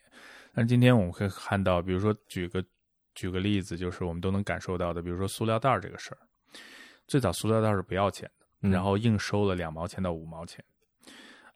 [0.61, 2.63] 但今天我们可以看到，比如说举个
[3.15, 6.19] 举个例子，就是我们都能感受到的，比如说塑料袋儿这个事儿，
[7.07, 10.63] 最早塑料袋是不要钱的，嗯然后硬收了两毛钱到五毛钱。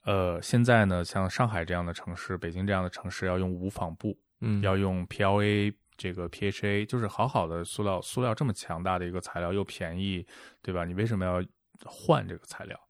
[0.05, 10.27] 呃，现在呢，像上海这样的城市，北京这样的城市，要用无纺布，嗯，要用 PLA 这个 PHA，就是好好的塑料，塑料这么强大的一个材料又便宜，
[10.63, 10.87] 对吧？
[10.87, 11.45] 你为什么要
[11.85, 12.81] 换这个材料？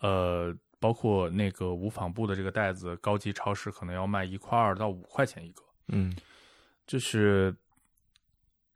[0.00, 6.12] 呃，包括那个无纺布的这个袋子，高级超市可能要卖一块二到五块钱一个，嗯
[6.86, 7.54] 就是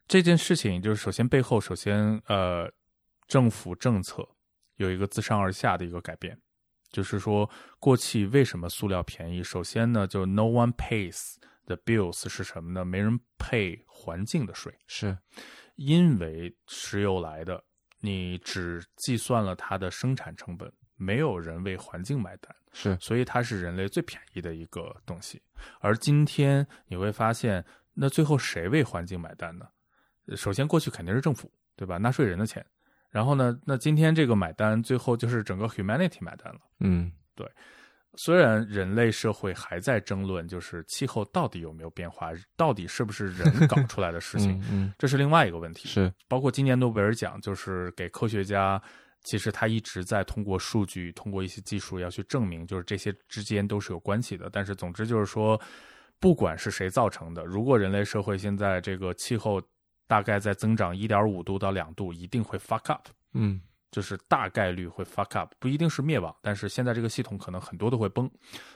[0.07, 2.71] 这件事情，就是首先背后，首先呃，
[3.27, 4.29] 政府政策
[4.77, 6.39] 有一个自上而下的一个改变，
[6.91, 7.51] 就是说
[7.81, 9.43] 过去为什么塑料便宜？
[9.43, 12.85] 首先呢，就 no one pays the bills 是什么呢？
[12.85, 15.17] 没人配环境的税，是
[15.77, 17.65] 因为石油来的，
[18.01, 20.71] 你只计算了它的生产成本，
[21.05, 22.55] 没有人为环境买单。
[22.73, 25.41] 是所以它是人类最便宜的一个东西。
[25.79, 29.67] 而今天你会发现，那最后谁为环境买单呢？
[30.27, 31.99] 呃首先，过去肯定是政府，对吧？
[31.99, 32.65] 纳税人的钱。
[33.11, 36.61] 然后呢，那今天这个买单，最后就是整个 humanity 买单了。
[36.81, 37.49] 嗯对
[38.17, 45.89] 虽然人类社会还在争论，就是气候到底有没有变化，到底是不是人搞出来的事情， 嗯嗯这是另外一个问题。
[45.89, 48.81] 是包括今年诺贝尔奖，就是给科学家，
[49.25, 54.49] 其实他一直在通过数据，通过一些技术要去证明，就是这些之间都是有关系的。
[54.51, 55.61] 但是总之就是说
[56.21, 59.61] 不管是谁造成的，如果人类社会现在这个气候
[60.07, 63.61] 大概在增长一点五度到两度，一定会 fuck up，嗯
[63.91, 68.31] 就是大概率会 fuck up，不一定是灭亡，但是现在这个系统可能很多都会崩，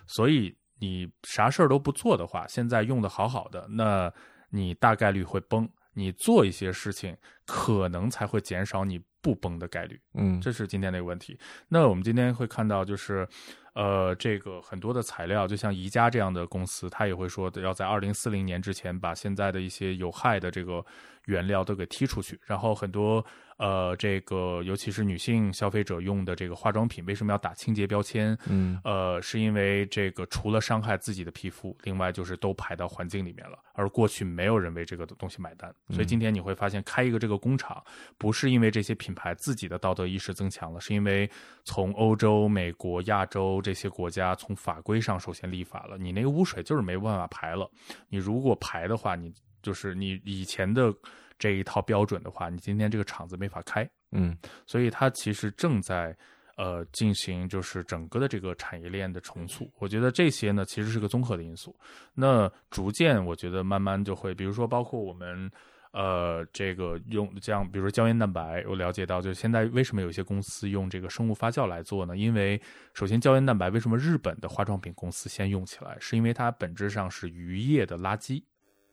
[0.07, 4.13] 所以你啥事儿都不做的话，现在用的好好的，那
[4.51, 5.69] 你大概率会崩。
[5.95, 10.01] 你做一些事情，可能才会减少你不崩的概率。
[10.15, 11.39] 嗯，这是今天的一个问题。
[11.69, 13.27] 那我们今天会看到，就是，
[13.75, 20.85] 呃，这个很多的材料，就像宜家这样的公司，它也会说要在二零四零年之前把现在的一些有害的这个
[21.29, 22.39] 原料都给踢出去。
[22.45, 23.25] 然后很多
[23.59, 28.37] 呃，这个尤其是女性消费者用的这个化妆品，为什么要打清洁标签？
[28.49, 33.59] 嗯呃，是因为这个除了伤害自己的皮肤，另外就是都排到环境里面了。
[33.75, 37.83] 而过去没有人为这个东西买单，所以今天你会发现，开一个这个工厂，
[38.17, 41.29] 不是因为这些品牌自己的道德意识增强了，是因为
[41.65, 47.69] 从欧洲、美国、亚洲这些国家从法规上首先立法了，你那个污水就是没办法排了。
[48.09, 49.33] 你如果排的话，你
[49.63, 50.95] 就是你以前的
[51.39, 53.89] 这一套标准的话，你今天这个厂子没法开。
[54.13, 54.37] 嗯
[54.67, 56.17] 所以它其实正在
[56.57, 59.71] 呃进行就是整个的这个产业链的重塑。
[59.79, 61.77] 我觉得这些呢其实是个综合的因素。
[62.15, 65.51] 那逐渐我觉得慢慢就会，比如说包括我们。
[65.91, 72.15] 呃，这个用这样，比如说胶原蛋白，我了解到，就是现在为什么有些公司用这个生物发酵来做呢？
[72.15, 72.61] 因为
[72.93, 78.43] 首先胶原蛋白为什么日本的化妆品公司先用起来，是因为它本质上是渔业的垃圾，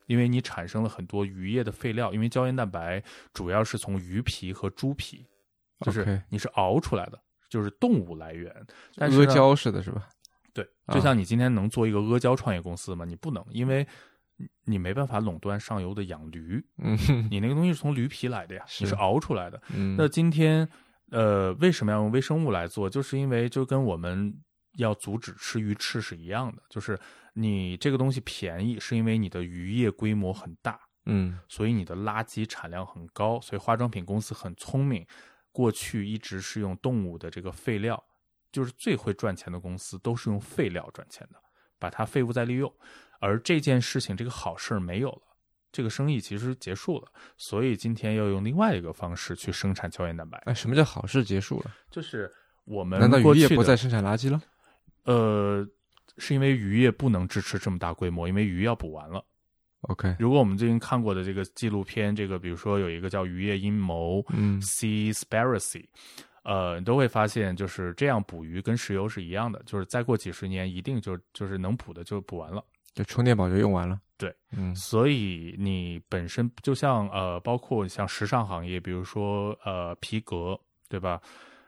[0.08, 3.04] 因为你产生了很多渔业的废料，因为胶原蛋白
[3.34, 5.26] 主要是从鱼皮和猪皮，
[5.82, 7.20] 就是你是熬出来的，
[7.50, 8.54] 就是动物来源。
[8.96, 10.08] 但是阿胶似的是吧？
[10.54, 13.04] 对，啊就像你今天能做一个阿胶创业公司吗？
[13.04, 13.86] 你不能，因为
[14.38, 16.98] 你你没办法垄断上游的养驴，嗯
[17.30, 19.62] 你那个东西是从驴皮来的呀，是你是熬出来的。
[19.74, 20.68] 嗯，那今天，
[21.12, 22.90] 呃，为什么要用微生物来做？
[22.90, 24.34] 就是因为就跟我们
[24.78, 27.00] 要阻止吃鱼翅是一样的，就是
[27.38, 35.06] 你这个东西便宜，是因为你的渔业规模很大，嗯所以你的垃圾产量很高，所以化妆品公司很聪明，
[35.52, 38.02] 过去一直是用动物的这个废料，
[38.54, 41.38] 就是最会赚钱的公司都是用废料赚钱的，
[41.78, 42.74] 把它废物再利用。
[43.20, 45.22] 而这件事情，这个好事儿没有了，
[45.72, 51.76] 这个生意其实结束了，所以今天要用另外一个方式去生产胶原蛋白，哎，什么叫好事结束了？
[51.92, 52.32] 就是
[52.64, 54.42] 我们难道渔业不再生产垃圾了
[55.04, 55.68] 呃，
[56.18, 59.24] 是因为渔业不能支持这么大规模，因为鱼要捕完了。
[59.82, 65.86] ？OK，如果我们最近看过的这个纪录片，这个比如说有一个叫《渔业阴谋》嗯 （Seaspiracy），
[66.44, 72.64] 呃，你都会发现就是这样捕鱼跟石油是一样的，就是再过几十年一定就就是能捕的就捕完了。
[72.94, 74.00] 就充电宝就用完了。
[74.18, 81.22] 对，嗯所以你本身就像呃，包括像时尚行业，比如说呃皮革，对吧？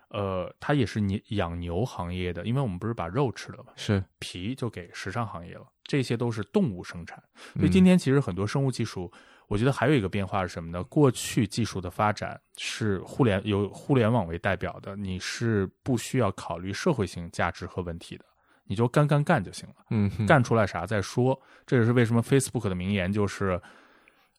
[0.09, 7.21] 呃，它也是你养牛行业的，因为我们不是把肉吃了嘛，是，皮就给时尚行业了，这些都是动物生产。
[7.55, 9.11] 所以嗯今天其实很多生物技术，
[9.47, 10.83] 我觉得还有一个变化是什么呢？
[10.85, 18.25] 过去技术的发展是互联有互联网为代表的，你是不需要考虑社会性价值和问题的，
[18.63, 21.37] 你就干干干就行了，嗯哼干出来啥再说。
[21.65, 23.59] 这也是为什么 Facebook 的名言就是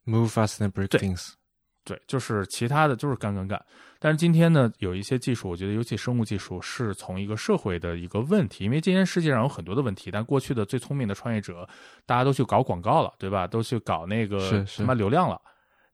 [0.07, 1.35] ，move fast and break 对 things。
[1.89, 3.59] 对，就是其他的就是干干干。
[3.98, 11.66] 但是今天呢，有一些技术，我觉得尤其生物技术是从一个社会的一个问题，因为今天世界上有很多的问题，但过去的最聪明的创业者，
[12.05, 13.47] 大家都去搞广告了，对吧？
[13.47, 15.40] 都去搞那个什么流量了。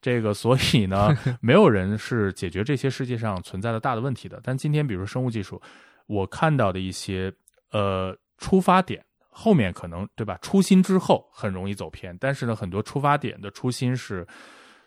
[0.02, 4.38] 这个，所以呢， 没有人是解决这些世界上存在的大的问题的。
[4.42, 5.62] 但今天，比如说生物技术，
[6.06, 7.32] 我看到的一些
[7.70, 10.38] 呃出发点，后面可能对吧？
[10.42, 14.26] 初心之后很容易走偏，但是呢，很多出发点的初心是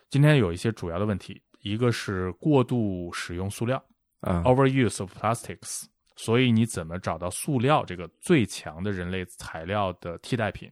[0.09, 3.77] 今天有一些主要的问题，一个是过度使用塑料
[4.21, 5.83] 啊，（overuse of plastics），
[6.15, 10.71] 所以你怎么找到塑料这个最强的人类材料的替代品？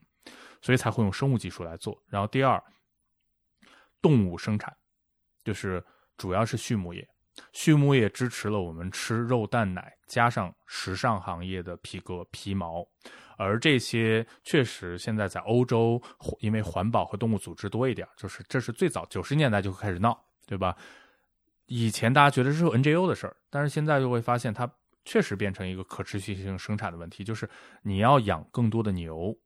[0.62, 2.02] 所以才会用生物技术来做。
[2.08, 2.60] 然后第二，
[4.02, 4.74] 动物生产，
[5.44, 5.84] 就是
[6.16, 7.06] 主要是畜牧业。
[7.52, 12.84] 畜牧业支持了我们吃肉蛋奶，加上时尚行业的皮革皮毛，
[13.36, 16.00] 而这些确实现在在欧洲，
[16.40, 20.76] 因为环保和动物组织多一点，就是这是最早九十年代就开始闹，对吧？
[21.66, 24.70] 以前大家觉得是 NGO 的事儿，但是现在就会发现它
[25.04, 27.48] 确实变成一个可持续性生产的问题，就是
[27.82, 29.36] 你要养更多的牛，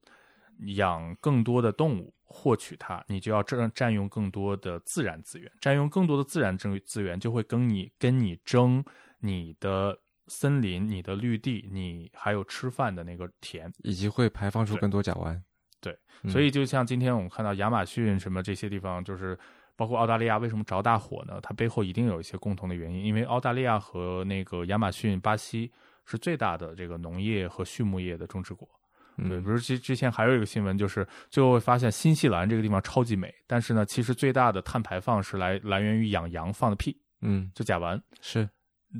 [0.76, 8.84] 养更多的动物，获取它，你就要占占用更多的自然资源，占用更多的自然资资源，就会跟你跟你争
[9.20, 9.98] 你的
[10.30, 13.70] 森林、你的绿地，你还有吃饭的那个田。
[13.82, 15.38] 以及会排放出更多甲烷。
[15.80, 19.36] 对，嗯所以就像今天我们看到亚马逊什么这些地方，就是
[19.74, 21.40] 包括澳大利亚为什么着大火呢？
[21.42, 25.72] 它背后一定有一些共同的原因，因为澳大利亚和那个亚马逊、巴西
[26.04, 28.68] 是最大的这个农业和畜牧业的种植国，
[29.16, 38.00] 对，嗯比如之之前还有一个新闻，就是最后会发现新西兰这个地方超级美，但是呢，其实最大的碳排放是来来源于养羊放的屁，嗯就甲烷。
[38.20, 38.48] 是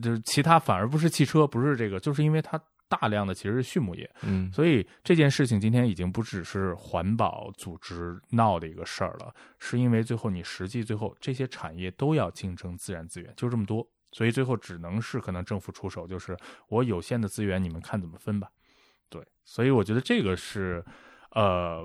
[0.03, 4.51] 就是其他反而不是汽车，不是这个，就是因为它大量的其实是畜牧业，嗯。
[4.53, 16.37] 所以这件事情今天已经不只是环保组织闹的一个事儿了，是因为最后你实际最后这些产业都要竞争自然资源，就这么多，所以最后只能是可能政府出手，就是
[16.69, 18.49] 我有限的资源，你们看怎么分吧。
[19.09, 20.85] 对，所以我觉得这个是，
[21.31, 21.85] 呃，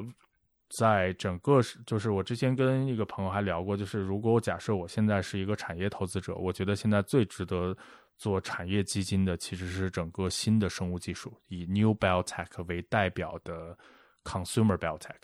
[0.70, 7.76] 在整个是就是我之前跟一个朋友还聊过，就是如果我假设我现在是一个产业投资者，我觉得现在最值得
[8.18, 13.78] 做产业基金的其实是整个新的生物技术，以 New Biotech 为代表的
[14.24, 15.16] Consumer Biotech。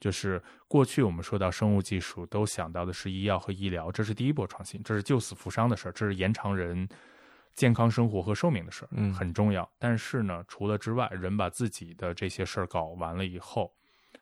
[0.00, 6.88] 就是过去我们说到生物技术，都想到的是医药和医疗，这是第一波创新，这是救死扶伤的事儿，这是延长人
[7.54, 9.68] 健康生活和寿命的事儿，嗯很重要。
[9.76, 13.74] 但是呢，除了之外，人把自己的这些事儿搞完了以后，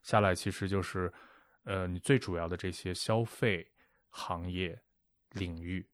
[0.06, 1.12] 下来其实就是，
[1.64, 3.68] 呃，你最主要的这些消费
[4.10, 4.80] 行业
[5.32, 5.84] 领域，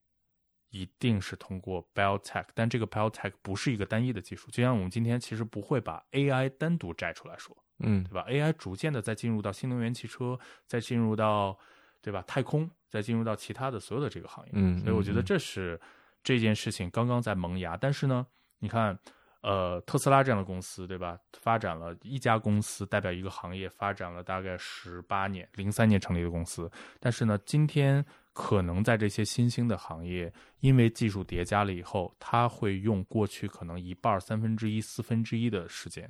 [0.69, 11.57] 一定是通过 biotech，但这个 biotech 不是一个单一的技术，就像我们今天其实不会把 AI 单独摘出来说，嗯对吧？AI 逐渐的在进入到新能源汽车，再进入到
[11.99, 15.81] 对吧太空，再进入到其他的所有的这个行业，嗯所以我觉得嗯这是
[16.21, 17.75] 这件事情刚刚在萌芽。
[17.75, 18.27] 但是呢，
[18.59, 18.99] 你看，
[19.43, 21.19] 呃，特斯拉这样的公司，对吧？
[21.33, 26.71] 发展了一家公司代表一个行业，发展了大概十八年，零三年成立的公司。
[26.97, 36.09] 但是呢，今天可能在这些新兴的行业，因为技术叠加了以后，它会用过去可能一半、三分之一、四分之一的时间，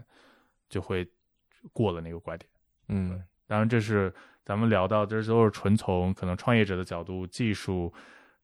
[0.70, 1.04] 就会
[1.72, 2.48] 过了那个拐点。
[2.90, 4.14] 嗯当然，这是
[4.46, 7.92] 咱们聊到，这都是纯从可能创业者的角度、技术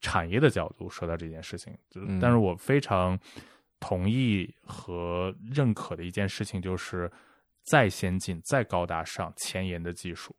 [0.01, 1.77] 产业的角度说到这件事情。
[1.93, 3.17] 嗯但是我非常
[3.79, 7.11] 同意和认可的一件事情，就是
[7.63, 10.35] 再先进、再高大上、前沿的技术。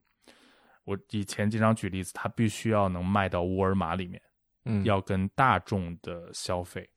[0.84, 4.20] 我以前经常举例子，它必须要能卖到沃尔玛里面，
[4.64, 6.88] 嗯要跟大众的消费、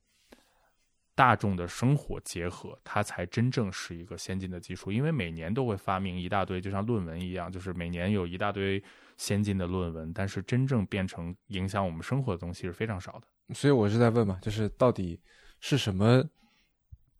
[1.14, 4.90] 大众的生活结合，它才真正是一个先进的技术。
[4.90, 8.82] 因为每年都会发明一大堆，就像论文一样，就是每年有一大堆
[9.16, 13.54] 先进的论文，但是真正变成影响我们生活的东西是非常少的。
[13.54, 15.20] 所以我是在问嘛，就是到底
[15.66, 16.22] 是什么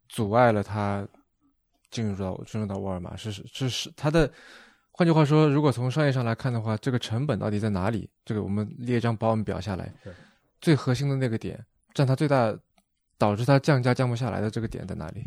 [0.07, 1.09] 阻碍了他
[1.91, 3.17] 进入到进入到沃尔玛？
[3.17, 4.31] 是是是是他的，
[4.91, 8.07] 换句话说，如果从商业上来看的话，这个成本到底在哪里？
[8.23, 9.91] 这个我们列一张保本表下来，
[10.61, 11.59] 最核心的那个点，
[11.95, 12.55] 占它最大
[13.17, 15.27] 导致它降价降不下来的这个点在哪里？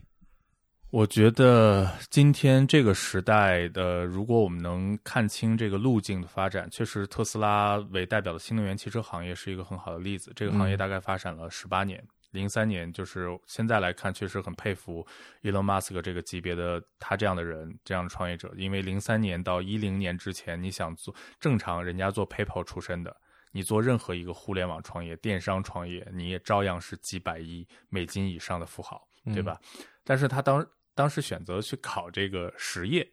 [0.92, 10.32] 我觉得今天这个时代的，如果我们能看清这个路径的发展，确实特斯拉为代表的新能源汽车行业是一个很好的例子。
[10.36, 12.02] 这个行业嗯大概发展了十八年，
[12.38, 15.06] 零三年就是现在来看，确实很佩服
[15.42, 18.54] Elon Musk 这个级别的他这样的人，这样的创业者。
[18.56, 23.16] 因为零三年到一零年之前，你想做正常，人家做 PayPal 出身的，
[23.52, 29.60] 你做任何一个互联网创业、电商创业，你也照样是几百亿美金以上的富豪，对吧？
[30.04, 33.06] 但是他当当时选择去考这个实业，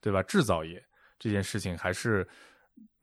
[0.00, 0.22] 对吧？
[0.22, 0.84] 制造业
[1.18, 2.26] 这件事情还是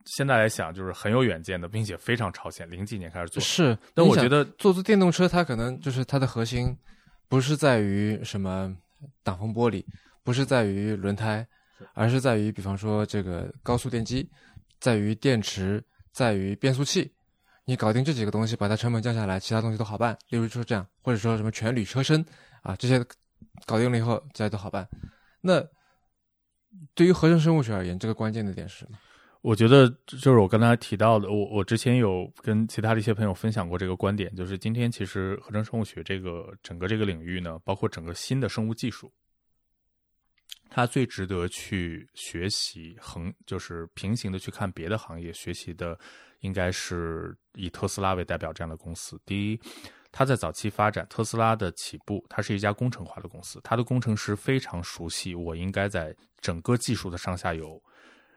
[0.04, 2.70] 现在来想就是很有远见的，并且非常超前。
[2.70, 6.76] 零几年开始做，是，但我觉得做做电动车，它可能就是它的核心，
[7.28, 8.76] 不是在于什么
[9.22, 9.84] 挡风玻璃，
[10.22, 11.46] 不是在于轮胎，
[11.94, 14.28] 而是在于比方说这个高速电机，
[14.78, 15.82] 在于电池，
[16.12, 17.10] 在于变速器。
[17.66, 20.14] 你搞定这几个东西，把它成本降下来，其他东西都好办。
[20.28, 22.22] 例如说这样，或者说什么全铝车身
[22.60, 23.02] 啊，这些
[23.64, 24.86] 搞定了以后，这些都好办。
[25.40, 25.64] 那
[26.94, 28.98] 对于合成生物学而言，这个关键的点是什么？
[29.44, 39.12] 我觉得就是我刚才提到的，我我之前有跟其他的一些朋友分享过这个观点，就是今天其实合成生物学这个整个这个领域呢，包括整个新的生物技术，
[40.70, 45.98] 它最值得去学习横就是平行的去看别的行业学习的，
[46.40, 49.20] 应该是以特斯拉为代表这样的公司。
[49.26, 49.60] 第一，
[50.10, 57.78] 它在早期发展特斯拉的起步，它是一家工程化的公司，它的工程师非常熟悉我应该在整个技术的上下游。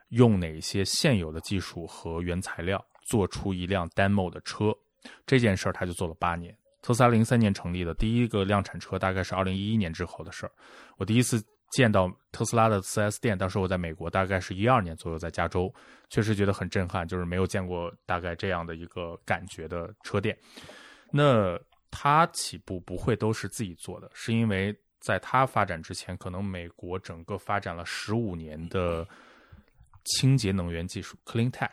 [0.10, 4.74] 用哪些现有的技术和原材料做出一辆 demo 的车，
[5.26, 6.56] 这件事儿他就做了八年。
[6.82, 10.52] 特斯拉零三年成立的第一个量产车大概是二零一一年之后的事儿。
[10.96, 15.74] 我第一次见到特斯拉的 4S 店，当时我在美国，大概是一二年左右，在加州，
[16.10, 20.38] 确实觉得很震撼，就是没有见过大概这样的一个感觉的车店。
[21.12, 21.60] 那
[21.92, 29.06] 它起步不会都是自己做的，是因为在它发展之前，可能美国整个发展了十五年的。
[30.08, 31.70] 清洁能源技术 （clean tech），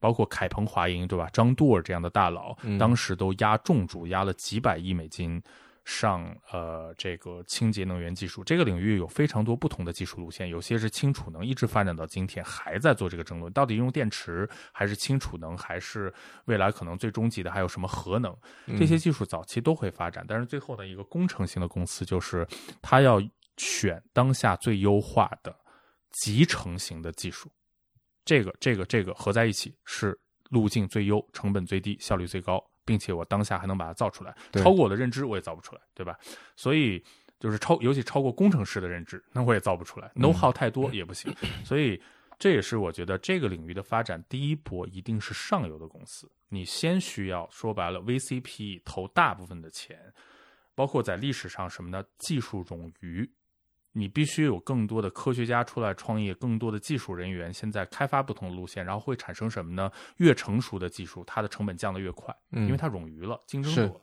[0.00, 1.28] 包括凯鹏华盈，对吧？
[1.32, 5.42] 张杜尔这样的大佬，嗯当时都压重注，压了几百亿美金，
[5.84, 8.42] 上呃这个清洁能源技术。
[8.42, 16.12] 这个领域有非常多不同的技术路线，有些是氢储能，一直发展到今天还在做这个争论，到底用电池还是氢储能，还是
[16.46, 18.34] 未来可能最终极的还有什么核能？
[18.78, 22.46] 这些技术早期都会发展，但是最后的一个工程型的公司就是
[22.80, 23.22] 它要
[23.56, 25.54] 选当下最优化的
[26.12, 27.50] 集成型的技术。
[28.24, 30.18] 这个这个这个合在一起是
[30.50, 36.18] 路径最优、成本最低、效率最高，并且我当下还能把它造出来，超过我的认知我也造不出来，对吧？
[36.56, 37.02] 所以
[37.38, 41.34] 就是超，尤其超过工程师的认知，那我也造不出来，know how 太多也不行。
[41.64, 42.00] 所以
[42.38, 49.98] 这也是我觉得这个领域的发展第一波一定是上游的公司，你先需要说白了 VCP 投大部分的钱，
[50.74, 52.02] 包括在历史上什么呢？
[52.18, 53.30] 技术冗余。
[53.96, 59.90] 你必须有更多的科学家出来创业，更多的技术人员现在开发不同的路线，然后会产生什么呢？
[60.16, 63.94] 越成熟的技术，它的成本降得越快，嗯因为它冗余了，竞争。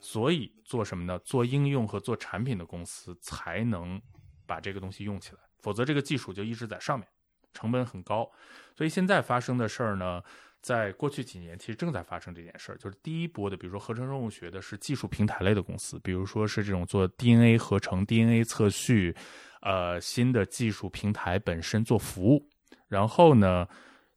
[0.00, 1.18] 所以做什么呢？
[1.20, 4.00] 做应用和做产品的公司才能
[4.46, 7.08] 把这个东西用起来，否则这个技术就一直在上面，
[7.52, 8.30] 成本很高。
[8.76, 10.22] 所以现在发生的事儿呢，
[10.60, 19.14] 在过去几年其实正在发生这件事儿，就是第一波的，比如说合成生物学的是技术平台类的公司，比如说是这种做 DNA 合成、DNA 测序，
[19.62, 22.48] 呃，新的技术平台本身做服务。
[22.88, 23.66] 然后呢，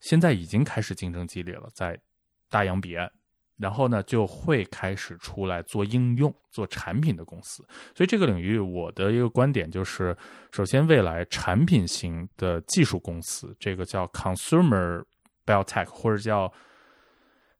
[0.00, 1.98] 现在已经开始竞争激烈了，在
[2.50, 3.10] 大洋彼岸。
[3.58, 7.64] 然后呢，就会开始出来做应用、做产品的公司。
[7.94, 10.16] 所以这个领域，我的一个观点就是，
[10.50, 15.04] 首先，未来产品型的技术公司，这个叫 consumer
[15.46, 16.52] biotech 或者叫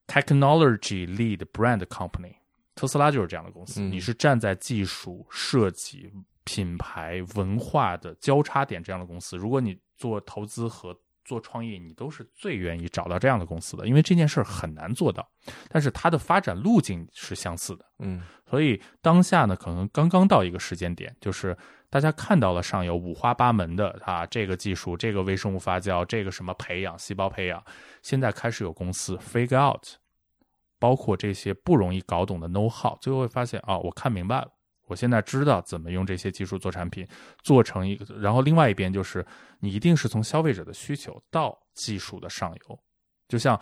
[0.06, 2.34] technology lead brand company，
[2.74, 3.80] 特斯拉就是这样的公司。
[3.80, 6.12] 嗯你是站在技术、设计、
[6.44, 9.36] 品牌、文化的交叉点这样的公司。
[9.36, 15.28] 如果你做投资和做创业，你都是最愿意找到这样的公司的，因为这件事儿很难做到，
[15.68, 17.84] 但是它的发展路径是相似的。
[17.98, 21.56] 嗯所以当下呢，可能刚刚到一个时间点，就是
[21.88, 27.64] 大家看到了上游五花八门的啊，这个技术，这个微生物发酵，这个什么培养、细胞培养，
[28.02, 29.82] 现在开始有公司 figure out，
[30.78, 34.48] 包括这些不容易搞懂的 know how，最后会发现啊，我看明白了。
[34.92, 37.08] 我现在知道怎么用这些技术做产品，
[37.42, 38.14] 做成一个。
[38.16, 39.24] 然后另外一边就是，
[39.58, 42.78] 你一定是从消费者的需求到技术的上游，
[43.26, 43.58] 就像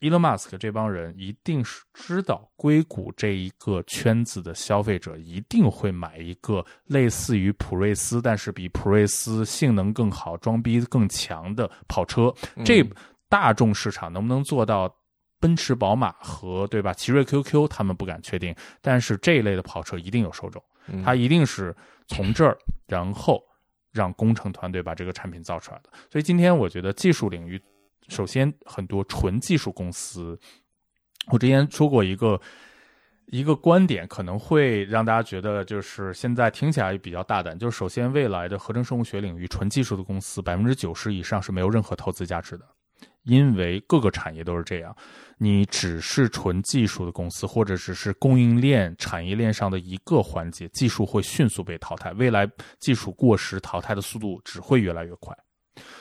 [0.00, 12.30] Elon Musk 这帮人一定是知道硅谷这一个圈子的消费者一定会买一个类似于普锐斯，但是比普锐斯性能更好、装逼更强的跑车。
[12.66, 12.86] 这
[13.30, 14.94] 大众市场能不能做到？
[15.46, 16.92] 奔驰、宝马和对吧？
[16.92, 21.72] 奇瑞 QQ 他们不敢确定，但是这一类的跑车一定有受众，嗯它一定是
[22.08, 22.58] 从这儿，
[22.88, 23.40] 然后
[23.92, 25.90] 让工程团队把这个产品造出来的。
[26.10, 27.62] 所以今天我觉得技术领域，
[28.08, 30.36] 首先很多纯技术公司，
[31.30, 32.40] 我之前说过一个
[33.26, 42.64] 一个观点，可能会让大家觉得就是现在听起来比较大胆，就是首先未来的合成生物学领域纯技术的公司，百分之九十以上是没有任何投资价值的。
[43.26, 44.96] 因为各个产业都是这样，
[45.36, 52.12] 你只是纯技术的公司，或者只是供应链、产业链上的一个环节，技术会迅速被淘汰。
[52.12, 52.48] 未来
[52.78, 55.36] 技术过时淘汰的速度只会越来越快。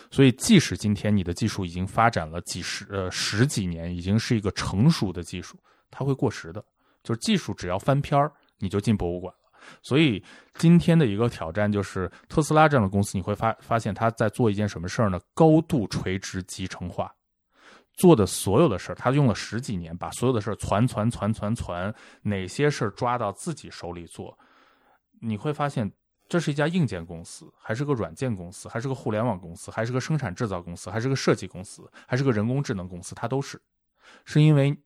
[0.09, 5.59] 所以，即使今天你的技术已经发展了几十呃十几年，已经是一个成熟的技术，
[5.91, 6.63] 它会过时的。
[7.03, 9.39] 就是技术只要翻篇儿，你就进博物馆了。
[9.81, 10.23] 所以
[10.53, 15.19] 今天的一个挑战就是特斯拉这样的公司，你会发发现它在做一件什么事儿呢？
[15.33, 17.11] 高度垂直集成化，
[17.95, 24.37] 做的所有的事儿，他用了十几年，把所有的事儿传传传传传，哪些事儿抓到自己手里做，
[25.21, 25.91] 你会发现
[26.27, 33.61] 这是一家硬件公司，还是个软件公司，还是个互联网公司，还是个生产制造公司，还是个设计公司，还是个人工智能公司，它都是，
[34.25, 34.77] 是因为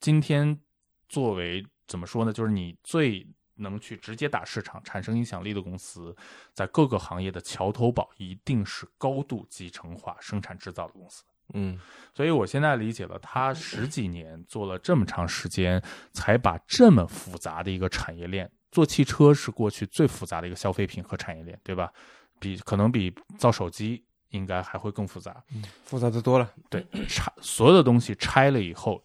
[0.00, 0.60] 今天
[1.08, 3.26] 作为怎么说呢，就是你最。
[3.56, 6.12] 能去直接打市场、产生影响力的公司，
[6.52, 11.22] 在各个行业的桥头堡一定是高度集成化生产制造的公司。
[11.52, 11.78] 嗯，
[12.14, 21.92] 所以我现在理解了，他十几年做了这么长时间，才把这么复杂的一个产业链，做汽车是过去最复杂的一个消费品和产业链，对吧？
[22.40, 25.42] 比可能比造手机应该还会更复杂。
[25.84, 26.50] 复杂的多了。
[26.70, 29.04] 对，拆所有的东西拆了以后。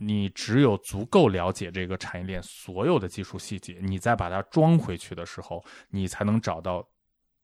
[0.00, 5.60] 你只有足够了解这个产业链所有的技术细节，你再把它装回去的时候，
[5.90, 6.88] 你才能找到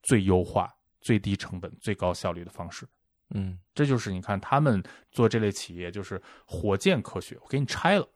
[0.03, 2.87] 最优化、最低成本、最高效率的方式。
[3.31, 8.07] 嗯，这就是你看他们做这类企业，就是火箭科学，我给你拆了，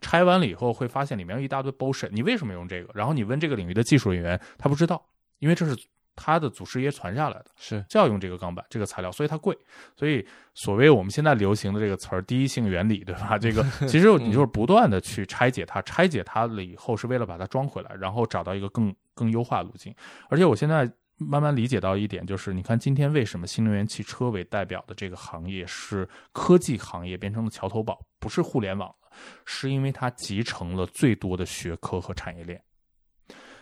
[0.00, 2.90] 拆完了以后会发现里面有一大堆 bullshit，你为什么用这个？
[2.94, 5.02] 然后你问这个领域的技术人员，他不知道，
[5.38, 5.76] 因为这是
[6.14, 9.56] 他的祖师爷传下来的，是就要用这个钢板这个材料，所以它贵。
[9.96, 13.38] 所以所谓我们现在流行的这个词儿“第一性原理”，对吧？
[13.38, 19.94] 这个 其实你就是不断的去拆解它，拆解它了以后是为了把它装回来，然后找到一个更更优化路径。
[20.28, 29.08] 而且我现在慢慢理解到一点，就是你看今天为什么新能源汽车为代表的这个行业是科技行业变成了桥头堡，不是互联网了，
[29.44, 32.62] 是因为它集成了最多的学科和产业链。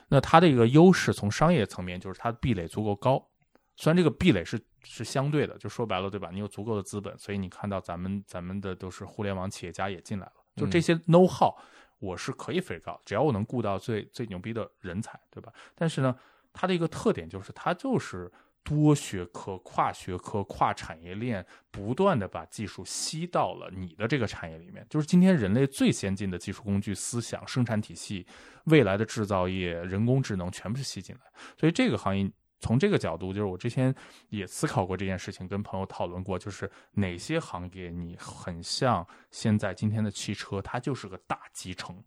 [0.09, 3.27] 那它的一个优势，从商业层面就是它的壁垒足够高。
[3.75, 6.31] 虽然这个壁垒是是相对的，就说白了，对吧？
[6.33, 10.33] 你有足够的资本，所以你看到咱们咱们的都是互联网企业家也进来了。
[10.55, 11.53] 就这些 know how，
[11.99, 15.53] 我是可以 figure out，只要我能雇到最最牛逼的人才，对吧？
[15.75, 16.17] 但是呢，
[16.57, 18.33] 它的一个特点就是它就是
[18.65, 24.85] 多学科、跨学科、跨产业链，不断的把技术吸到了你的这个产业里面。
[24.89, 28.27] 就是今天人类最先进的技术工具、思想、生产体系、
[28.65, 31.21] 未来的制造业、人工智能，全部是吸进来。
[31.59, 32.33] 所以这个行业。
[32.59, 33.95] 从这个角度，就是我之前
[34.31, 42.03] 也思考过这件事情，跟朋友讨论过，就是哪些行业你很像现在今天的汽车，它就是个大集成，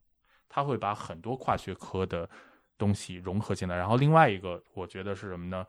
[0.50, 2.28] 它会把很多跨学科的
[2.80, 3.76] 东西融合进来。
[3.76, 5.64] 然后另外一个，我觉得是什么呢？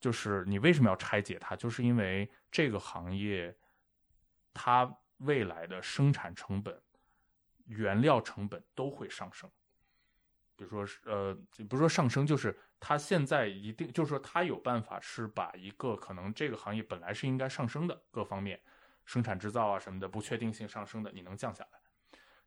[0.00, 1.54] 就是你为什么要拆解它？
[1.54, 3.54] 就是因为这个行业
[4.54, 6.80] 它未来的生产成本、
[7.66, 9.50] 原料成本都会上升。
[10.56, 11.34] 比如说，呃，
[11.68, 18.60] 不是说上升，就是它现在一定，就是说它有办法是把一个可能这个行业本来是应该上升的各方面，
[19.04, 21.79] 生产制造啊什么的不确定性上升的，你能降下来，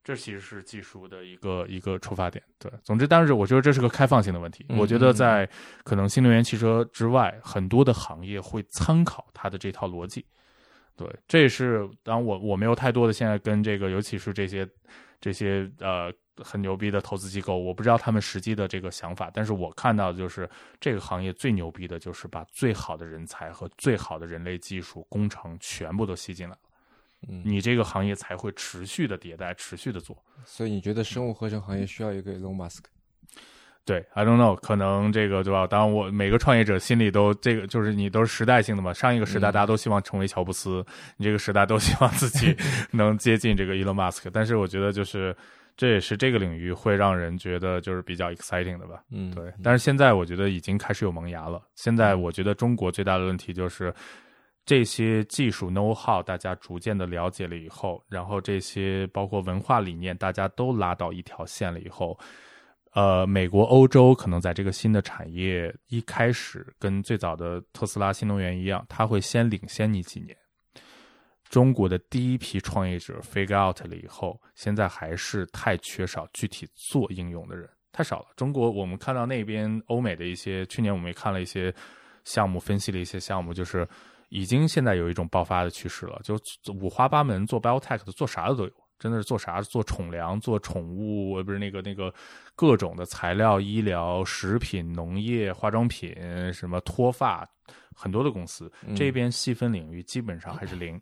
[0.04, 2.44] 这其实是技术的一个一个出发点。
[2.60, 4.66] 对，总之，但是我觉得这是个开放性的问题。
[4.70, 5.50] 我觉得在
[5.84, 10.26] 可能新能源汽车之外，很多的行业会参考它的这套逻辑。
[10.96, 14.68] 对，这也是当然我我没有太多的现在跟这个，尤其是这些
[15.20, 16.14] 这些呃。
[16.38, 20.50] 很牛逼的投资机构，我不知道他们实际的这个想法，但是我看到的就是
[20.80, 26.58] 这个行业最牛逼的就是把最好的人才和最好的人类技术工程全部都吸进来
[27.44, 30.18] 你这个行业才会持续的迭代，持续的做。
[30.46, 32.80] 所以你觉得生物合成行业需要一个 Elon Musk？
[33.86, 35.68] 对，I don't know，可能这个对吧？
[35.68, 38.94] 当然，我每个创业者心里都这个就是你都是时代性的嘛。
[38.94, 40.86] 上一个时代大家都希望成为乔布斯，
[41.18, 42.56] 你这个时代都希望自己
[42.92, 45.36] 能接近这个 Elon Musk，但是我觉得就是。
[45.76, 49.52] 这也是这个领域会让人觉得就是比较 exciting 的吧，嗯，对。
[49.64, 51.60] 但是现在我觉得已经开始有萌芽了。
[51.74, 53.92] 现在我觉得中国最大的问题就是
[54.66, 62.18] 这些技术 know how 大家逐渐的了解了以后，然后这些包括文化理念大家都拉到一条线了以后，
[62.94, 70.38] 呃，美国、欧洲可能在这个新的产业一开始跟最早的特斯拉新能源一样，它会先领先你几年。
[71.50, 78.28] 中国的第一批创业者 figure out 了以后，现在还是太缺少具体做应用的人，太少了。
[78.36, 81.72] 中国我们看到那边欧美的一些，去年我们也看了一些
[82.24, 83.88] 项目，分析了一些项目，就是
[84.34, 86.36] 已经现在有一种爆发的趋势了，就
[86.74, 92.12] 五花八门，做 biotech 的，做啥的都有，真的是做啥，做宠粮，做宠物，不是那个那个
[92.56, 96.12] 各种的材料、医疗、食品、农业、化妆品，
[96.52, 97.48] 什么脱发，
[97.94, 101.00] 很多的公司，这边细分领域基本上还是零。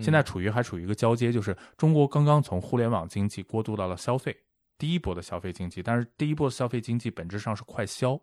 [0.00, 4.34] 现在处于还处于一个交接，就是中国刚刚从互联网经济过渡到了消费
[4.78, 8.18] 第一波的消费经济，但是第一波的消费经济本质上是快销，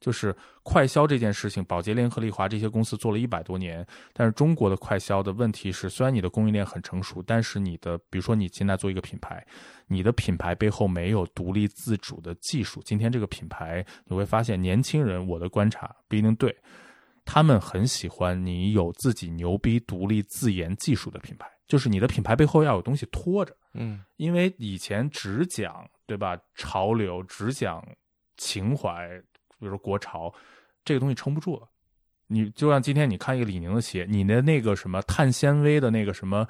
[0.00, 9.46] 就是快销这件事情，宝洁、联合利华这些公司做了一百多年，但是中国的快销的问题是，虽然你的供应链很成熟，但是你的比如说你现在做一个品牌，
[9.86, 16.56] 你的品牌背后没有独立自主的技术，今天这个品牌你会发现，年轻人我的观察不一定对。
[17.26, 23.54] 他们很喜欢你有自己牛逼、独立、自研技术的品牌，就是你的品牌背后要有东西拖着。
[23.74, 27.86] 嗯，因为以前只讲对吧潮流，只讲
[28.36, 29.08] 情怀，
[29.60, 30.34] 比如说国潮，
[30.84, 31.68] 这个东西撑不住了。
[32.26, 36.44] 你就像今天你看一个李宁的鞋，你的那个什么碳纤维的那个什么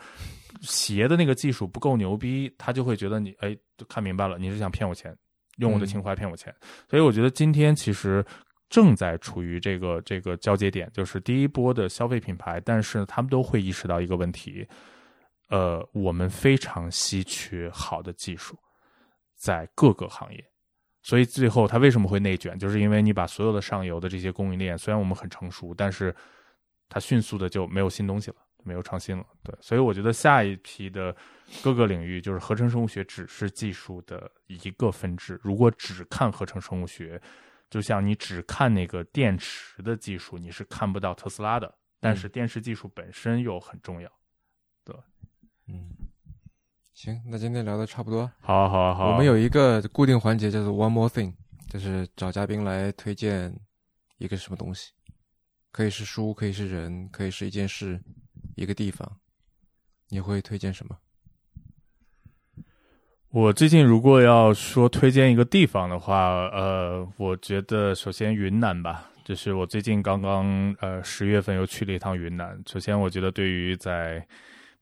[0.62, 5.14] 鞋的那个技术不够牛逼，他就会觉得你哎就看明白了，你是想骗我钱，
[5.58, 6.54] 用我的情怀骗我钱。
[6.88, 8.24] 所以我觉得今天其实。
[8.70, 14.64] 正在处于这个这个交接点，就是第一波的消费品牌，但是他们都会意识到一个问题，
[15.48, 18.56] 呃，我们非常稀缺好的技术，
[19.34, 20.49] 在各个行业，
[21.02, 26.14] 所以最后它为什么会内卷，就是因为你把所有的上游的这些供应链，虽然我们很成熟，但是
[26.88, 31.14] 它迅速的就没有新东西了，没有创新了，对，所以我觉得下一批的
[31.62, 37.20] 各个领域，就是合成生物学只是技术的一个分支，如果只看合成生物学。
[37.70, 41.72] 就像你只看那个电池的技术，你是看不到特斯拉的。
[42.00, 44.10] 但是电池技术本身又很重要，
[44.84, 44.96] 对，
[45.68, 45.94] 嗯，
[46.92, 51.34] 行，那今天聊的差不多，好，好，好，我们有一个固定环节叫做 One More Thing，
[51.68, 53.54] 就是找嘉宾来推荐
[54.18, 54.92] 一个什么东西，
[55.72, 57.98] 可以是书，可以是人，可以是一件事，
[58.54, 59.10] 一个地方，
[60.08, 60.98] 你会推荐什么？
[63.30, 72.60] 我最近如果要说推荐一个地方的话，呃，我觉得首先云南吧，就是我最近刚刚呃十月份又去了一趟云南。
[72.66, 74.26] 首先，我觉得对于在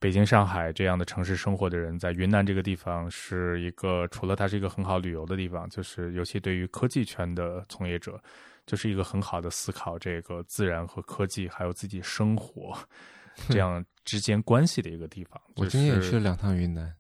[0.01, 8.21] 北京、上海这样的城市生活的人，在云南这个地方是一个除了它是一个很好旅游的地方，就是尤其对于科技圈的从业者，
[8.65, 12.79] 就是一个很好的思考这个自然和科技还有自己生活
[13.51, 15.41] 这样之间关系的一个地方。
[15.57, 16.95] 我今年也去了两趟云南。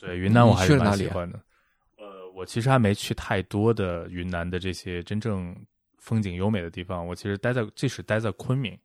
[0.00, 1.38] 对云南我还是蛮喜欢的，
[1.96, 5.54] 呃，我其实还没去太多的云南的这些真正
[5.98, 7.06] 风景优美的地方。
[7.06, 8.78] 我其实待在，即使待在昆明，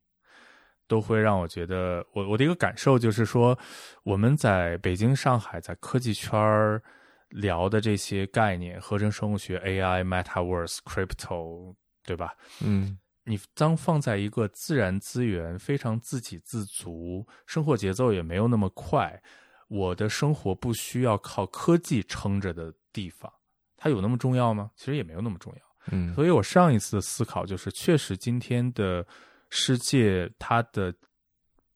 [0.90, 3.58] 都会让我觉得，我我的一个感受就是说，
[4.04, 6.82] 我们在北京、上海在科技圈儿
[7.30, 12.34] 聊的这些概念，合成生物学、AI、Metaverse、Crypto，对吧？
[12.62, 19.22] 嗯，你当放在一个自然资源非常自给自足，生活节奏也没有那么快。
[19.68, 23.32] 我的生活不需要靠科技撑着的地方，
[23.78, 24.72] 它有那么重要吗？
[24.76, 25.62] 其实也没有那么重要。
[25.92, 29.06] 嗯，所以我上一次的思考就是，确实今天的
[29.50, 30.94] 世界它的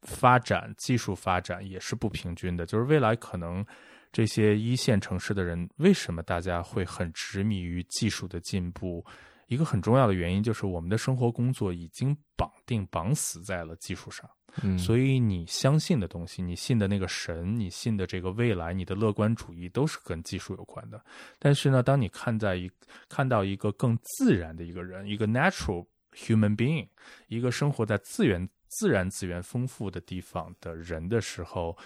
[0.02, 2.66] 发展、技术发展也是不平均的。
[2.66, 3.66] 就是未来可能
[4.12, 9.06] 这些一线城市的人，为什么大家会很执迷于技术的进步？
[9.48, 14.28] 一个很重要的原因就是，我们的生活工作已经绑定、绑死在了技术上。
[14.62, 21.04] 嗯，所以你相信的东西，你信的那个神，你信的这个未来，你的乐观主义都是跟技术有关的。
[21.40, 22.70] 但是呢，当你看在一
[23.10, 25.86] 看到一个更自然的一个人，一个 natural
[26.16, 26.88] human being，
[27.28, 31.78] 一个生活在资源自然资源丰富的地方的人的时候，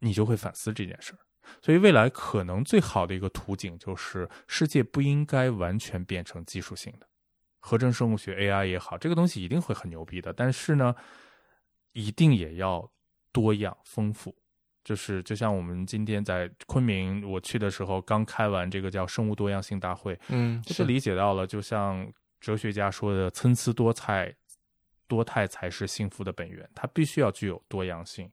[0.00, 1.18] 你就会反思这件事儿。
[1.62, 7.08] 所以未来可能最好的一个图景就是，世界不应该完全变成技术性的，
[7.60, 10.32] 合成生物学 AI 也好，这个东西一定会很牛逼的。
[10.32, 10.94] 但是呢。
[11.94, 12.88] 一定也要
[13.32, 14.32] 多样丰富，
[14.84, 22.06] 就是就像我们今天在昆明，我去的时候刚开完这个叫生物多样性大会，嗯，就是理解到了，就像
[22.40, 24.34] 哲学家说的，参差多态，
[25.06, 28.30] 多态才是幸福的本源，它必须要具有多样性。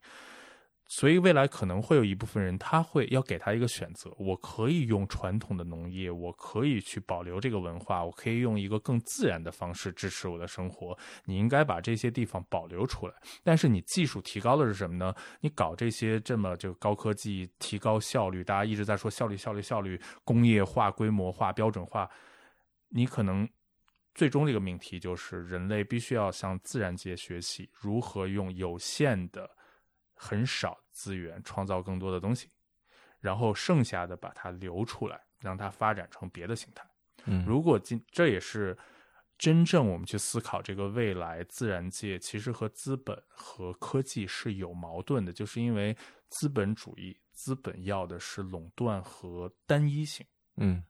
[0.88, 10.95] 所以未来可能会有一部分人，他会要给他一个选择：我可以用传统的农业，我可以去保留这个文化，我可以用一个更自然的方式支持我的生活。
[11.26, 13.15] 你应该把这些地方保留出来。
[13.44, 15.11] 但是你技术提高的是什么呢？
[15.41, 22.07] 你搞这些这么就高科技、提高效率，大家一直在说效率、效率、效率，工业化、规模化、标准化。
[22.90, 23.49] 你可能
[24.16, 29.48] 最终这个命题就是，人类必须要向自然界学习如何用有限的。
[30.18, 32.50] 很少资源创造更多的东西，
[33.20, 36.90] 然后剩下的把它留出来，让它发展成别的形态。
[37.26, 38.78] 嗯，如果今这也是
[39.38, 45.96] 真正我们去思考这个未来自然界，其实和资本和科技是有矛盾的，就是因为
[46.30, 50.26] 资本主义资本要的是垄断和单一性。
[50.56, 50.82] 嗯，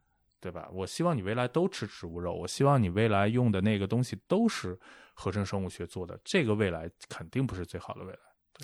[0.46, 0.70] 对吧？
[0.72, 4.80] 我希望你未来都吃植物肉，我希望你未来用的那个东西都是
[5.16, 8.20] 合成生物学做的，这个未来肯定不是最好的未来。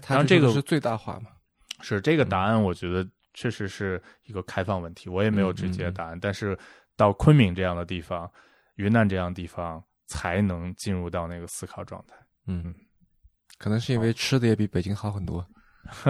[0.08, 1.32] 当然，这个是最大化嘛？
[1.80, 3.03] 是这个答案，我觉得
[3.34, 6.20] 确实是一个开放问题，我也没有直接答案。
[6.20, 6.56] 但是
[6.95, 8.32] 到昆明这样的地方，
[8.76, 12.16] 云南这样的地方，才能进入到那个思考状态。
[12.45, 12.76] 嗯，
[13.58, 15.44] 可能是因为吃的也比北京好很多。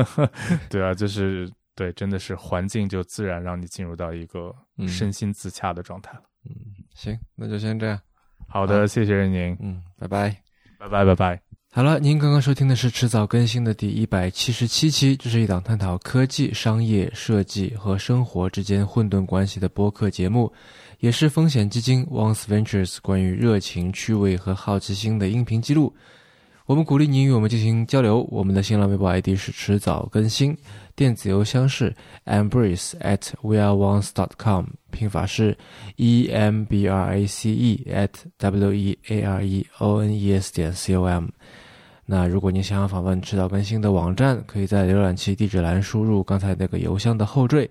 [0.69, 1.49] 对啊，就是
[1.82, 4.53] 对，真的是环境就自然让你进入到一个
[4.88, 6.22] 身心自洽的状态了。
[6.45, 6.53] 嗯，
[6.94, 7.99] 行，那就先这样。
[8.48, 9.58] 好的，谢谢任宁。
[9.60, 10.30] 嗯，拜拜，
[10.78, 11.41] 拜拜，拜拜。
[11.72, 20.53] 好了，您刚刚收听的是迟早更新的第一百七十七期，这是一档探讨科技、商业、设计和生活之间混沌关系的播客节目，
[20.99, 25.91] 也是风险基金 Once Ventures 关于热情、趣味和好奇心的音频记录。
[26.67, 28.25] 我们鼓励您与我们进行交流。
[28.29, 30.55] 我们的新浪微博 ID 是迟早更新，
[30.95, 31.93] 电子邮箱是
[32.25, 35.57] embrace at weareones dot com，拼法是
[35.97, 40.13] e m b r a c e at w e a r e o n
[40.13, 41.27] e s 点 c o m。
[42.05, 47.69] 那如果您想要访问迟早更新的网站，可以在浏览器地址栏输入刚才那个邮箱的后缀，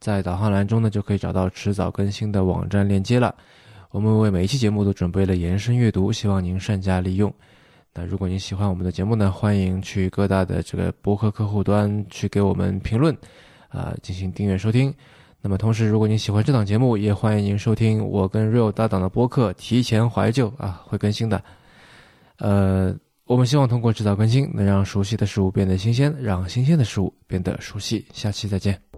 [0.00, 3.34] 在导航栏中呢就可以找到迟早更新的网站链接了。
[3.90, 7.32] 我们为每一期节目都准备了延伸阅读，希望您善加利用。
[7.94, 13.16] 那如果您喜欢我们的节目呢，欢迎去各大的这个博客客户端去给我们评论，
[13.68, 14.94] 啊，进行订阅收听。
[15.40, 21.42] 那么同时，如果您喜欢这档节目，也欢迎您收听我跟 Real 搭档的播客《提前怀旧》啊，会更新的。
[22.38, 22.96] 呃。
[23.24, 28.04] 我们希望通过制造更新，能让熟悉的事物变得新鲜，让新鲜的事物变得熟悉。
[28.12, 28.91] 下期再见。